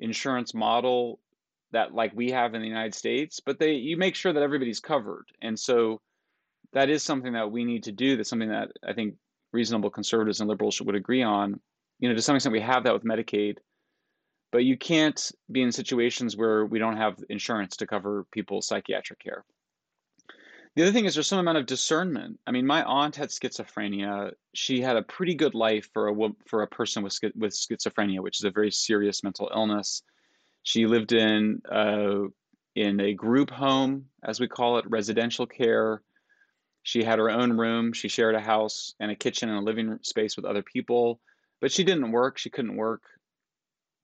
insurance 0.00 0.54
model 0.54 1.20
that 1.70 1.94
like 1.94 2.12
we 2.14 2.30
have 2.32 2.54
in 2.54 2.60
the 2.60 2.68
United 2.68 2.94
States, 2.94 3.38
but 3.38 3.60
they 3.60 3.72
you 3.72 3.96
make 3.96 4.16
sure 4.16 4.32
that 4.32 4.42
everybody's 4.42 4.80
covered. 4.80 5.26
And 5.40 5.58
so 5.58 6.00
that 6.74 6.90
is 6.90 7.02
something 7.02 7.32
that 7.32 7.50
we 7.50 7.64
need 7.64 7.84
to 7.84 7.92
do. 7.92 8.16
That's 8.16 8.28
something 8.28 8.50
that 8.50 8.68
I 8.86 8.92
think 8.92 9.14
reasonable 9.52 9.90
conservatives 9.90 10.40
and 10.40 10.48
liberals 10.48 10.80
would 10.82 10.96
agree 10.96 11.22
on. 11.22 11.60
You 12.00 12.08
know, 12.08 12.14
to 12.14 12.22
some 12.22 12.36
extent 12.36 12.52
we 12.52 12.60
have 12.60 12.84
that 12.84 12.92
with 12.92 13.04
Medicaid, 13.04 13.56
but 14.52 14.64
you 14.64 14.76
can't 14.76 15.32
be 15.50 15.62
in 15.62 15.72
situations 15.72 16.36
where 16.36 16.66
we 16.66 16.78
don't 16.78 16.96
have 16.96 17.16
insurance 17.30 17.76
to 17.78 17.86
cover 17.86 18.26
people's 18.32 18.66
psychiatric 18.66 19.20
care. 19.20 19.44
The 20.76 20.82
other 20.82 20.92
thing 20.92 21.04
is 21.04 21.14
there's 21.14 21.28
some 21.28 21.38
amount 21.38 21.58
of 21.58 21.66
discernment. 21.66 22.40
I 22.48 22.50
mean, 22.50 22.66
my 22.66 22.82
aunt 22.82 23.14
had 23.14 23.28
schizophrenia. 23.28 24.32
She 24.54 24.80
had 24.80 24.96
a 24.96 25.02
pretty 25.02 25.36
good 25.36 25.54
life 25.54 25.88
for 25.92 26.08
a 26.08 26.14
for 26.48 26.62
a 26.62 26.66
person 26.66 27.04
with 27.04 27.16
with 27.36 27.52
schizophrenia, 27.52 28.20
which 28.20 28.40
is 28.40 28.44
a 28.44 28.50
very 28.50 28.72
serious 28.72 29.22
mental 29.22 29.50
illness. 29.54 30.02
She 30.64 30.86
lived 30.86 31.12
in 31.12 31.62
uh, 31.70 32.22
in 32.74 32.98
a 33.00 33.14
group 33.14 33.50
home, 33.50 34.06
as 34.24 34.40
we 34.40 34.48
call 34.48 34.78
it, 34.78 34.90
residential 34.90 35.46
care. 35.46 36.02
She 36.84 37.02
had 37.02 37.18
her 37.18 37.30
own 37.30 37.56
room. 37.56 37.94
She 37.94 38.08
shared 38.08 38.34
a 38.34 38.40
house 38.40 38.94
and 39.00 39.10
a 39.10 39.16
kitchen 39.16 39.48
and 39.48 39.58
a 39.58 39.62
living 39.62 39.98
space 40.02 40.36
with 40.36 40.44
other 40.44 40.62
people, 40.62 41.18
but 41.60 41.72
she 41.72 41.82
didn't 41.82 42.12
work. 42.12 42.36
She 42.36 42.50
couldn't 42.50 42.76
work. 42.76 43.02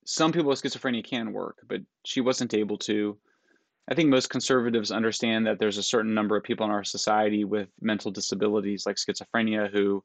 Some 0.07 0.33
people 0.33 0.49
with 0.49 0.63
schizophrenia 0.63 1.05
can 1.05 1.35
work, 1.35 1.59
but 1.69 1.83
she 2.07 2.23
wasn't 2.23 2.55
able 2.55 2.79
to. 2.79 3.19
I 3.87 3.95
think 3.95 4.09
most 4.09 4.31
conservatives 4.31 4.91
understand 4.91 5.47
that 5.47 5.59
there's 5.59 5.77
a 5.77 5.83
certain 5.83 6.15
number 6.15 6.37
of 6.37 6.43
people 6.43 6.65
in 6.65 6.73
our 6.73 6.83
society 6.83 7.45
with 7.45 7.69
mental 7.83 8.11
disabilities 8.11 8.87
like 8.87 8.97
schizophrenia 8.97 9.71
who, 9.71 10.03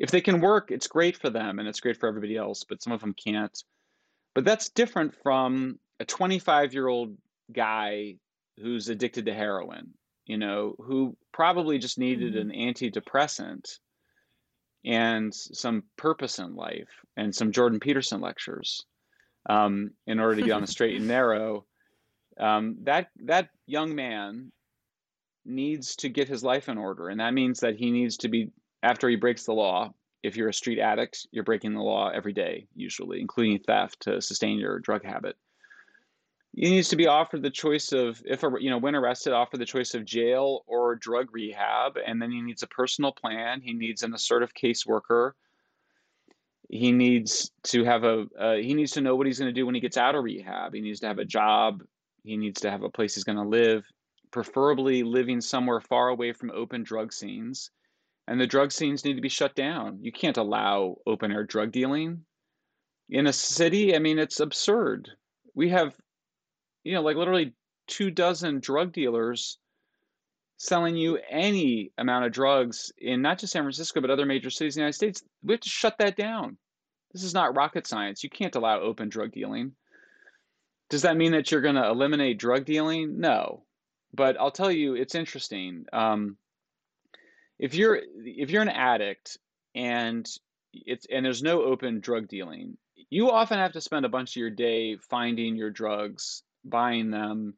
if 0.00 0.10
they 0.10 0.20
can 0.20 0.40
work, 0.40 0.72
it's 0.72 0.88
great 0.88 1.16
for 1.16 1.30
them 1.30 1.60
and 1.60 1.68
it's 1.68 1.80
great 1.80 1.96
for 1.96 2.08
everybody 2.08 2.36
else, 2.36 2.64
but 2.68 2.82
some 2.82 2.92
of 2.92 3.00
them 3.00 3.14
can't. 3.14 3.56
But 4.34 4.44
that's 4.44 4.68
different 4.68 5.14
from 5.22 5.78
a 6.00 6.04
25 6.04 6.74
year 6.74 6.88
old 6.88 7.16
guy 7.52 8.16
who's 8.60 8.88
addicted 8.88 9.26
to 9.26 9.34
heroin, 9.34 9.94
you 10.28 10.38
know, 10.38 10.76
who 10.78 11.16
probably 11.32 11.78
just 11.78 11.98
needed 11.98 12.34
mm-hmm. 12.34 12.50
an 12.50 12.74
antidepressant 12.74 13.78
and 14.84 15.34
some 15.34 15.82
purpose 15.96 16.38
in 16.38 16.54
life 16.54 16.88
and 17.16 17.34
some 17.34 17.50
Jordan 17.50 17.80
Peterson 17.80 18.20
lectures 18.20 18.86
um, 19.48 19.90
in 20.06 20.20
order 20.20 20.36
to 20.36 20.42
get 20.42 20.52
on 20.52 20.60
the 20.60 20.68
straight 20.68 20.96
and 20.96 21.08
narrow 21.08 21.64
um, 22.38 22.76
that 22.84 23.08
that 23.24 23.50
young 23.66 23.94
man 23.94 24.52
needs 25.44 25.96
to 25.96 26.08
get 26.08 26.28
his 26.28 26.44
life 26.44 26.68
in 26.68 26.78
order, 26.78 27.08
and 27.08 27.20
that 27.20 27.34
means 27.34 27.60
that 27.60 27.76
he 27.76 27.90
needs 27.90 28.18
to 28.18 28.28
be 28.28 28.50
after 28.82 29.08
he 29.08 29.16
breaks 29.16 29.44
the 29.44 29.52
law. 29.52 29.92
If 30.22 30.36
you're 30.36 30.48
a 30.48 30.54
street 30.54 30.80
addict, 30.80 31.26
you're 31.30 31.44
breaking 31.44 31.74
the 31.74 31.82
law 31.82 32.10
every 32.10 32.32
day, 32.32 32.66
usually, 32.74 33.20
including 33.20 33.60
theft 33.60 34.00
to 34.00 34.20
sustain 34.20 34.58
your 34.58 34.80
drug 34.80 35.04
habit. 35.04 35.36
He 36.60 36.70
needs 36.70 36.88
to 36.88 36.96
be 36.96 37.06
offered 37.06 37.42
the 37.42 37.50
choice 37.50 37.92
of, 37.92 38.20
if 38.24 38.42
you 38.42 38.68
know, 38.68 38.78
when 38.78 38.96
arrested, 38.96 39.32
offered 39.32 39.60
the 39.60 39.64
choice 39.64 39.94
of 39.94 40.04
jail 40.04 40.64
or 40.66 40.96
drug 40.96 41.28
rehab, 41.32 41.96
and 42.04 42.20
then 42.20 42.32
he 42.32 42.40
needs 42.40 42.62
a 42.62 42.66
personal 42.66 43.12
plan. 43.12 43.60
He 43.60 43.72
needs 43.72 44.02
an 44.02 44.12
assertive 44.12 44.52
caseworker. 44.54 45.32
He 46.68 46.90
needs 46.90 47.52
to 47.64 47.84
have 47.84 48.04
a. 48.04 48.26
Uh, 48.38 48.54
he 48.56 48.74
needs 48.74 48.92
to 48.92 49.00
know 49.00 49.14
what 49.14 49.26
he's 49.26 49.38
going 49.38 49.54
to 49.54 49.58
do 49.58 49.66
when 49.66 49.74
he 49.74 49.80
gets 49.80 49.96
out 49.96 50.14
of 50.14 50.24
rehab. 50.24 50.74
He 50.74 50.80
needs 50.80 51.00
to 51.00 51.06
have 51.06 51.18
a 51.18 51.24
job 51.24 51.82
he 52.28 52.36
needs 52.36 52.60
to 52.60 52.70
have 52.70 52.82
a 52.82 52.90
place 52.90 53.14
he's 53.14 53.24
going 53.24 53.38
to 53.38 53.48
live, 53.48 53.86
preferably 54.30 55.02
living 55.02 55.40
somewhere 55.40 55.80
far 55.80 56.08
away 56.08 56.32
from 56.32 56.50
open 56.50 56.82
drug 56.82 57.12
scenes. 57.12 57.70
And 58.26 58.38
the 58.38 58.46
drug 58.46 58.72
scenes 58.72 59.04
need 59.04 59.14
to 59.14 59.22
be 59.22 59.30
shut 59.30 59.54
down. 59.54 60.00
You 60.02 60.12
can't 60.12 60.36
allow 60.36 60.96
open 61.06 61.32
air 61.32 61.44
drug 61.44 61.72
dealing 61.72 62.24
in 63.08 63.26
a 63.26 63.32
city. 63.32 63.96
I 63.96 63.98
mean, 63.98 64.18
it's 64.18 64.40
absurd. 64.40 65.08
We 65.54 65.70
have, 65.70 65.96
you 66.88 66.94
know, 66.94 67.02
like 67.02 67.16
literally 67.16 67.52
two 67.86 68.10
dozen 68.10 68.60
drug 68.60 68.94
dealers 68.94 69.58
selling 70.56 70.96
you 70.96 71.18
any 71.28 71.92
amount 71.98 72.24
of 72.24 72.32
drugs 72.32 72.90
in 72.96 73.20
not 73.20 73.38
just 73.38 73.52
San 73.52 73.62
Francisco, 73.62 74.00
but 74.00 74.08
other 74.10 74.24
major 74.24 74.48
cities 74.48 74.74
in 74.74 74.80
the 74.80 74.84
United 74.84 74.96
States. 74.96 75.22
We 75.42 75.52
have 75.52 75.60
to 75.60 75.68
shut 75.68 75.98
that 75.98 76.16
down. 76.16 76.56
This 77.12 77.24
is 77.24 77.34
not 77.34 77.54
rocket 77.54 77.86
science. 77.86 78.24
You 78.24 78.30
can't 78.30 78.56
allow 78.56 78.80
open 78.80 79.10
drug 79.10 79.32
dealing. 79.32 79.72
Does 80.88 81.02
that 81.02 81.18
mean 81.18 81.32
that 81.32 81.50
you're 81.50 81.60
going 81.60 81.74
to 81.74 81.86
eliminate 81.86 82.38
drug 82.38 82.64
dealing? 82.64 83.20
No, 83.20 83.64
but 84.14 84.40
I'll 84.40 84.50
tell 84.50 84.72
you, 84.72 84.94
it's 84.94 85.14
interesting. 85.14 85.84
Um, 85.92 86.38
if 87.58 87.74
you're 87.74 88.00
if 88.24 88.50
you're 88.50 88.62
an 88.62 88.70
addict 88.70 89.36
and 89.74 90.26
it's 90.72 91.06
and 91.12 91.22
there's 91.22 91.42
no 91.42 91.62
open 91.64 92.00
drug 92.00 92.28
dealing, 92.28 92.78
you 93.10 93.30
often 93.30 93.58
have 93.58 93.72
to 93.72 93.82
spend 93.82 94.06
a 94.06 94.10
bunch 94.10 94.32
of 94.32 94.36
your 94.36 94.50
day 94.50 94.96
finding 94.96 95.54
your 95.54 95.70
drugs, 95.70 96.42
buying 96.70 97.10
them, 97.10 97.54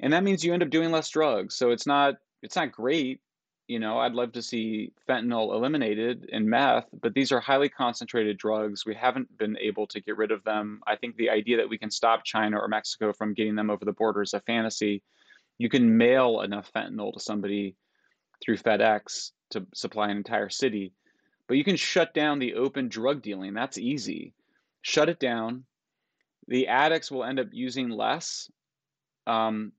and 0.00 0.12
that 0.12 0.24
means 0.24 0.44
you 0.44 0.52
end 0.52 0.62
up 0.62 0.70
doing 0.70 0.90
less 0.90 1.08
drugs. 1.08 1.56
So 1.56 1.70
it's 1.70 1.86
not 1.86 2.16
it's 2.42 2.56
not 2.56 2.72
great, 2.72 3.20
you 3.68 3.78
know, 3.78 3.98
I'd 3.98 4.12
love 4.14 4.32
to 4.32 4.42
see 4.42 4.92
fentanyl 5.08 5.54
eliminated 5.54 6.28
and 6.32 6.44
meth, 6.46 6.88
but 7.00 7.14
these 7.14 7.32
are 7.32 7.40
highly 7.40 7.68
concentrated 7.68 8.36
drugs. 8.36 8.84
We 8.84 8.94
haven't 8.94 9.36
been 9.38 9.56
able 9.58 9.86
to 9.88 10.00
get 10.00 10.16
rid 10.16 10.32
of 10.32 10.44
them. 10.44 10.80
I 10.86 10.96
think 10.96 11.16
the 11.16 11.30
idea 11.30 11.56
that 11.58 11.68
we 11.68 11.78
can 11.78 11.90
stop 11.90 12.24
China 12.24 12.58
or 12.58 12.68
Mexico 12.68 13.12
from 13.12 13.34
getting 13.34 13.54
them 13.54 13.70
over 13.70 13.84
the 13.84 13.92
border 13.92 14.22
is 14.22 14.34
a 14.34 14.40
fantasy. 14.40 15.02
You 15.58 15.68
can 15.68 15.96
mail 15.96 16.40
enough 16.40 16.72
fentanyl 16.72 17.14
to 17.14 17.20
somebody 17.20 17.76
through 18.42 18.58
FedEx 18.58 19.30
to 19.50 19.66
supply 19.74 20.10
an 20.10 20.16
entire 20.16 20.50
city. 20.50 20.92
But 21.46 21.56
you 21.56 21.64
can 21.64 21.76
shut 21.76 22.12
down 22.14 22.38
the 22.38 22.54
open 22.54 22.88
drug 22.88 23.22
dealing. 23.22 23.54
That's 23.54 23.78
easy. 23.78 24.34
Shut 24.82 25.08
it 25.08 25.20
down. 25.20 25.64
The 26.52 26.68
addicts 26.68 27.10
will 27.10 27.24
end 27.24 27.40
up 27.40 27.48
using 27.50 27.88
less. 27.88 28.50
Um, 29.26 29.72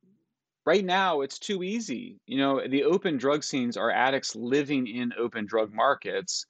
right 0.65 0.83
now, 0.83 1.21
it's 1.21 1.37
too 1.37 1.61
easy. 1.61 2.19
You 2.25 2.39
know, 2.39 2.67
the 2.67 2.85
open 2.85 3.17
drug 3.17 3.43
scenes 3.43 3.77
are 3.77 3.91
addicts 3.91 4.35
living 4.35 4.87
in 4.87 5.13
open 5.15 5.45
drug 5.45 5.71
markets, 5.71 6.47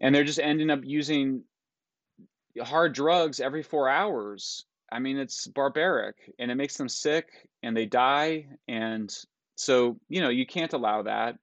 and 0.00 0.12
they're 0.12 0.24
just 0.24 0.40
ending 0.40 0.68
up 0.68 0.80
using 0.82 1.44
hard 2.60 2.92
drugs 2.92 3.38
every 3.38 3.62
four 3.62 3.88
hours. 3.88 4.64
I 4.90 4.98
mean, 4.98 5.16
it's 5.16 5.46
barbaric 5.46 6.16
and 6.40 6.50
it 6.50 6.56
makes 6.56 6.76
them 6.76 6.88
sick 6.88 7.28
and 7.62 7.76
they 7.76 7.86
die. 7.86 8.46
And 8.66 9.16
so, 9.54 9.96
you 10.08 10.20
know, 10.20 10.28
you 10.28 10.44
can't 10.44 10.72
allow 10.72 11.02
that. 11.02 11.38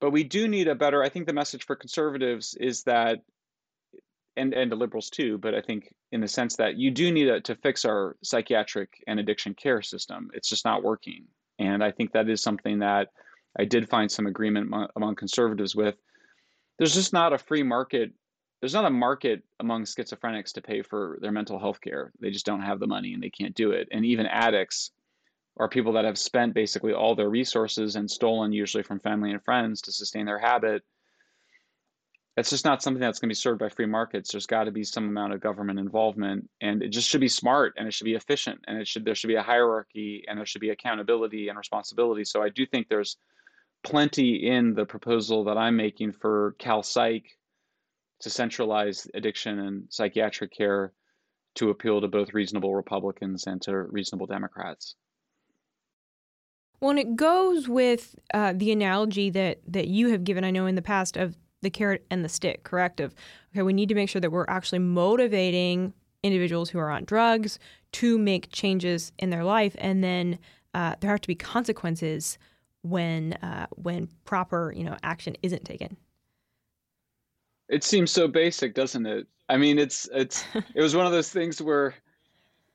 But 0.00 0.12
we 0.12 0.24
do 0.24 0.48
need 0.48 0.68
a 0.68 0.74
better, 0.74 1.02
I 1.02 1.10
think 1.10 1.26
the 1.26 1.34
message 1.34 1.66
for 1.66 1.76
conservatives 1.76 2.56
is 2.58 2.84
that, 2.84 3.18
and, 4.38 4.54
and 4.54 4.70
the 4.70 4.76
liberals 4.76 5.10
too, 5.10 5.38
but 5.38 5.54
I 5.54 5.60
think 5.60 5.92
in 6.12 6.20
the 6.20 6.28
sense 6.28 6.56
that 6.56 6.76
you 6.76 6.90
do 6.90 7.12
need 7.12 7.28
a, 7.28 7.40
to 7.42 7.54
fix 7.56 7.84
our 7.84 8.16
psychiatric 8.22 9.02
and 9.06 9.20
addiction 9.20 9.54
care 9.54 9.82
system. 9.82 10.30
It's 10.32 10.48
just 10.48 10.64
not 10.64 10.82
working. 10.82 11.26
And 11.58 11.82
I 11.82 11.90
think 11.90 12.12
that 12.12 12.28
is 12.28 12.42
something 12.42 12.78
that 12.78 13.08
I 13.58 13.64
did 13.64 13.88
find 13.88 14.10
some 14.10 14.26
agreement 14.26 14.72
among 14.96 15.16
conservatives 15.16 15.74
with. 15.74 15.96
There's 16.78 16.94
just 16.94 17.12
not 17.12 17.32
a 17.32 17.38
free 17.38 17.62
market 17.62 18.12
there's 18.60 18.74
not 18.74 18.84
a 18.84 18.90
market 18.90 19.42
among 19.60 19.84
schizophrenics 19.84 20.52
to 20.52 20.62
pay 20.62 20.82
for 20.82 21.18
their 21.20 21.32
mental 21.32 21.58
health 21.58 21.80
care. 21.80 22.12
They 22.20 22.30
just 22.30 22.46
don't 22.46 22.62
have 22.62 22.80
the 22.80 22.86
money 22.86 23.14
and 23.14 23.22
they 23.22 23.30
can't 23.30 23.54
do 23.54 23.70
it. 23.70 23.88
And 23.92 24.04
even 24.04 24.26
addicts 24.26 24.90
are 25.58 25.68
people 25.68 25.92
that 25.92 26.04
have 26.04 26.18
spent 26.18 26.54
basically 26.54 26.92
all 26.92 27.14
their 27.14 27.30
resources 27.30 27.96
and 27.96 28.10
stolen 28.10 28.52
usually 28.52 28.82
from 28.82 29.00
family 29.00 29.30
and 29.30 29.42
friends 29.44 29.82
to 29.82 29.92
sustain 29.92 30.26
their 30.26 30.38
habit. 30.38 30.82
That's 32.38 32.50
just 32.50 32.64
not 32.64 32.84
something 32.84 33.00
that's 33.00 33.18
going 33.18 33.30
to 33.30 33.32
be 33.32 33.34
served 33.34 33.58
by 33.58 33.68
free 33.68 33.86
markets. 33.86 34.30
There's 34.30 34.46
got 34.46 34.62
to 34.62 34.70
be 34.70 34.84
some 34.84 35.08
amount 35.08 35.32
of 35.32 35.40
government 35.40 35.80
involvement, 35.80 36.48
and 36.60 36.84
it 36.84 36.90
just 36.90 37.08
should 37.08 37.20
be 37.20 37.26
smart 37.26 37.74
and 37.76 37.88
it 37.88 37.92
should 37.92 38.04
be 38.04 38.14
efficient, 38.14 38.60
and 38.68 38.78
it 38.78 38.86
should 38.86 39.04
there 39.04 39.16
should 39.16 39.26
be 39.26 39.34
a 39.34 39.42
hierarchy 39.42 40.22
and 40.28 40.38
there 40.38 40.46
should 40.46 40.60
be 40.60 40.70
accountability 40.70 41.48
and 41.48 41.58
responsibility. 41.58 42.22
So 42.22 42.40
I 42.40 42.48
do 42.50 42.64
think 42.64 42.88
there's 42.88 43.16
plenty 43.82 44.48
in 44.48 44.72
the 44.72 44.84
proposal 44.84 45.42
that 45.46 45.58
I'm 45.58 45.76
making 45.76 46.12
for 46.12 46.54
Cal 46.60 46.84
Psych 46.84 47.24
to 48.20 48.30
centralize 48.30 49.08
addiction 49.14 49.58
and 49.58 49.86
psychiatric 49.88 50.52
care 50.56 50.92
to 51.56 51.70
appeal 51.70 52.00
to 52.00 52.06
both 52.06 52.34
reasonable 52.34 52.72
Republicans 52.72 53.48
and 53.48 53.60
to 53.62 53.76
reasonable 53.76 54.26
Democrats. 54.26 54.94
Well, 56.78 56.90
and 56.90 57.00
it 57.00 57.16
goes 57.16 57.68
with 57.68 58.14
uh, 58.32 58.52
the 58.54 58.70
analogy 58.70 59.28
that 59.30 59.58
that 59.66 59.88
you 59.88 60.10
have 60.10 60.22
given, 60.22 60.44
I 60.44 60.52
know 60.52 60.66
in 60.66 60.76
the 60.76 60.82
past, 60.82 61.16
of 61.16 61.36
the 61.62 61.70
carrot 61.70 62.04
and 62.10 62.24
the 62.24 62.28
stick. 62.28 62.64
Correct? 62.64 63.00
Of 63.00 63.14
okay, 63.52 63.62
we 63.62 63.72
need 63.72 63.88
to 63.88 63.94
make 63.94 64.08
sure 64.08 64.20
that 64.20 64.30
we're 64.30 64.46
actually 64.48 64.80
motivating 64.80 65.92
individuals 66.22 66.70
who 66.70 66.78
are 66.78 66.90
on 66.90 67.04
drugs 67.04 67.58
to 67.92 68.18
make 68.18 68.50
changes 68.50 69.12
in 69.18 69.30
their 69.30 69.44
life, 69.44 69.74
and 69.78 70.02
then 70.02 70.38
uh, 70.74 70.94
there 71.00 71.10
have 71.10 71.20
to 71.20 71.28
be 71.28 71.34
consequences 71.34 72.38
when 72.82 73.34
uh, 73.34 73.66
when 73.76 74.08
proper 74.24 74.72
you 74.76 74.84
know 74.84 74.96
action 75.02 75.36
isn't 75.42 75.64
taken. 75.64 75.96
It 77.68 77.84
seems 77.84 78.10
so 78.10 78.28
basic, 78.28 78.74
doesn't 78.74 79.06
it? 79.06 79.26
I 79.48 79.56
mean, 79.56 79.78
it's 79.78 80.08
it's 80.12 80.44
it 80.74 80.80
was 80.82 80.94
one 80.94 81.06
of 81.06 81.12
those 81.12 81.30
things 81.30 81.60
where 81.62 81.94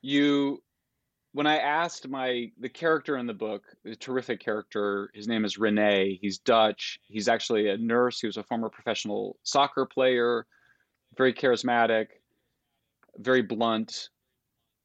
you 0.02 0.62
when 1.34 1.48
I 1.48 1.58
asked 1.58 2.06
my 2.08 2.52
the 2.60 2.68
character 2.68 3.16
in 3.16 3.26
the 3.26 3.34
book, 3.34 3.64
the 3.82 3.96
terrific 3.96 4.38
character, 4.38 5.10
his 5.14 5.26
name 5.26 5.44
is 5.44 5.58
Rene. 5.58 6.16
He's 6.22 6.38
Dutch. 6.38 7.00
He's 7.08 7.26
actually 7.26 7.68
a 7.68 7.76
nurse. 7.76 8.20
He 8.20 8.28
was 8.28 8.36
a 8.36 8.44
former 8.44 8.68
professional 8.68 9.36
soccer 9.42 9.84
player, 9.84 10.46
very 11.16 11.34
charismatic, 11.34 12.06
very 13.18 13.42
blunt. 13.42 14.10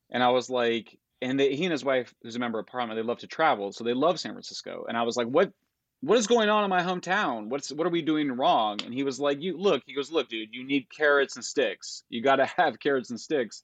And 0.10 0.24
I 0.24 0.30
was 0.30 0.50
like, 0.50 0.98
and 1.22 1.40
they, 1.40 1.56
he 1.56 1.66
and 1.66 1.72
his 1.72 1.86
wife, 1.86 2.16
who's 2.24 2.36
a 2.36 2.40
member 2.40 2.58
of 2.58 2.66
parliament, 2.66 2.98
they 2.98 3.08
love 3.08 3.20
to 3.20 3.28
travel, 3.28 3.72
so 3.72 3.84
they 3.84 3.94
love 3.94 4.20
San 4.20 4.32
Francisco. 4.32 4.86
And 4.90 4.98
I 4.98 5.04
was 5.04 5.16
like, 5.16 5.28
what 5.28 5.54
what 6.02 6.18
is 6.18 6.26
going 6.26 6.50
on 6.50 6.64
in 6.64 6.70
my 6.72 6.82
hometown? 6.82 7.50
What's 7.50 7.72
what 7.72 7.86
are 7.86 7.92
we 7.92 8.02
doing 8.02 8.32
wrong? 8.32 8.80
And 8.84 8.92
he 8.92 9.04
was 9.04 9.20
like, 9.20 9.40
you 9.40 9.56
look, 9.56 9.84
he 9.86 9.94
goes, 9.94 10.12
look, 10.12 10.30
dude, 10.30 10.50
you 10.52 10.66
need 10.66 10.88
carrots 10.90 11.36
and 11.36 11.46
sticks. 11.46 12.06
You 12.10 12.24
got 12.24 12.38
to 12.38 12.46
have 12.58 12.80
carrots 12.80 13.12
and 13.12 13.20
sticks. 13.20 13.64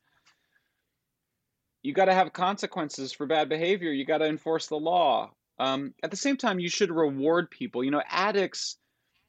You 1.85 1.93
got 1.93 2.05
to 2.05 2.15
have 2.15 2.33
consequences 2.33 3.13
for 3.13 3.27
bad 3.27 3.47
behavior. 3.47 3.91
You 3.91 4.05
got 4.05 4.17
to 4.17 4.25
enforce 4.25 4.65
the 4.65 4.75
law. 4.75 5.29
Um, 5.59 5.93
at 6.01 6.09
the 6.09 6.17
same 6.17 6.35
time, 6.35 6.59
you 6.59 6.67
should 6.67 6.89
reward 6.89 7.51
people. 7.51 7.83
You 7.83 7.91
know, 7.91 8.01
addicts. 8.09 8.77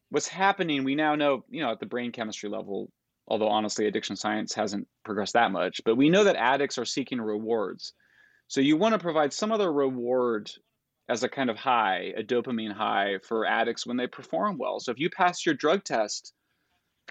What's 0.09 0.27
happening? 0.27 0.83
We 0.83 0.95
now 0.95 1.17
know. 1.17 1.45
You 1.51 1.61
know, 1.61 1.73
at 1.73 1.81
the 1.81 1.87
brain 1.87 2.13
chemistry 2.13 2.49
level, 2.49 2.91
although 3.29 3.49
honestly, 3.49 3.87
addiction 3.87 4.17
science 4.17 4.55
hasn't 4.55 4.89
progressed 5.05 5.35
that 5.35 5.53
much. 5.53 5.83
But 5.85 5.97
we 5.97 6.09
know 6.09 6.25
that 6.25 6.37
addicts 6.37 6.79
are 6.79 6.87
seeking 6.87 7.21
rewards. 7.21 7.93
So 8.49 8.63
you 8.63 8.79
want 8.79 8.95
to 8.95 8.99
provide 8.99 9.35
some 9.35 9.53
other 9.53 9.71
reward 9.71 10.51
as 11.11 11.23
a 11.23 11.29
kind 11.29 11.51
of 11.51 11.59
high, 11.59 12.15
a 12.17 12.23
dopamine 12.23 12.73
high 12.73 13.19
for 13.23 13.45
addicts 13.45 13.87
when 13.87 13.99
they 13.99 14.07
perform 14.07 14.57
well. 14.57 14.81
So 14.81 14.93
if 14.93 14.99
you 14.99 15.11
pass 15.11 15.45
your 15.45 15.55
drug 15.55 15.85
test, 15.85 16.33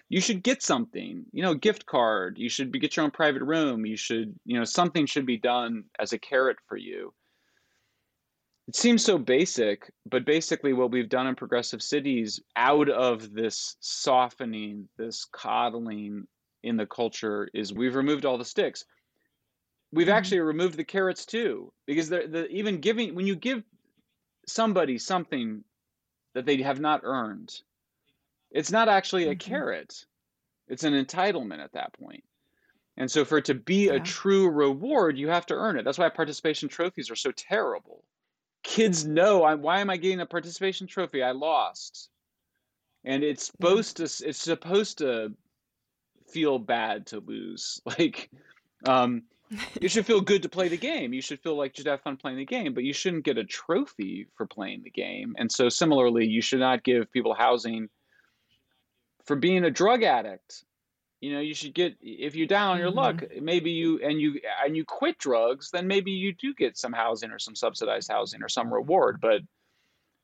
you 0.10 0.22
should 0.22 0.44
get 0.44 0.62
something, 0.62 1.26
you 1.32 1.42
know, 1.42 1.52
a 1.52 1.58
gift 1.58 1.86
card. 1.86 2.38
You 2.38 2.50
should 2.50 2.72
be, 2.72 2.80
get 2.80 2.96
your 2.96 3.06
own 3.06 3.12
private 3.12 3.44
room. 3.44 3.86
You 3.86 3.98
should, 3.98 4.38
you 4.46 4.58
know, 4.58 4.66
something 4.66 5.06
should 5.06 5.26
be 5.26 5.38
done 5.38 5.86
as 6.00 6.14
a 6.14 6.20
carrot 6.20 6.58
for 6.68 6.78
you. 6.78 7.14
It 8.68 8.76
seems 8.76 9.04
so 9.04 9.18
basic, 9.20 9.92
but 10.10 10.26
basically, 10.26 10.74
what 10.74 10.92
we've 10.92 11.10
done 11.10 11.28
in 11.28 11.36
progressive 11.36 11.84
cities 11.84 12.40
out 12.56 12.90
of 12.90 13.32
this 13.32 13.76
softening, 13.80 14.90
this 14.98 15.26
coddling 15.32 16.26
in 16.64 16.76
the 16.76 16.88
culture 16.88 17.48
is 17.54 17.74
we've 17.74 17.96
removed 17.96 18.26
all 18.26 18.40
the 18.40 18.46
sticks. 18.46 18.86
We've 19.92 20.08
mm-hmm. 20.08 20.16
actually 20.18 20.40
removed 20.40 20.78
the 20.78 20.84
carrots 20.84 21.28
too, 21.28 21.72
because 21.86 22.10
the, 22.10 22.28
the 22.28 22.48
even 22.48 22.80
giving 22.80 23.14
when 23.14 23.28
you 23.28 23.36
give 23.36 23.64
somebody 24.48 24.98
something 24.98 25.64
that 26.34 26.46
they 26.46 26.62
have 26.64 26.80
not 26.80 27.02
earned. 27.04 27.54
It's 28.52 28.72
not 28.72 28.88
actually 28.88 29.26
a 29.26 29.36
mm-hmm. 29.36 29.50
carrot, 29.50 30.06
it's 30.68 30.84
an 30.84 30.94
entitlement 30.94 31.64
at 31.64 31.74
that 31.74 31.94
point. 31.94 32.24
And 32.98 33.12
so, 33.12 33.26
for 33.26 33.38
it 33.38 33.46
to 33.46 33.54
be 33.54 33.88
yeah. 33.88 33.94
a 33.94 34.00
true 34.00 34.50
reward, 34.50 35.18
you 35.18 35.28
have 35.28 35.46
to 35.48 35.54
earn 35.54 35.78
it. 35.78 35.84
That's 35.84 35.98
why 35.98 36.10
participation 36.10 36.70
trophies 36.70 37.12
are 37.12 37.16
so 37.16 37.32
terrible. 37.32 38.04
Kids 38.64 39.06
know 39.06 39.44
I, 39.44 39.56
why 39.56 39.82
am 39.82 39.90
I 39.90 39.98
getting 39.98 40.22
a 40.22 40.26
participation 40.26 40.88
trophy? 40.88 41.22
I 41.22 41.32
lost, 41.32 42.10
and 43.04 43.24
it's 43.24 43.48
supposed 43.48 43.98
to 43.98 44.04
it's 44.04 44.42
supposed 44.42 45.00
to 45.00 45.34
feel 46.28 46.58
bad 46.58 47.08
to 47.08 47.20
lose. 47.20 47.82
Like, 48.00 48.30
um, 48.86 49.24
you 49.80 49.90
should 49.90 50.06
feel 50.06 50.22
good 50.22 50.42
to 50.44 50.50
play 50.50 50.68
the 50.68 50.78
game. 50.78 51.14
You 51.14 51.22
should 51.22 51.40
feel 51.42 51.56
like 51.56 51.78
you 51.78 51.82
should 51.82 51.92
have 51.92 52.02
fun 52.02 52.18
playing 52.18 52.38
the 52.38 52.46
game, 52.46 52.74
but 52.74 52.84
you 52.84 52.94
shouldn't 52.94 53.26
get 53.26 53.38
a 53.38 53.44
trophy 53.44 54.28
for 54.36 54.46
playing 54.46 54.84
the 54.84 54.90
game. 54.90 55.36
And 55.38 55.52
so, 55.52 55.70
similarly, 55.70 56.26
you 56.26 56.42
should 56.42 56.60
not 56.60 56.84
give 56.84 57.12
people 57.12 57.34
housing 57.34 57.90
for 59.26 59.36
being 59.36 59.64
a 59.64 59.72
drug 59.72 60.04
addict. 60.04 60.64
You 61.22 61.34
know, 61.34 61.40
you 61.40 61.56
should 61.56 61.74
get 61.74 61.96
if 62.02 62.36
you're 62.36 62.48
down 62.48 62.72
on 62.72 62.80
your 62.80 62.90
mm-hmm. 62.90 62.98
luck, 62.98 63.24
maybe 63.42 63.72
you 63.72 64.00
and 64.04 64.20
you 64.22 64.40
and 64.64 64.76
you 64.76 64.86
quit 64.86 65.18
drugs, 65.18 65.72
then 65.72 65.88
maybe 65.88 66.12
you 66.12 66.34
do 66.34 66.54
get 66.54 66.78
some 66.78 66.94
housing 66.94 67.32
or 67.32 67.40
some 67.40 67.56
subsidized 67.56 68.12
housing 68.12 68.44
or 68.44 68.50
some 68.50 68.74
reward, 68.74 69.20
but 69.22 69.42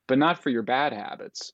but 0.08 0.18
not 0.18 0.38
for 0.38 0.50
your 0.50 0.64
bad 0.64 0.94
habits. 0.94 1.54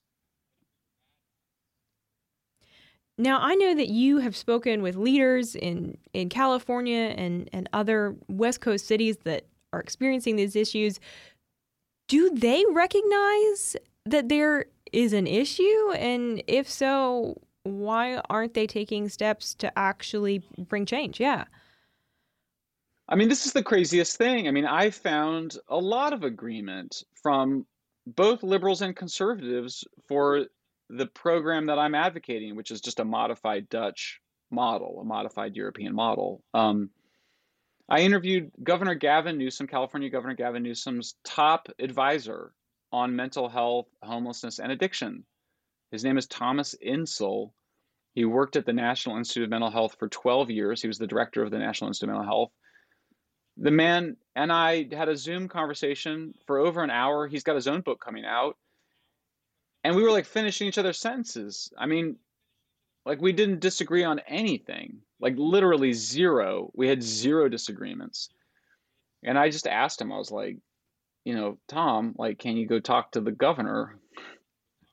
Now, 3.20 3.40
I 3.40 3.56
know 3.56 3.74
that 3.74 3.88
you 3.88 4.18
have 4.18 4.36
spoken 4.36 4.80
with 4.80 4.94
leaders 4.94 5.56
in, 5.56 5.98
in 6.12 6.28
California 6.28 7.14
and, 7.16 7.50
and 7.52 7.68
other 7.72 8.14
West 8.28 8.60
Coast 8.60 8.86
cities 8.86 9.16
that 9.24 9.44
are 9.72 9.80
experiencing 9.80 10.36
these 10.36 10.54
issues. 10.54 11.00
Do 12.06 12.30
they 12.30 12.64
recognize 12.70 13.76
that 14.06 14.28
there 14.28 14.66
is 14.92 15.12
an 15.12 15.26
issue? 15.26 15.92
And 15.92 16.42
if 16.46 16.68
so, 16.68 17.40
why 17.62 18.20
aren't 18.30 18.54
they 18.54 18.66
taking 18.66 19.08
steps 19.08 19.54
to 19.56 19.78
actually 19.78 20.42
bring 20.56 20.86
change? 20.86 21.20
Yeah. 21.20 21.44
I 23.08 23.16
mean, 23.16 23.28
this 23.28 23.46
is 23.46 23.52
the 23.52 23.62
craziest 23.62 24.16
thing. 24.16 24.48
I 24.48 24.50
mean, 24.50 24.66
I 24.66 24.90
found 24.90 25.56
a 25.68 25.78
lot 25.78 26.12
of 26.12 26.24
agreement 26.24 27.04
from 27.22 27.66
both 28.06 28.42
liberals 28.42 28.82
and 28.82 28.94
conservatives 28.94 29.84
for 30.06 30.46
the 30.90 31.06
program 31.06 31.66
that 31.66 31.78
I'm 31.78 31.94
advocating, 31.94 32.56
which 32.56 32.70
is 32.70 32.80
just 32.80 33.00
a 33.00 33.04
modified 33.04 33.68
Dutch 33.68 34.20
model, 34.50 35.00
a 35.00 35.04
modified 35.04 35.56
European 35.56 35.94
model. 35.94 36.42
Um, 36.54 36.90
I 37.88 38.00
interviewed 38.00 38.50
Governor 38.62 38.94
Gavin 38.94 39.38
Newsom, 39.38 39.66
California 39.66 40.10
Governor 40.10 40.34
Gavin 40.34 40.62
Newsom's 40.62 41.14
top 41.24 41.68
advisor 41.78 42.52
on 42.92 43.16
mental 43.16 43.48
health, 43.48 43.86
homelessness, 44.02 44.58
and 44.58 44.72
addiction. 44.72 45.24
His 45.90 46.04
name 46.04 46.18
is 46.18 46.26
Thomas 46.26 46.74
Insel. 46.84 47.52
He 48.14 48.24
worked 48.24 48.56
at 48.56 48.66
the 48.66 48.72
National 48.72 49.16
Institute 49.16 49.44
of 49.44 49.50
Mental 49.50 49.70
Health 49.70 49.96
for 49.98 50.08
12 50.08 50.50
years. 50.50 50.82
He 50.82 50.88
was 50.88 50.98
the 50.98 51.06
director 51.06 51.42
of 51.42 51.50
the 51.50 51.58
National 51.58 51.88
Institute 51.88 52.10
of 52.10 52.16
Mental 52.16 52.30
Health. 52.30 52.52
The 53.56 53.70
man 53.70 54.16
and 54.36 54.52
I 54.52 54.88
had 54.92 55.08
a 55.08 55.16
Zoom 55.16 55.48
conversation 55.48 56.34
for 56.46 56.58
over 56.58 56.82
an 56.82 56.90
hour. 56.90 57.26
He's 57.26 57.42
got 57.42 57.56
his 57.56 57.66
own 57.66 57.80
book 57.80 58.00
coming 58.00 58.24
out 58.24 58.56
and 59.84 59.96
we 59.96 60.02
were 60.02 60.10
like 60.10 60.26
finishing 60.26 60.68
each 60.68 60.78
other's 60.78 60.98
sentences. 60.98 61.72
I 61.78 61.86
mean, 61.86 62.16
like 63.06 63.20
we 63.20 63.32
didn't 63.32 63.60
disagree 63.60 64.04
on 64.04 64.20
anything, 64.26 64.98
like 65.20 65.34
literally 65.36 65.92
zero. 65.92 66.70
We 66.74 66.88
had 66.88 67.02
zero 67.02 67.48
disagreements. 67.48 68.28
And 69.22 69.38
I 69.38 69.50
just 69.50 69.66
asked 69.66 70.00
him, 70.00 70.12
I 70.12 70.18
was 70.18 70.30
like, 70.30 70.58
you 71.24 71.34
know, 71.34 71.58
Tom, 71.68 72.14
like, 72.16 72.38
can 72.38 72.56
you 72.56 72.66
go 72.66 72.80
talk 72.80 73.12
to 73.12 73.20
the 73.20 73.32
governor? 73.32 73.98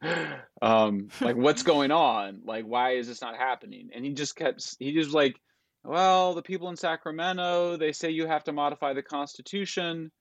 um, 0.61 1.09
like, 1.21 1.35
what's 1.35 1.63
going 1.73 1.91
on? 1.91 2.41
Like, 2.45 2.65
why 2.65 2.91
is 2.91 3.07
this 3.07 3.21
not 3.21 3.37
happening? 3.37 3.89
And 3.93 4.05
he 4.05 4.13
just 4.13 4.35
kept, 4.35 4.75
he 4.79 4.93
just 4.93 5.11
like, 5.11 5.35
well, 5.83 6.33
the 6.33 6.41
people 6.41 6.69
in 6.69 6.75
Sacramento, 6.75 7.77
they 7.77 7.91
say 7.91 8.09
you 8.09 8.25
have 8.25 8.43
to 8.45 8.51
modify 8.51 8.93
the 8.93 9.03
Constitution. 9.03 10.11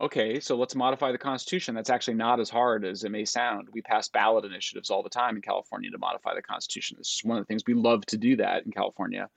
Okay, 0.00 0.40
so 0.40 0.56
let's 0.56 0.74
modify 0.74 1.12
the 1.12 1.18
Constitution. 1.18 1.74
That's 1.74 1.88
actually 1.88 2.14
not 2.14 2.38
as 2.38 2.50
hard 2.50 2.84
as 2.84 3.04
it 3.04 3.10
may 3.10 3.24
sound. 3.24 3.68
We 3.72 3.80
pass 3.80 4.08
ballot 4.08 4.44
initiatives 4.44 4.90
all 4.90 5.02
the 5.02 5.08
time 5.08 5.36
in 5.36 5.42
California 5.42 5.90
to 5.90 5.98
modify 5.98 6.34
the 6.34 6.42
Constitution. 6.42 6.96
This 6.98 7.14
is 7.14 7.24
one 7.24 7.38
of 7.38 7.42
the 7.42 7.46
things 7.46 7.62
we 7.66 7.74
love 7.74 8.04
to 8.06 8.18
do 8.18 8.36
that 8.36 8.66
in 8.66 8.72
California. 8.72 9.28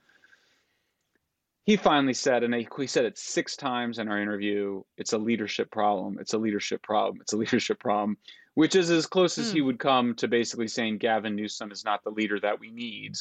He 1.69 1.77
finally 1.77 2.15
said, 2.15 2.43
and 2.43 2.51
he 2.51 2.87
said 2.87 3.05
it 3.05 3.15
six 3.19 3.55
times 3.55 3.99
in 3.99 4.07
our 4.07 4.19
interview 4.19 4.81
it's 4.97 5.13
a 5.13 5.19
leadership 5.19 5.69
problem. 5.69 6.17
It's 6.19 6.33
a 6.33 6.37
leadership 6.39 6.81
problem. 6.81 7.21
It's 7.21 7.33
a 7.33 7.37
leadership 7.43 7.77
problem, 7.77 8.17
which 8.55 8.73
is 8.73 8.89
as 8.89 9.05
close 9.05 9.37
as 9.37 9.51
he 9.51 9.59
hmm. 9.59 9.67
would 9.67 9.77
come 9.77 10.15
to 10.15 10.27
basically 10.27 10.67
saying 10.67 10.97
Gavin 10.97 11.35
Newsom 11.35 11.71
is 11.71 11.85
not 11.85 12.03
the 12.03 12.09
leader 12.09 12.39
that 12.39 12.59
we 12.59 12.71
need. 12.71 13.17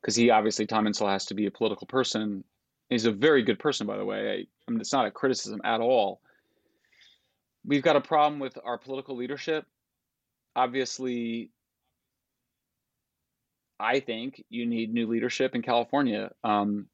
Because 0.00 0.16
he 0.16 0.30
obviously, 0.30 0.66
Tom 0.66 0.88
Insel 0.88 1.06
has 1.06 1.26
to 1.26 1.34
be 1.34 1.46
a 1.46 1.52
political 1.52 1.86
person 1.86 2.42
He's 2.90 3.04
a 3.04 3.12
very 3.12 3.44
good 3.44 3.60
person, 3.60 3.86
by 3.86 3.96
the 3.96 4.04
way. 4.04 4.30
I, 4.30 4.46
I 4.66 4.70
mean, 4.72 4.80
it's 4.80 4.92
not 4.92 5.06
a 5.06 5.12
criticism 5.12 5.60
at 5.62 5.80
all. 5.80 6.20
We've 7.64 7.82
got 7.82 7.94
a 7.94 8.00
problem 8.00 8.40
with 8.40 8.58
our 8.64 8.76
political 8.76 9.14
leadership. 9.14 9.66
Obviously, 10.56 11.52
I 13.80 14.00
think 14.00 14.42
you 14.48 14.66
need 14.66 14.92
new 14.92 15.06
leadership 15.06 15.54
in 15.54 15.62
California. 15.62 16.30
Um, 16.42 16.86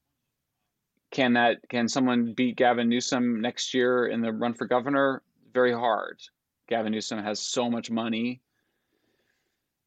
can 1.10 1.34
that 1.34 1.58
can 1.68 1.88
someone 1.88 2.34
beat 2.34 2.56
Gavin 2.56 2.88
Newsom 2.88 3.40
next 3.40 3.72
year 3.72 4.08
in 4.08 4.20
the 4.20 4.32
run 4.32 4.54
for 4.54 4.66
governor? 4.66 5.22
Very 5.52 5.72
hard. 5.72 6.18
Gavin 6.68 6.92
Newsom 6.92 7.22
has 7.22 7.40
so 7.40 7.70
much 7.70 7.90
money. 7.90 8.40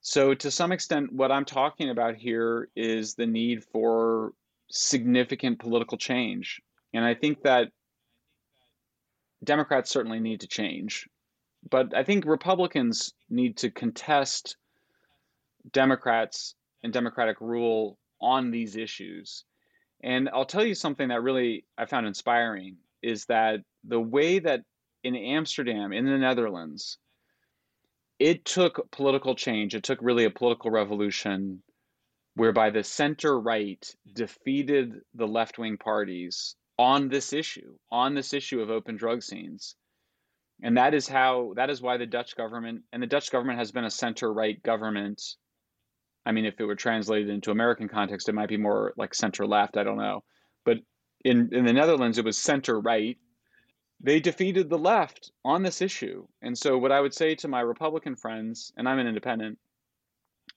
So 0.01 0.33
to 0.33 0.49
some 0.49 0.71
extent, 0.71 1.11
what 1.11 1.31
I'm 1.31 1.43
talking 1.43 1.89
about 1.89 2.15
here 2.15 2.69
is 2.75 3.15
the 3.15 3.25
need 3.25 3.63
for 3.65 4.31
significant 4.69 5.59
political 5.59 5.97
change. 5.97 6.61
And 6.93 7.03
I 7.03 7.13
think 7.13 7.41
that 7.43 7.71
Democrats 9.43 9.91
certainly 9.91 10.19
need 10.19 10.41
to 10.41 10.47
change. 10.47 11.09
But 11.69 11.93
I 11.95 12.03
think 12.03 12.25
Republicans 12.25 13.13
need 13.29 13.57
to 13.57 13.69
contest 13.69 14.55
Democrats 15.71 16.55
and 16.87 16.93
Democratic 16.93 17.41
rule 17.41 17.99
on 18.21 18.49
these 18.49 18.77
issues. 18.77 19.43
And 20.01 20.29
I'll 20.33 20.45
tell 20.45 20.65
you 20.65 20.73
something 20.73 21.09
that 21.09 21.21
really 21.21 21.65
I 21.77 21.85
found 21.85 22.07
inspiring 22.07 22.77
is 23.03 23.25
that 23.25 23.59
the 23.83 23.99
way 23.99 24.39
that 24.39 24.61
in 25.03 25.17
Amsterdam, 25.17 25.91
in 25.91 26.05
the 26.05 26.17
Netherlands, 26.17 26.97
it 28.19 28.45
took 28.45 28.89
political 28.89 29.35
change, 29.35 29.75
it 29.75 29.83
took 29.83 29.99
really 30.01 30.23
a 30.23 30.29
political 30.29 30.71
revolution 30.71 31.61
whereby 32.35 32.69
the 32.69 32.85
center 32.85 33.37
right 33.37 33.85
defeated 34.13 35.01
the 35.13 35.27
left 35.27 35.59
wing 35.59 35.77
parties 35.77 36.55
on 36.79 37.09
this 37.09 37.33
issue, 37.33 37.75
on 37.91 38.13
this 38.13 38.33
issue 38.33 38.61
of 38.61 38.69
open 38.69 38.95
drug 38.95 39.21
scenes. 39.21 39.75
And 40.63 40.77
that 40.77 40.93
is 40.93 41.05
how, 41.05 41.51
that 41.57 41.69
is 41.69 41.81
why 41.81 41.97
the 41.97 42.05
Dutch 42.05 42.37
government, 42.37 42.83
and 42.93 43.03
the 43.03 43.07
Dutch 43.07 43.29
government 43.29 43.59
has 43.59 43.73
been 43.73 43.83
a 43.83 43.91
center 43.91 44.31
right 44.31 44.61
government. 44.63 45.21
I 46.27 46.33
mean, 46.33 46.43
if 46.43 46.59
it 46.59 46.65
were 46.65 46.75
translated 46.75 47.29
into 47.29 47.51
American 47.51 47.87
context, 47.87 48.27
it 48.27 48.35
might 48.35 48.49
be 48.49 48.57
more 48.57 48.93
like 48.97 49.15
center 49.15 49.47
left. 49.47 49.77
I 49.77 49.83
don't 49.83 49.97
know. 49.97 50.25
But 50.65 50.79
in, 51.23 51.49
in 51.53 51.63
the 51.63 51.71
Netherlands, 51.71 52.17
it 52.17 52.25
was 52.25 52.37
center 52.37 52.81
right. 52.81 53.17
They 54.01 54.19
defeated 54.19 54.69
the 54.69 54.77
left 54.77 55.31
on 55.45 55.63
this 55.63 55.81
issue. 55.81 56.27
And 56.41 56.57
so, 56.57 56.77
what 56.77 56.91
I 56.91 56.99
would 56.99 57.13
say 57.13 57.33
to 57.35 57.47
my 57.47 57.61
Republican 57.61 58.17
friends, 58.17 58.73
and 58.75 58.89
I'm 58.89 58.99
an 58.99 59.07
independent, 59.07 59.57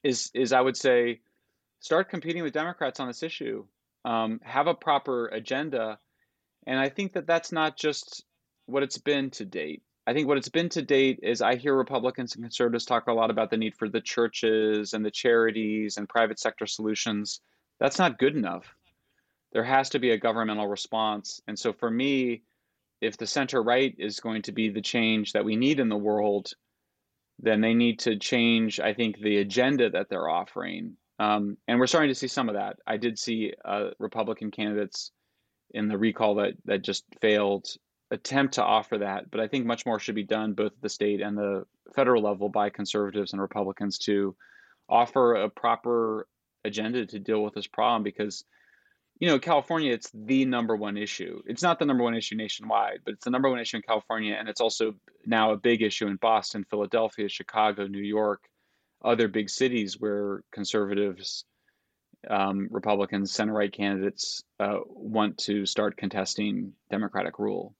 is, 0.02 0.32
is 0.34 0.52
I 0.52 0.60
would 0.60 0.76
say, 0.76 1.20
start 1.78 2.10
competing 2.10 2.42
with 2.42 2.52
Democrats 2.52 2.98
on 2.98 3.06
this 3.06 3.22
issue. 3.22 3.64
Um, 4.04 4.40
have 4.42 4.66
a 4.66 4.74
proper 4.74 5.28
agenda, 5.28 6.00
and 6.66 6.80
I 6.80 6.88
think 6.88 7.12
that 7.12 7.28
that's 7.28 7.52
not 7.52 7.76
just 7.76 8.24
what 8.66 8.82
it's 8.82 8.98
been 8.98 9.30
to 9.30 9.44
date. 9.44 9.84
I 10.06 10.12
think 10.12 10.26
what 10.26 10.38
it's 10.38 10.48
been 10.48 10.68
to 10.70 10.82
date 10.82 11.20
is 11.22 11.42
I 11.42 11.56
hear 11.56 11.74
Republicans 11.74 12.34
and 12.34 12.44
conservatives 12.44 12.84
talk 12.84 13.06
a 13.06 13.12
lot 13.12 13.30
about 13.30 13.50
the 13.50 13.56
need 13.56 13.74
for 13.76 13.88
the 13.88 14.00
churches 14.00 14.94
and 14.94 15.04
the 15.04 15.10
charities 15.10 15.96
and 15.96 16.08
private 16.08 16.40
sector 16.40 16.66
solutions. 16.66 17.40
That's 17.78 17.98
not 17.98 18.18
good 18.18 18.34
enough. 18.34 18.74
There 19.52 19.64
has 19.64 19.90
to 19.90 19.98
be 19.98 20.10
a 20.10 20.18
governmental 20.18 20.68
response. 20.68 21.40
And 21.46 21.58
so 21.58 21.72
for 21.72 21.90
me, 21.90 22.42
if 23.00 23.16
the 23.16 23.26
center 23.26 23.62
right 23.62 23.94
is 23.98 24.20
going 24.20 24.42
to 24.42 24.52
be 24.52 24.68
the 24.68 24.82
change 24.82 25.32
that 25.32 25.44
we 25.44 25.56
need 25.56 25.80
in 25.80 25.88
the 25.88 25.96
world, 25.96 26.52
then 27.38 27.60
they 27.60 27.74
need 27.74 27.98
to 28.00 28.16
change, 28.18 28.80
I 28.80 28.94
think, 28.94 29.18
the 29.18 29.38
agenda 29.38 29.90
that 29.90 30.08
they're 30.08 30.28
offering 30.28 30.96
um, 31.20 31.58
and 31.68 31.78
we're 31.78 31.86
starting 31.86 32.08
to 32.08 32.14
see 32.14 32.28
some 32.28 32.48
of 32.48 32.54
that. 32.54 32.78
I 32.86 32.96
did 32.96 33.18
see 33.18 33.52
uh, 33.62 33.90
Republican 33.98 34.50
candidates 34.50 35.12
in 35.72 35.86
the 35.86 35.98
recall 35.98 36.36
that 36.36 36.54
that 36.64 36.82
just 36.82 37.04
failed 37.20 37.66
attempt 38.10 38.54
to 38.54 38.64
offer 38.64 38.98
that, 38.98 39.30
but 39.30 39.40
I 39.40 39.48
think 39.48 39.66
much 39.66 39.86
more 39.86 39.98
should 39.98 40.14
be 40.14 40.24
done 40.24 40.54
both 40.54 40.72
at 40.72 40.82
the 40.82 40.88
state 40.88 41.20
and 41.20 41.36
the 41.36 41.64
federal 41.94 42.22
level 42.22 42.48
by 42.48 42.70
conservatives 42.70 43.32
and 43.32 43.40
Republicans 43.40 43.98
to 43.98 44.36
offer 44.88 45.34
a 45.34 45.48
proper 45.48 46.26
agenda 46.64 47.06
to 47.06 47.18
deal 47.18 47.42
with 47.42 47.54
this 47.54 47.66
problem 47.66 48.02
because 48.02 48.44
you 49.18 49.28
know 49.28 49.38
California 49.38 49.92
it's 49.92 50.10
the 50.12 50.44
number 50.44 50.76
one 50.76 50.96
issue. 50.96 51.40
It's 51.46 51.62
not 51.62 51.78
the 51.78 51.86
number 51.86 52.02
one 52.02 52.16
issue 52.16 52.36
nationwide, 52.36 53.00
but 53.04 53.14
it's 53.14 53.24
the 53.24 53.30
number 53.30 53.48
one 53.48 53.60
issue 53.60 53.76
in 53.76 53.82
California 53.82 54.36
and 54.38 54.48
it's 54.48 54.60
also 54.60 54.94
now 55.24 55.52
a 55.52 55.56
big 55.56 55.82
issue 55.82 56.06
in 56.08 56.16
Boston, 56.16 56.64
Philadelphia, 56.68 57.28
Chicago, 57.28 57.86
New 57.86 58.02
York 58.02 58.40
other 59.02 59.28
big 59.28 59.48
cities 59.48 59.98
where 59.98 60.42
conservatives, 60.52 61.44
um, 62.28 62.68
Republicans, 62.70 63.32
center 63.32 63.52
right 63.52 63.72
candidates 63.72 64.42
uh, 64.58 64.78
want 64.86 65.38
to 65.38 65.64
start 65.64 65.96
contesting 65.96 66.72
Democratic 66.90 67.38
rule. 67.38 67.74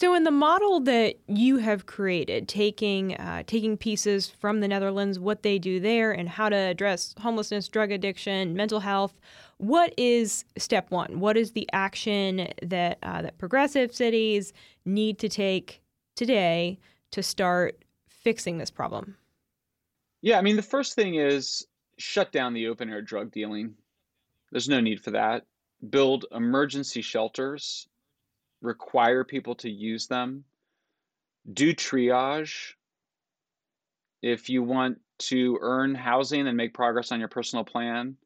So, 0.00 0.14
in 0.14 0.22
the 0.22 0.30
model 0.30 0.78
that 0.82 1.16
you 1.26 1.56
have 1.56 1.86
created, 1.86 2.46
taking 2.46 3.16
uh, 3.16 3.42
taking 3.48 3.76
pieces 3.76 4.28
from 4.30 4.60
the 4.60 4.68
Netherlands, 4.68 5.18
what 5.18 5.42
they 5.42 5.58
do 5.58 5.80
there, 5.80 6.12
and 6.12 6.28
how 6.28 6.48
to 6.48 6.54
address 6.54 7.16
homelessness, 7.18 7.66
drug 7.66 7.90
addiction, 7.90 8.54
mental 8.54 8.78
health, 8.78 9.18
what 9.56 9.92
is 9.96 10.44
step 10.56 10.92
one? 10.92 11.18
What 11.18 11.36
is 11.36 11.50
the 11.50 11.68
action 11.72 12.46
that 12.62 12.98
uh, 13.02 13.22
that 13.22 13.38
progressive 13.38 13.92
cities 13.92 14.52
need 14.84 15.18
to 15.18 15.28
take 15.28 15.82
today 16.14 16.78
to 17.10 17.20
start 17.20 17.84
fixing 18.06 18.58
this 18.58 18.70
problem? 18.70 19.16
Yeah, 20.20 20.38
I 20.38 20.42
mean, 20.42 20.54
the 20.54 20.62
first 20.62 20.94
thing 20.94 21.16
is 21.16 21.66
shut 21.96 22.30
down 22.30 22.54
the 22.54 22.68
open 22.68 22.88
air 22.88 23.02
drug 23.02 23.32
dealing. 23.32 23.74
There's 24.52 24.68
no 24.68 24.78
need 24.78 25.02
for 25.02 25.10
that. 25.10 25.44
Build 25.90 26.24
emergency 26.30 27.02
shelters, 27.02 27.88
require 28.60 29.24
people 29.24 29.54
to 29.56 29.70
use 29.70 30.06
them, 30.06 30.44
do 31.52 31.74
triage. 31.74 32.74
If 34.22 34.50
you 34.50 34.62
want 34.62 34.98
to 35.20 35.58
earn 35.60 35.94
housing 35.94 36.48
and 36.48 36.56
make 36.56 36.74
progress 36.74 37.12
on 37.12 37.20
your 37.20 37.28
personal 37.28 37.64
plan, 37.64 38.16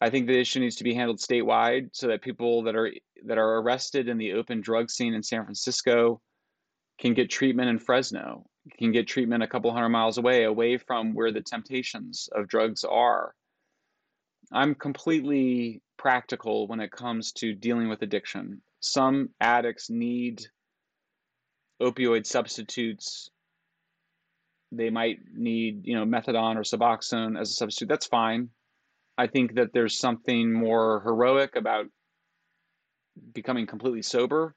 I 0.00 0.10
think 0.10 0.26
the 0.26 0.38
issue 0.38 0.60
needs 0.60 0.76
to 0.76 0.84
be 0.84 0.94
handled 0.94 1.18
statewide 1.18 1.88
so 1.92 2.06
that 2.08 2.22
people 2.22 2.62
that 2.64 2.76
are 2.76 2.92
that 3.24 3.38
are 3.38 3.58
arrested 3.58 4.08
in 4.08 4.18
the 4.18 4.34
open 4.34 4.60
drug 4.60 4.90
scene 4.90 5.14
in 5.14 5.22
San 5.22 5.42
Francisco 5.44 6.20
can 7.00 7.14
get 7.14 7.30
treatment 7.30 7.68
in 7.68 7.78
Fresno 7.78 8.44
can 8.76 8.92
get 8.92 9.06
treatment 9.06 9.42
a 9.42 9.46
couple 9.46 9.72
hundred 9.72 9.88
miles 9.88 10.18
away, 10.18 10.44
away 10.44 10.76
from 10.76 11.14
where 11.14 11.32
the 11.32 11.40
temptations 11.40 12.28
of 12.32 12.48
drugs 12.48 12.84
are. 12.84 13.34
I'm 14.52 14.74
completely 14.74 15.82
practical 15.96 16.66
when 16.66 16.80
it 16.80 16.90
comes 16.90 17.32
to 17.32 17.54
dealing 17.54 17.88
with 17.88 18.02
addiction. 18.02 18.62
Some 18.80 19.30
addicts 19.40 19.90
need 19.90 20.46
opioid 21.80 22.26
substitutes. 22.26 23.30
They 24.72 24.90
might 24.90 25.18
need, 25.34 25.86
you 25.86 25.94
know, 25.94 26.04
methadone 26.04 26.56
or 26.56 26.62
Suboxone 26.62 27.38
as 27.38 27.50
a 27.50 27.54
substitute. 27.54 27.88
That's 27.88 28.06
fine. 28.06 28.50
I 29.16 29.26
think 29.26 29.54
that 29.54 29.72
there's 29.72 29.98
something 29.98 30.52
more 30.52 31.00
heroic 31.04 31.56
about 31.56 31.86
becoming 33.32 33.66
completely 33.66 34.02
sober 34.02 34.54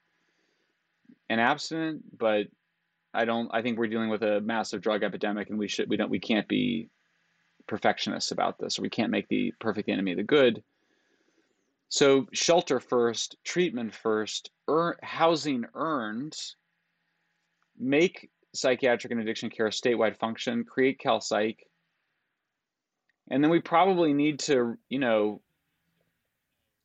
and 1.29 1.41
abstinent, 1.41 2.17
but 2.17 2.47
I 3.13 3.25
don't. 3.25 3.49
I 3.51 3.61
think 3.61 3.77
we're 3.77 3.87
dealing 3.87 4.09
with 4.09 4.21
a 4.21 4.39
massive 4.41 4.81
drug 4.81 5.03
epidemic, 5.03 5.49
and 5.49 5.57
we 5.57 5.67
should. 5.67 5.89
We 5.89 5.97
don't. 5.97 6.11
We 6.11 6.19
can't 6.19 6.47
be 6.47 6.89
perfectionists 7.71 8.31
about 8.31 8.59
this, 8.59 8.77
we 8.77 8.89
can't 8.89 9.11
make 9.11 9.29
the 9.29 9.53
perfect 9.61 9.87
enemy 9.87 10.13
the 10.13 10.23
good. 10.23 10.61
So 11.87 12.27
shelter 12.33 12.81
first, 12.81 13.37
treatment 13.45 13.95
first, 13.95 14.51
housing 15.01 15.63
earned. 15.73 16.35
Make 17.79 18.29
psychiatric 18.53 19.11
and 19.11 19.21
addiction 19.21 19.49
care 19.49 19.67
a 19.67 19.69
statewide 19.69 20.17
function, 20.17 20.65
create 20.65 20.99
CalPsych. 20.99 21.59
And 23.29 23.41
then 23.41 23.49
we 23.49 23.61
probably 23.61 24.13
need 24.13 24.39
to, 24.39 24.77
you 24.89 24.99
know, 24.99 25.41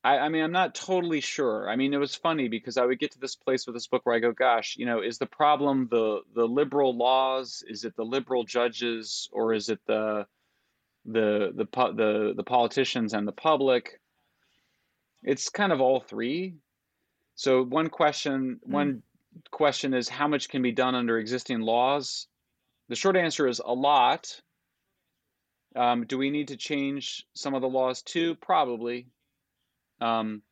I, 0.05 0.19
I 0.19 0.29
mean, 0.29 0.45
I'm 0.45 0.53
not 0.53 0.77
totally 0.77 1.21
sure. 1.21 1.69
I 1.69 1.75
mean, 1.75 1.95
it 1.95 1.99
was 1.99 2.15
funny 2.15 2.47
because 2.47 2.77
I 2.77 2.87
would 2.87 3.01
get 3.01 3.11
to 3.11 3.19
this 3.19 3.35
place 3.35 3.67
with 3.67 3.75
this 3.75 3.89
book 3.89 4.03
where 4.07 4.15
I 4.15 4.21
go, 4.21 4.31
gosh, 4.31 4.77
you 4.79 4.87
know, 4.87 5.01
is 5.03 5.19
the 5.19 5.27
problem 5.27 5.89
the 5.91 6.21
the 6.37 6.47
liberal 6.47 6.97
laws? 6.97 7.65
Is 7.69 7.83
it 7.83 7.97
the 7.97 8.05
liberal 8.05 8.45
judges, 8.45 9.29
or 9.33 9.53
is 9.53 9.69
it 9.69 9.81
the 9.89 10.29
the 11.07 11.53
the 11.55 11.67
the 11.95 12.35
the 12.37 12.45
politicians 12.45 13.15
and 13.15 13.27
the 13.27 13.33
public? 13.33 14.01
It's 15.23 15.49
kind 15.49 15.73
of 15.73 15.81
all 15.81 16.01
three. 16.01 16.55
So 17.35 17.63
one 17.63 17.89
question, 17.89 18.61
mm. 18.67 18.73
one 18.73 19.03
question 19.51 19.95
is 19.95 20.09
how 20.09 20.29
much 20.29 20.49
can 20.49 20.63
be 20.63 20.73
done 20.73 20.95
under 20.95 21.19
existing 21.19 21.61
laws? 21.61 22.27
The 22.89 22.97
short 22.97 23.17
answer 23.17 23.47
is 23.49 23.61
a 23.65 23.73
lot. 23.73 24.41
Um, 25.75 26.07
do 26.07 26.17
we 26.17 26.31
need 26.31 26.49
to 26.49 26.57
change 26.57 27.27
some 27.35 27.55
of 27.55 27.61
the 27.61 27.69
laws 27.69 28.03
too? 28.03 28.35
Probably. 28.37 29.09
Um, 30.01 30.43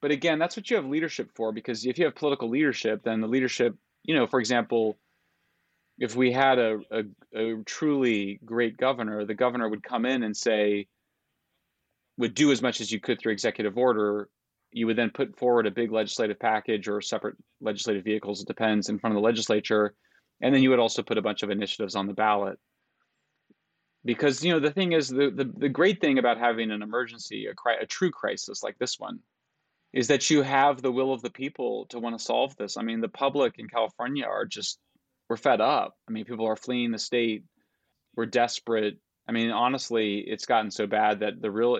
but 0.00 0.10
again, 0.10 0.38
that's 0.38 0.56
what 0.56 0.70
you 0.70 0.76
have 0.76 0.86
leadership 0.86 1.30
for 1.34 1.52
because 1.52 1.84
if 1.84 1.98
you 1.98 2.06
have 2.06 2.14
political 2.14 2.48
leadership, 2.48 3.02
then 3.02 3.20
the 3.20 3.26
leadership, 3.26 3.76
you 4.02 4.14
know, 4.14 4.26
for 4.26 4.40
example, 4.40 4.96
if 6.00 6.16
we 6.16 6.32
had 6.32 6.58
a, 6.58 6.80
a, 6.90 7.02
a 7.34 7.62
truly 7.64 8.40
great 8.44 8.76
governor, 8.76 9.24
the 9.24 9.34
governor 9.34 9.68
would 9.68 9.84
come 9.84 10.04
in 10.04 10.24
and 10.24 10.36
say, 10.36 10.88
would 12.16 12.34
do 12.34 12.50
as 12.50 12.60
much 12.60 12.80
as 12.80 12.90
you 12.90 12.98
could 12.98 13.20
through 13.20 13.32
executive 13.32 13.78
order 13.78 14.28
you 14.72 14.86
would 14.86 14.96
then 14.96 15.10
put 15.10 15.36
forward 15.36 15.66
a 15.66 15.70
big 15.70 15.90
legislative 15.90 16.38
package 16.38 16.88
or 16.88 17.00
separate 17.00 17.36
legislative 17.60 18.04
vehicles, 18.04 18.40
it 18.40 18.46
depends, 18.46 18.88
in 18.88 18.98
front 18.98 19.14
of 19.14 19.20
the 19.20 19.26
legislature. 19.26 19.94
And 20.40 20.54
then 20.54 20.62
you 20.62 20.70
would 20.70 20.78
also 20.78 21.02
put 21.02 21.18
a 21.18 21.22
bunch 21.22 21.42
of 21.42 21.50
initiatives 21.50 21.96
on 21.96 22.06
the 22.06 22.14
ballot. 22.14 22.58
Because, 24.04 24.42
you 24.42 24.52
know, 24.52 24.60
the 24.60 24.70
thing 24.70 24.92
is, 24.92 25.08
the, 25.08 25.30
the, 25.30 25.50
the 25.56 25.68
great 25.68 26.00
thing 26.00 26.18
about 26.18 26.38
having 26.38 26.70
an 26.70 26.82
emergency, 26.82 27.46
a, 27.46 27.54
cri- 27.54 27.78
a 27.80 27.86
true 27.86 28.10
crisis 28.10 28.62
like 28.62 28.78
this 28.78 28.98
one, 28.98 29.18
is 29.92 30.06
that 30.08 30.30
you 30.30 30.42
have 30.42 30.80
the 30.80 30.92
will 30.92 31.12
of 31.12 31.20
the 31.20 31.30
people 31.30 31.86
to 31.86 31.98
want 31.98 32.16
to 32.16 32.24
solve 32.24 32.56
this. 32.56 32.76
I 32.76 32.82
mean, 32.82 33.00
the 33.00 33.08
public 33.08 33.54
in 33.58 33.68
California 33.68 34.24
are 34.24 34.46
just, 34.46 34.78
we're 35.30 35.36
fed 35.36 35.60
up. 35.60 35.96
I 36.08 36.12
mean, 36.12 36.24
people 36.24 36.46
are 36.46 36.56
fleeing 36.56 36.90
the 36.90 36.98
state. 36.98 37.44
We're 38.16 38.26
desperate. 38.26 38.98
I 39.28 39.32
mean, 39.32 39.52
honestly, 39.52 40.18
it's 40.26 40.44
gotten 40.44 40.72
so 40.72 40.88
bad 40.88 41.20
that 41.20 41.40
the 41.40 41.52
real 41.52 41.78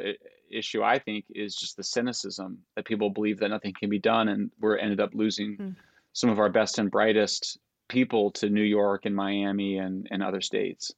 issue, 0.48 0.84
I 0.84 1.00
think, 1.00 1.24
is 1.34 1.56
just 1.56 1.76
the 1.76 1.82
cynicism 1.82 2.58
that 2.76 2.84
people 2.84 3.10
believe 3.10 3.40
that 3.40 3.48
nothing 3.48 3.74
can 3.78 3.90
be 3.90 3.98
done, 3.98 4.28
and 4.28 4.52
we're 4.60 4.78
ended 4.78 5.00
up 5.00 5.10
losing 5.14 5.56
mm. 5.56 5.76
some 6.12 6.30
of 6.30 6.38
our 6.38 6.48
best 6.48 6.78
and 6.78 6.92
brightest 6.92 7.58
people 7.88 8.30
to 8.30 8.48
New 8.48 8.62
York 8.62 9.04
and 9.04 9.16
Miami 9.16 9.78
and, 9.78 10.06
and 10.12 10.22
other 10.22 10.40
states. 10.40 10.92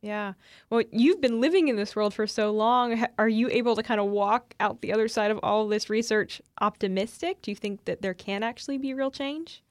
Yeah. 0.00 0.34
Well, 0.70 0.82
you've 0.92 1.20
been 1.20 1.40
living 1.40 1.66
in 1.66 1.74
this 1.74 1.96
world 1.96 2.14
for 2.14 2.28
so 2.28 2.52
long. 2.52 3.04
Are 3.18 3.28
you 3.28 3.48
able 3.50 3.74
to 3.74 3.82
kind 3.82 4.00
of 4.00 4.06
walk 4.06 4.54
out 4.60 4.80
the 4.80 4.92
other 4.92 5.08
side 5.08 5.32
of 5.32 5.40
all 5.42 5.66
this 5.66 5.90
research 5.90 6.40
optimistic? 6.60 7.42
Do 7.42 7.50
you 7.50 7.56
think 7.56 7.84
that 7.86 8.00
there 8.00 8.14
can 8.14 8.44
actually 8.44 8.78
be 8.78 8.94
real 8.94 9.10
change? 9.10 9.62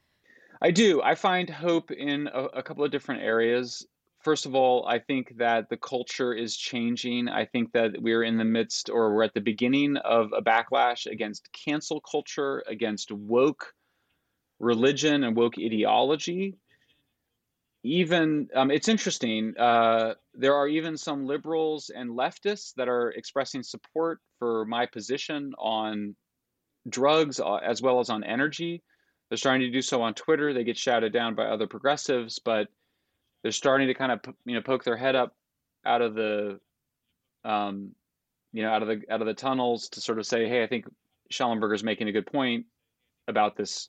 I 0.62 0.72
do. 0.72 1.01
I 1.01 1.16
find 1.16 1.49
hope 1.49 1.91
in 1.91 2.28
a, 2.28 2.43
a 2.43 2.64
couple 2.64 2.84
of 2.84 2.91
different 2.91 3.24
areas 3.24 3.86
first 4.22 4.45
of 4.45 4.55
all, 4.55 4.86
I 4.88 4.99
think 4.99 5.38
that 5.38 5.70
the 5.70 5.78
culture 5.78 6.34
is 6.34 6.55
changing. 6.55 7.28
I 7.28 7.45
think 7.45 7.72
that 7.74 8.01
we're 8.01 8.24
in 8.24 8.38
the 8.38 8.45
midst 8.45 8.89
or 8.89 9.14
we're 9.14 9.24
at 9.24 9.34
the 9.34 9.41
beginning 9.41 9.97
of 9.97 10.32
a 10.34 10.41
backlash 10.41 11.05
against 11.05 11.49
cancel 11.53 12.01
culture, 12.01 12.64
against 12.68 13.12
woke 13.12 13.74
religion 14.59 15.24
and 15.24 15.36
woke 15.36 15.55
ideology. 15.59 16.57
Even, 17.84 18.47
um, 18.53 18.70
it's 18.70 18.88
interesting, 18.88 19.53
uh, 19.57 20.14
there 20.36 20.53
are 20.53 20.68
even 20.68 20.97
some 20.97 21.26
liberals 21.26 21.89
and 21.93 22.12
leftists 22.12 22.76
that 22.76 22.88
are 22.88 23.09
expressing 23.12 23.64
support 23.64 24.20
for 24.38 24.66
my 24.66 24.86
position 24.86 25.53
on 25.57 26.16
drugs 26.88 27.39
uh, 27.39 27.55
as 27.55 27.82
well 27.82 27.99
as 27.99 28.12
on 28.12 28.24
energy. 28.24 28.84
They're 29.32 29.38
starting 29.38 29.61
to 29.61 29.71
do 29.71 29.82
so 29.82 30.01
on 30.01 30.13
Twitter. 30.13 30.53
They 30.53 30.65
get 30.65 30.77
shouted 30.77 31.13
down 31.13 31.36
by 31.36 31.45
other 31.45 31.65
progressives, 31.65 32.38
but 32.38 32.67
they're 33.41 33.53
starting 33.53 33.88
to 33.88 33.93
kind 33.93 34.11
of 34.11 34.19
you 34.43 34.55
know 34.55 34.61
poke 34.61 34.84
their 34.84 34.97
head 34.97 35.15
up 35.15 35.34
out 35.86 36.01
of 36.01 36.15
the 36.15 36.59
um, 37.45 37.91
you 38.51 38.61
know 38.61 38.69
out 38.69 38.82
of 38.82 38.89
the 38.89 39.01
out 39.09 39.21
of 39.21 39.27
the 39.27 39.34
tunnels 39.34 39.88
to 39.89 40.01
sort 40.01 40.19
of 40.19 40.25
say 40.25 40.49
hey 40.49 40.63
i 40.63 40.67
think 40.67 40.86
Shellenberger 41.32 41.73
is 41.73 41.82
making 41.82 42.09
a 42.09 42.11
good 42.11 42.27
point 42.27 42.65
about 43.29 43.55
this. 43.55 43.88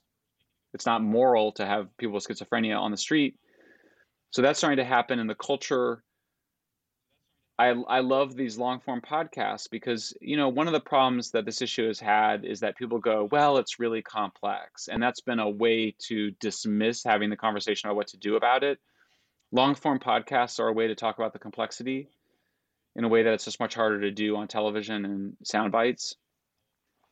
It's 0.73 0.85
not 0.85 1.03
moral 1.03 1.51
to 1.53 1.65
have 1.65 1.95
people 1.97 2.13
with 2.13 2.25
schizophrenia 2.25 2.79
on 2.79 2.91
the 2.91 2.97
street. 2.97 3.35
So 4.31 4.41
that's 4.41 4.57
starting 4.57 4.77
to 4.77 4.85
happen 4.85 5.19
in 5.19 5.27
the 5.27 5.35
culture 5.35 6.05
I, 7.59 7.67
I 7.67 7.99
love 7.99 8.35
these 8.35 8.57
long 8.57 8.79
form 8.79 9.01
podcasts 9.01 9.69
because 9.69 10.13
you 10.19 10.37
know 10.37 10.49
one 10.49 10.67
of 10.67 10.73
the 10.73 10.79
problems 10.79 11.31
that 11.31 11.45
this 11.45 11.61
issue 11.61 11.87
has 11.87 11.99
had 11.99 12.45
is 12.45 12.59
that 12.61 12.75
people 12.75 12.97
go 12.97 13.29
well 13.31 13.57
it's 13.57 13.79
really 13.79 14.01
complex 14.01 14.87
and 14.87 15.01
that's 15.01 15.21
been 15.21 15.39
a 15.39 15.49
way 15.49 15.95
to 16.07 16.31
dismiss 16.39 17.03
having 17.03 17.29
the 17.29 17.37
conversation 17.37 17.87
about 17.87 17.95
what 17.95 18.07
to 18.07 18.17
do 18.17 18.35
about 18.35 18.63
it 18.63 18.79
long 19.51 19.75
form 19.75 19.99
podcasts 19.99 20.59
are 20.59 20.67
a 20.67 20.73
way 20.73 20.87
to 20.87 20.95
talk 20.95 21.17
about 21.17 21.31
the 21.31 21.39
complexity 21.39 22.09
in 22.95 23.03
a 23.03 23.07
way 23.07 23.23
that 23.23 23.33
it's 23.33 23.45
just 23.45 23.59
much 23.59 23.75
harder 23.75 24.01
to 24.01 24.11
do 24.11 24.35
on 24.35 24.47
television 24.47 25.05
and 25.05 25.37
sound 25.43 25.71
bites. 25.71 26.15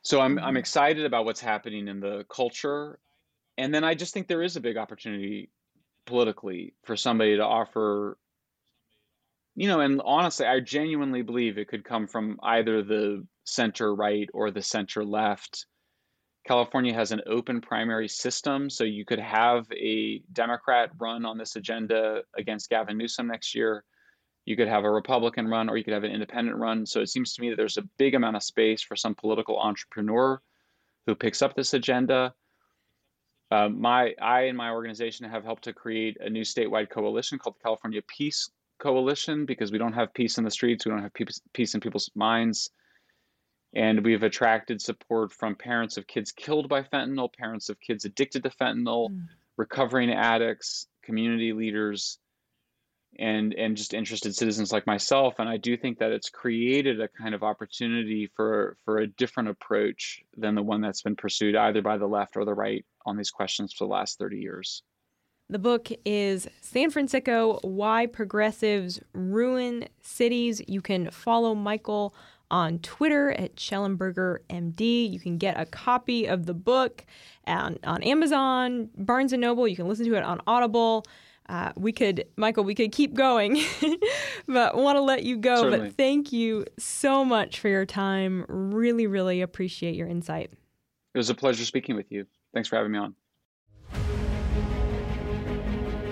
So 0.04 0.20
I'm 0.20 0.38
I'm 0.40 0.50
mm-hmm. 0.50 0.58
excited 0.58 1.06
about 1.06 1.26
what's 1.26 1.40
happening 1.40 1.88
in 1.88 2.00
the 2.00 2.26
culture. 2.30 3.00
And 3.58 3.74
then 3.74 3.84
I 3.84 3.94
just 3.94 4.14
think 4.14 4.28
there 4.28 4.44
is 4.44 4.56
a 4.56 4.62
big 4.62 4.78
opportunity 4.78 5.50
politically 6.06 6.74
for 6.84 6.96
somebody 6.96 7.38
to 7.38 7.46
offer 7.46 8.18
you 9.56 9.68
know, 9.68 9.82
and 9.82 10.02
honestly, 10.04 10.46
I 10.46 10.60
genuinely 10.60 11.22
believe 11.22 11.58
it 11.58 11.68
could 11.68 11.84
come 11.84 12.08
from 12.08 12.40
either 12.44 12.84
the 12.84 13.26
center 13.44 13.94
right 13.94 14.30
or 14.34 14.52
the 14.52 14.62
center 14.62 15.04
left 15.04 15.66
California 16.46 16.94
has 16.94 17.12
an 17.12 17.22
open 17.28 17.62
primary 17.62 18.08
system, 18.08 18.70
so 18.70 18.84
you 18.84 19.06
could 19.06 19.20
have 19.20 19.68
a 19.72 20.20
Democrat 20.34 20.90
run 20.98 21.24
on 21.26 21.38
this 21.38 21.56
agenda 21.56 22.24
against 22.36 22.70
Gavin 22.70 22.98
Newsom 22.98 23.28
next 23.28 23.54
year. 23.54 23.84
You 24.46 24.56
could 24.56 24.68
have 24.68 24.84
a 24.84 24.90
Republican 24.90 25.48
run, 25.48 25.70
or 25.70 25.78
you 25.78 25.84
could 25.84 25.94
have 25.94 26.04
an 26.04 26.12
independent 26.12 26.58
run. 26.58 26.86
So 26.86 27.00
it 27.00 27.10
seems 27.10 27.34
to 27.34 27.42
me 27.42 27.50
that 27.50 27.58
there's 27.58 27.78
a 27.78 27.88
big 28.00 28.16
amount 28.16 28.38
of 28.38 28.44
space 28.44 28.82
for 28.82 28.96
some 28.96 29.14
political 29.14 29.60
entrepreneur 29.60 30.42
who 31.06 31.14
picks 31.14 31.44
up 31.44 31.56
this 31.56 31.76
agenda. 31.76 32.34
Uh, 33.52 33.70
my, 33.70 34.16
I 34.20 34.44
and 34.44 34.58
my 34.58 34.72
organization 34.72 35.30
have 35.30 35.44
helped 35.44 35.66
to 35.66 35.74
create 35.74 36.18
a 36.22 36.30
new 36.30 36.44
statewide 36.44 36.90
coalition 36.90 37.38
called 37.38 37.58
the 37.58 37.64
California 37.64 38.02
Peace 38.08 38.50
Coalition 38.82 39.46
because 39.46 39.72
we 39.72 39.78
don't 39.78 39.94
have 39.94 40.14
peace 40.14 40.38
in 40.38 40.44
the 40.44 40.52
streets, 40.52 40.86
we 40.86 40.92
don't 40.92 41.04
have 41.04 41.14
peace, 41.14 41.40
peace 41.54 41.74
in 41.74 41.80
people's 41.82 42.10
minds. 42.16 42.70
And 43.74 44.04
we've 44.04 44.24
attracted 44.24 44.82
support 44.82 45.32
from 45.32 45.56
parents 45.56 45.96
of 45.96 46.06
kids 46.06 46.34
killed 46.34 46.68
by 46.68 46.84
fentanyl, 46.84 47.32
parents 47.32 47.70
of 47.70 47.80
kids 47.80 48.04
addicted 48.04 48.44
to 48.44 48.50
fentanyl, 48.50 49.10
mm. 49.10 49.28
recovering 49.56 50.12
addicts, 50.12 50.88
community 51.04 51.54
leaders, 51.54 52.20
and 53.18 53.54
and 53.54 53.78
just 53.78 53.94
interested 53.94 54.36
citizens 54.36 54.72
like 54.72 54.88
myself. 54.88 55.36
And 55.40 55.48
I 55.48 55.58
do 55.58 55.78
think 55.78 56.00
that 56.00 56.12
it's 56.12 56.30
created 56.30 57.00
a 57.00 57.08
kind 57.08 57.36
of 57.36 57.44
opportunity 57.44 58.30
for 58.36 58.78
for 58.84 58.98
a 58.98 59.08
different 59.08 59.50
approach 59.50 60.22
than 60.36 60.56
the 60.56 60.64
one 60.64 60.82
that's 60.82 61.02
been 61.02 61.16
pursued 61.16 61.56
either 61.56 61.82
by 61.82 61.98
the 61.98 62.08
left 62.08 62.38
or 62.38 62.46
the 62.46 62.54
right 62.54 62.86
on 63.06 63.18
these 63.18 63.32
questions 63.32 63.74
for 63.74 63.86
the 63.86 63.92
last 63.92 64.20
30 64.20 64.38
years. 64.38 64.84
The 65.52 65.60
book 65.60 65.90
is 66.06 66.48
San 66.62 66.92
Fransicko 66.92 67.62
Why 67.66 68.06
Progressives 68.06 69.02
Ruin 69.12 69.86
Cities. 70.00 70.62
You 70.66 70.80
can 70.80 71.12
follow 71.12 71.54
Michael 71.54 72.16
on 72.50 72.80
Twitter 72.80 73.32
at 73.32 73.58
Shellenberger 73.58 74.38
MD. 74.50 75.12
You 75.12 75.20
can 75.20 75.38
get 75.38 75.60
a 75.60 75.66
copy 75.66 76.26
of 76.26 76.46
the 76.46 76.54
book 76.54 77.06
on, 77.46 77.80
on 77.84 78.02
Amazon, 78.02 78.92
Barnes 78.96 79.34
and 79.34 79.42
Noble. 79.42 79.68
You 79.68 79.76
can 79.76 79.90
listen 79.90 80.06
to 80.06 80.16
it 80.16 80.24
on 80.24 80.40
Audible. 80.48 81.06
Uh, 81.50 81.74
we 81.76 81.92
could, 81.92 82.24
Michael, 82.38 82.64
we 82.64 82.74
could 82.74 82.94
keep 82.94 83.14
going, 83.14 83.62
but 84.48 84.78
want 84.78 84.96
to 84.96 85.02
let 85.02 85.24
you 85.24 85.36
go. 85.36 85.64
Certainly. 85.64 85.90
But 85.90 85.98
thank 85.98 86.32
you 86.32 86.66
so 86.80 87.26
much 87.26 87.60
for 87.60 87.68
your 87.68 87.86
time. 87.86 88.46
Really, 88.48 89.06
really 89.06 89.42
appreciate 89.42 89.96
your 89.96 90.08
insight. 90.08 90.54
It 91.14 91.18
was 91.18 91.30
a 91.30 91.36
pleasure 91.36 91.66
speaking 91.66 91.98
with 91.98 92.10
you. 92.10 92.26
Thanks 92.54 92.70
for 92.70 92.78
having 92.78 92.94
me 92.94 93.00
on. 93.00 93.16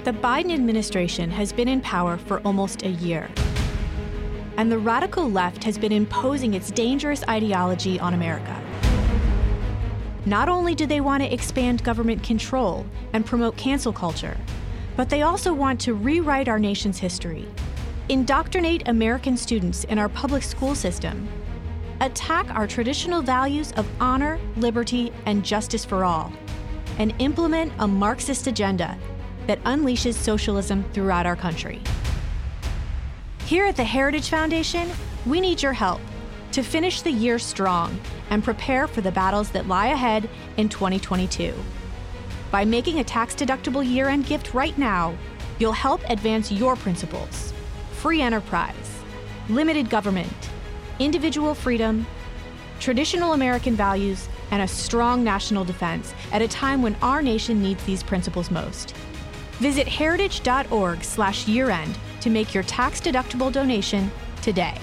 The 0.10 0.16
Biden 0.16 0.51
administration 0.51 1.30
has 1.30 1.53
been 1.53 1.68
in 1.68 1.82
power 1.82 2.18
for 2.18 2.39
almost 2.39 2.82
a 2.82 2.89
year 2.89 3.30
and 4.57 4.72
the 4.72 4.80
radical 4.80 5.30
left 5.30 5.64
has 5.66 5.78
been 5.78 5.91
imposing 5.91 6.55
its 6.55 6.72
dangerous 6.72 7.24
ideology 7.30 7.99
on 7.99 8.16
America. 8.16 8.60
Not 10.26 10.49
only 10.49 10.74
do 10.74 10.88
they 10.88 10.99
want 10.99 11.22
to 11.22 11.32
expand 11.32 11.84
government 11.84 12.24
control 12.24 12.88
and 13.14 13.24
promote 13.24 13.55
cancel 13.55 13.93
culture, 13.93 14.36
but 14.97 15.10
they 15.12 15.22
also 15.22 15.53
want 15.53 15.80
to 15.82 15.93
rewrite 15.93 16.47
our 16.47 16.57
nation's 16.57 16.97
history, 16.97 17.47
indoctrinate 18.10 18.88
American 18.88 19.38
students 19.38 19.84
in 19.84 19.99
our 19.99 20.10
public 20.10 20.41
school 20.41 20.74
system, 20.74 21.28
attack 22.01 22.49
our 22.55 22.66
traditional 22.66 23.22
values 23.22 23.74
of 23.74 23.88
honor, 24.01 24.39
liberty, 24.57 25.14
and 25.28 25.45
justice 25.45 25.86
for 25.86 26.03
all, 26.03 26.34
and 26.97 27.14
implement 27.20 27.72
a 27.78 27.88
Marxist 27.88 28.47
agenda 28.47 28.97
that 29.50 29.64
unleashes 29.64 30.14
socialism 30.14 30.86
throughout 30.93 31.26
our 31.26 31.36
country. 31.36 31.82
Here 33.47 33.66
at 33.66 33.76
the 33.76 33.84
Heritage 33.84 34.30
Foundation, 34.30 34.88
we 35.26 35.41
need 35.41 35.64
your 35.64 35.74
help 35.74 36.00
to 36.52 36.62
finish 36.62 37.02
the 37.02 37.10
year 37.10 37.39
strong 37.39 38.00
and 38.30 38.43
prepare 38.43 38.86
for 38.86 39.02
the 39.02 39.12
battles 39.12 39.50
that 39.50 39.68
lie 39.68 39.88
ahead 39.88 40.30
in 40.58 40.70
2022. 40.70 41.56
By 42.52 42.64
making 42.64 43.00
a 43.00 43.04
tax 43.04 43.34
deductible 43.34 43.84
year 43.84 44.08
end 44.08 44.28
gift 44.28 44.54
right 44.54 44.78
now, 44.78 45.16
you'll 45.58 45.72
help 45.72 46.08
advance 46.10 46.52
your 46.52 46.76
principles 46.76 47.52
free 47.93 48.22
enterprise, 48.22 49.02
limited 49.50 49.89
government, 49.89 50.32
individual 51.00 51.56
freedom, 51.56 52.06
traditional 52.80 53.34
American 53.34 53.76
values, 53.76 54.30
and 54.52 54.62
a 54.62 54.68
strong 54.68 55.24
national 55.24 55.66
defense 55.66 56.14
at 56.32 56.43
a 56.43 56.47
time 56.47 56.84
when 56.84 56.95
our 57.02 57.24
nation 57.24 57.64
needs 57.64 57.84
these 57.86 58.04
principles 58.04 58.52
most. 58.52 58.93
Visit 59.60 59.88
heritage.org/yearend 59.88 61.97
to 62.22 62.30
make 62.30 62.53
your 62.53 62.64
tax-deductible 62.64 63.51
donation 63.51 64.12
today. 64.41 64.78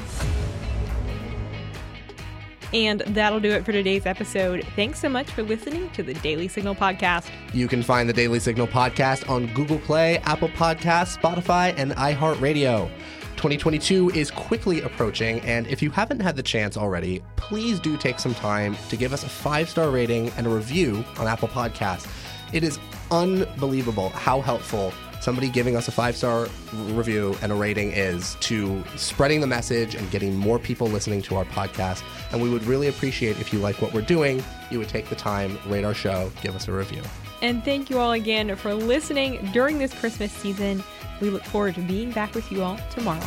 And 2.73 3.01
that'll 3.01 3.41
do 3.41 3.51
it 3.51 3.65
for 3.65 3.73
today's 3.73 4.07
episode. 4.07 4.67
Thanks 4.75 5.01
so 5.01 5.09
much 5.09 5.31
for 5.31 5.43
listening 5.43 5.91
to 5.91 6.03
the 6.03 6.15
Daily 6.15 6.49
Signal 6.49 6.75
podcast. 6.75 7.31
You 7.53 7.69
can 7.69 7.83
find 7.83 8.09
the 8.09 8.13
Daily 8.13 8.41
Signal 8.41 8.67
podcast 8.67 9.29
on 9.31 9.53
Google 9.55 9.79
Play, 9.79 10.19
Apple 10.19 10.49
Podcasts, 10.49 11.17
Spotify, 11.17 11.75
and 11.77 11.93
iHeartRadio. 11.93 12.91
2022 13.37 14.11
is 14.11 14.31
quickly 14.31 14.81
approaching, 14.81 15.41
and 15.41 15.67
if 15.69 15.83
you 15.83 15.91
haven't 15.91 16.21
had 16.21 16.37
the 16.37 16.43
chance 16.43 16.77
already, 16.77 17.23
please 17.37 17.79
do 17.79 17.97
take 17.97 18.19
some 18.19 18.35
time 18.35 18.77
to 18.89 18.97
give 18.97 19.13
us 19.13 19.25
a 19.25 19.29
five 19.29 19.69
star 19.69 19.91
rating 19.91 20.31
and 20.37 20.47
a 20.47 20.51
review 20.51 21.05
on 21.19 21.27
Apple 21.27 21.49
Podcasts. 21.49 22.09
It 22.53 22.65
is 22.65 22.79
unbelievable 23.11 24.11
how 24.11 24.41
helpful 24.41 24.93
somebody 25.21 25.49
giving 25.49 25.77
us 25.77 25.89
a 25.89 25.91
five 25.93 26.17
star 26.17 26.47
review 26.73 27.37
and 27.43 27.51
a 27.51 27.55
rating 27.55 27.91
is 27.91 28.37
to 28.41 28.85
spreading 28.97 29.41
the 29.41 29.47
message 29.47 29.95
and 29.95 30.09
getting 30.11 30.37
more 30.37 30.59
people 30.59 30.87
listening 30.87 31.21
to 31.23 31.37
our 31.37 31.45
podcast. 31.47 32.03
And 32.31 32.41
we 32.41 32.49
would 32.49 32.65
really 32.65 32.89
appreciate 32.89 33.41
if 33.41 33.53
you 33.53 33.59
like 33.59 33.83
what 33.83 33.93
we're 33.93 34.03
doing, 34.03 34.43
you 34.71 34.79
would 34.79 34.89
take 34.89 35.09
the 35.09 35.17
time, 35.17 35.59
rate 35.67 35.85
our 35.85 35.95
show, 35.95 36.31
give 36.43 36.55
us 36.55 36.69
a 36.69 36.73
review. 36.73 37.03
And 37.43 37.65
thank 37.65 37.91
you 37.91 37.99
all 37.99 38.13
again 38.13 38.55
for 38.57 38.73
listening 38.73 39.45
during 39.53 39.79
this 39.79 39.93
Christmas 39.93 40.33
season. 40.33 40.83
We 41.21 41.31
look 41.31 41.45
forward 41.45 41.75
to 41.75 41.81
being 41.81 42.13
back 42.13 42.35
with 42.35 42.51
you 42.53 42.63
all 42.63 42.79
tomorrow. 42.91 43.27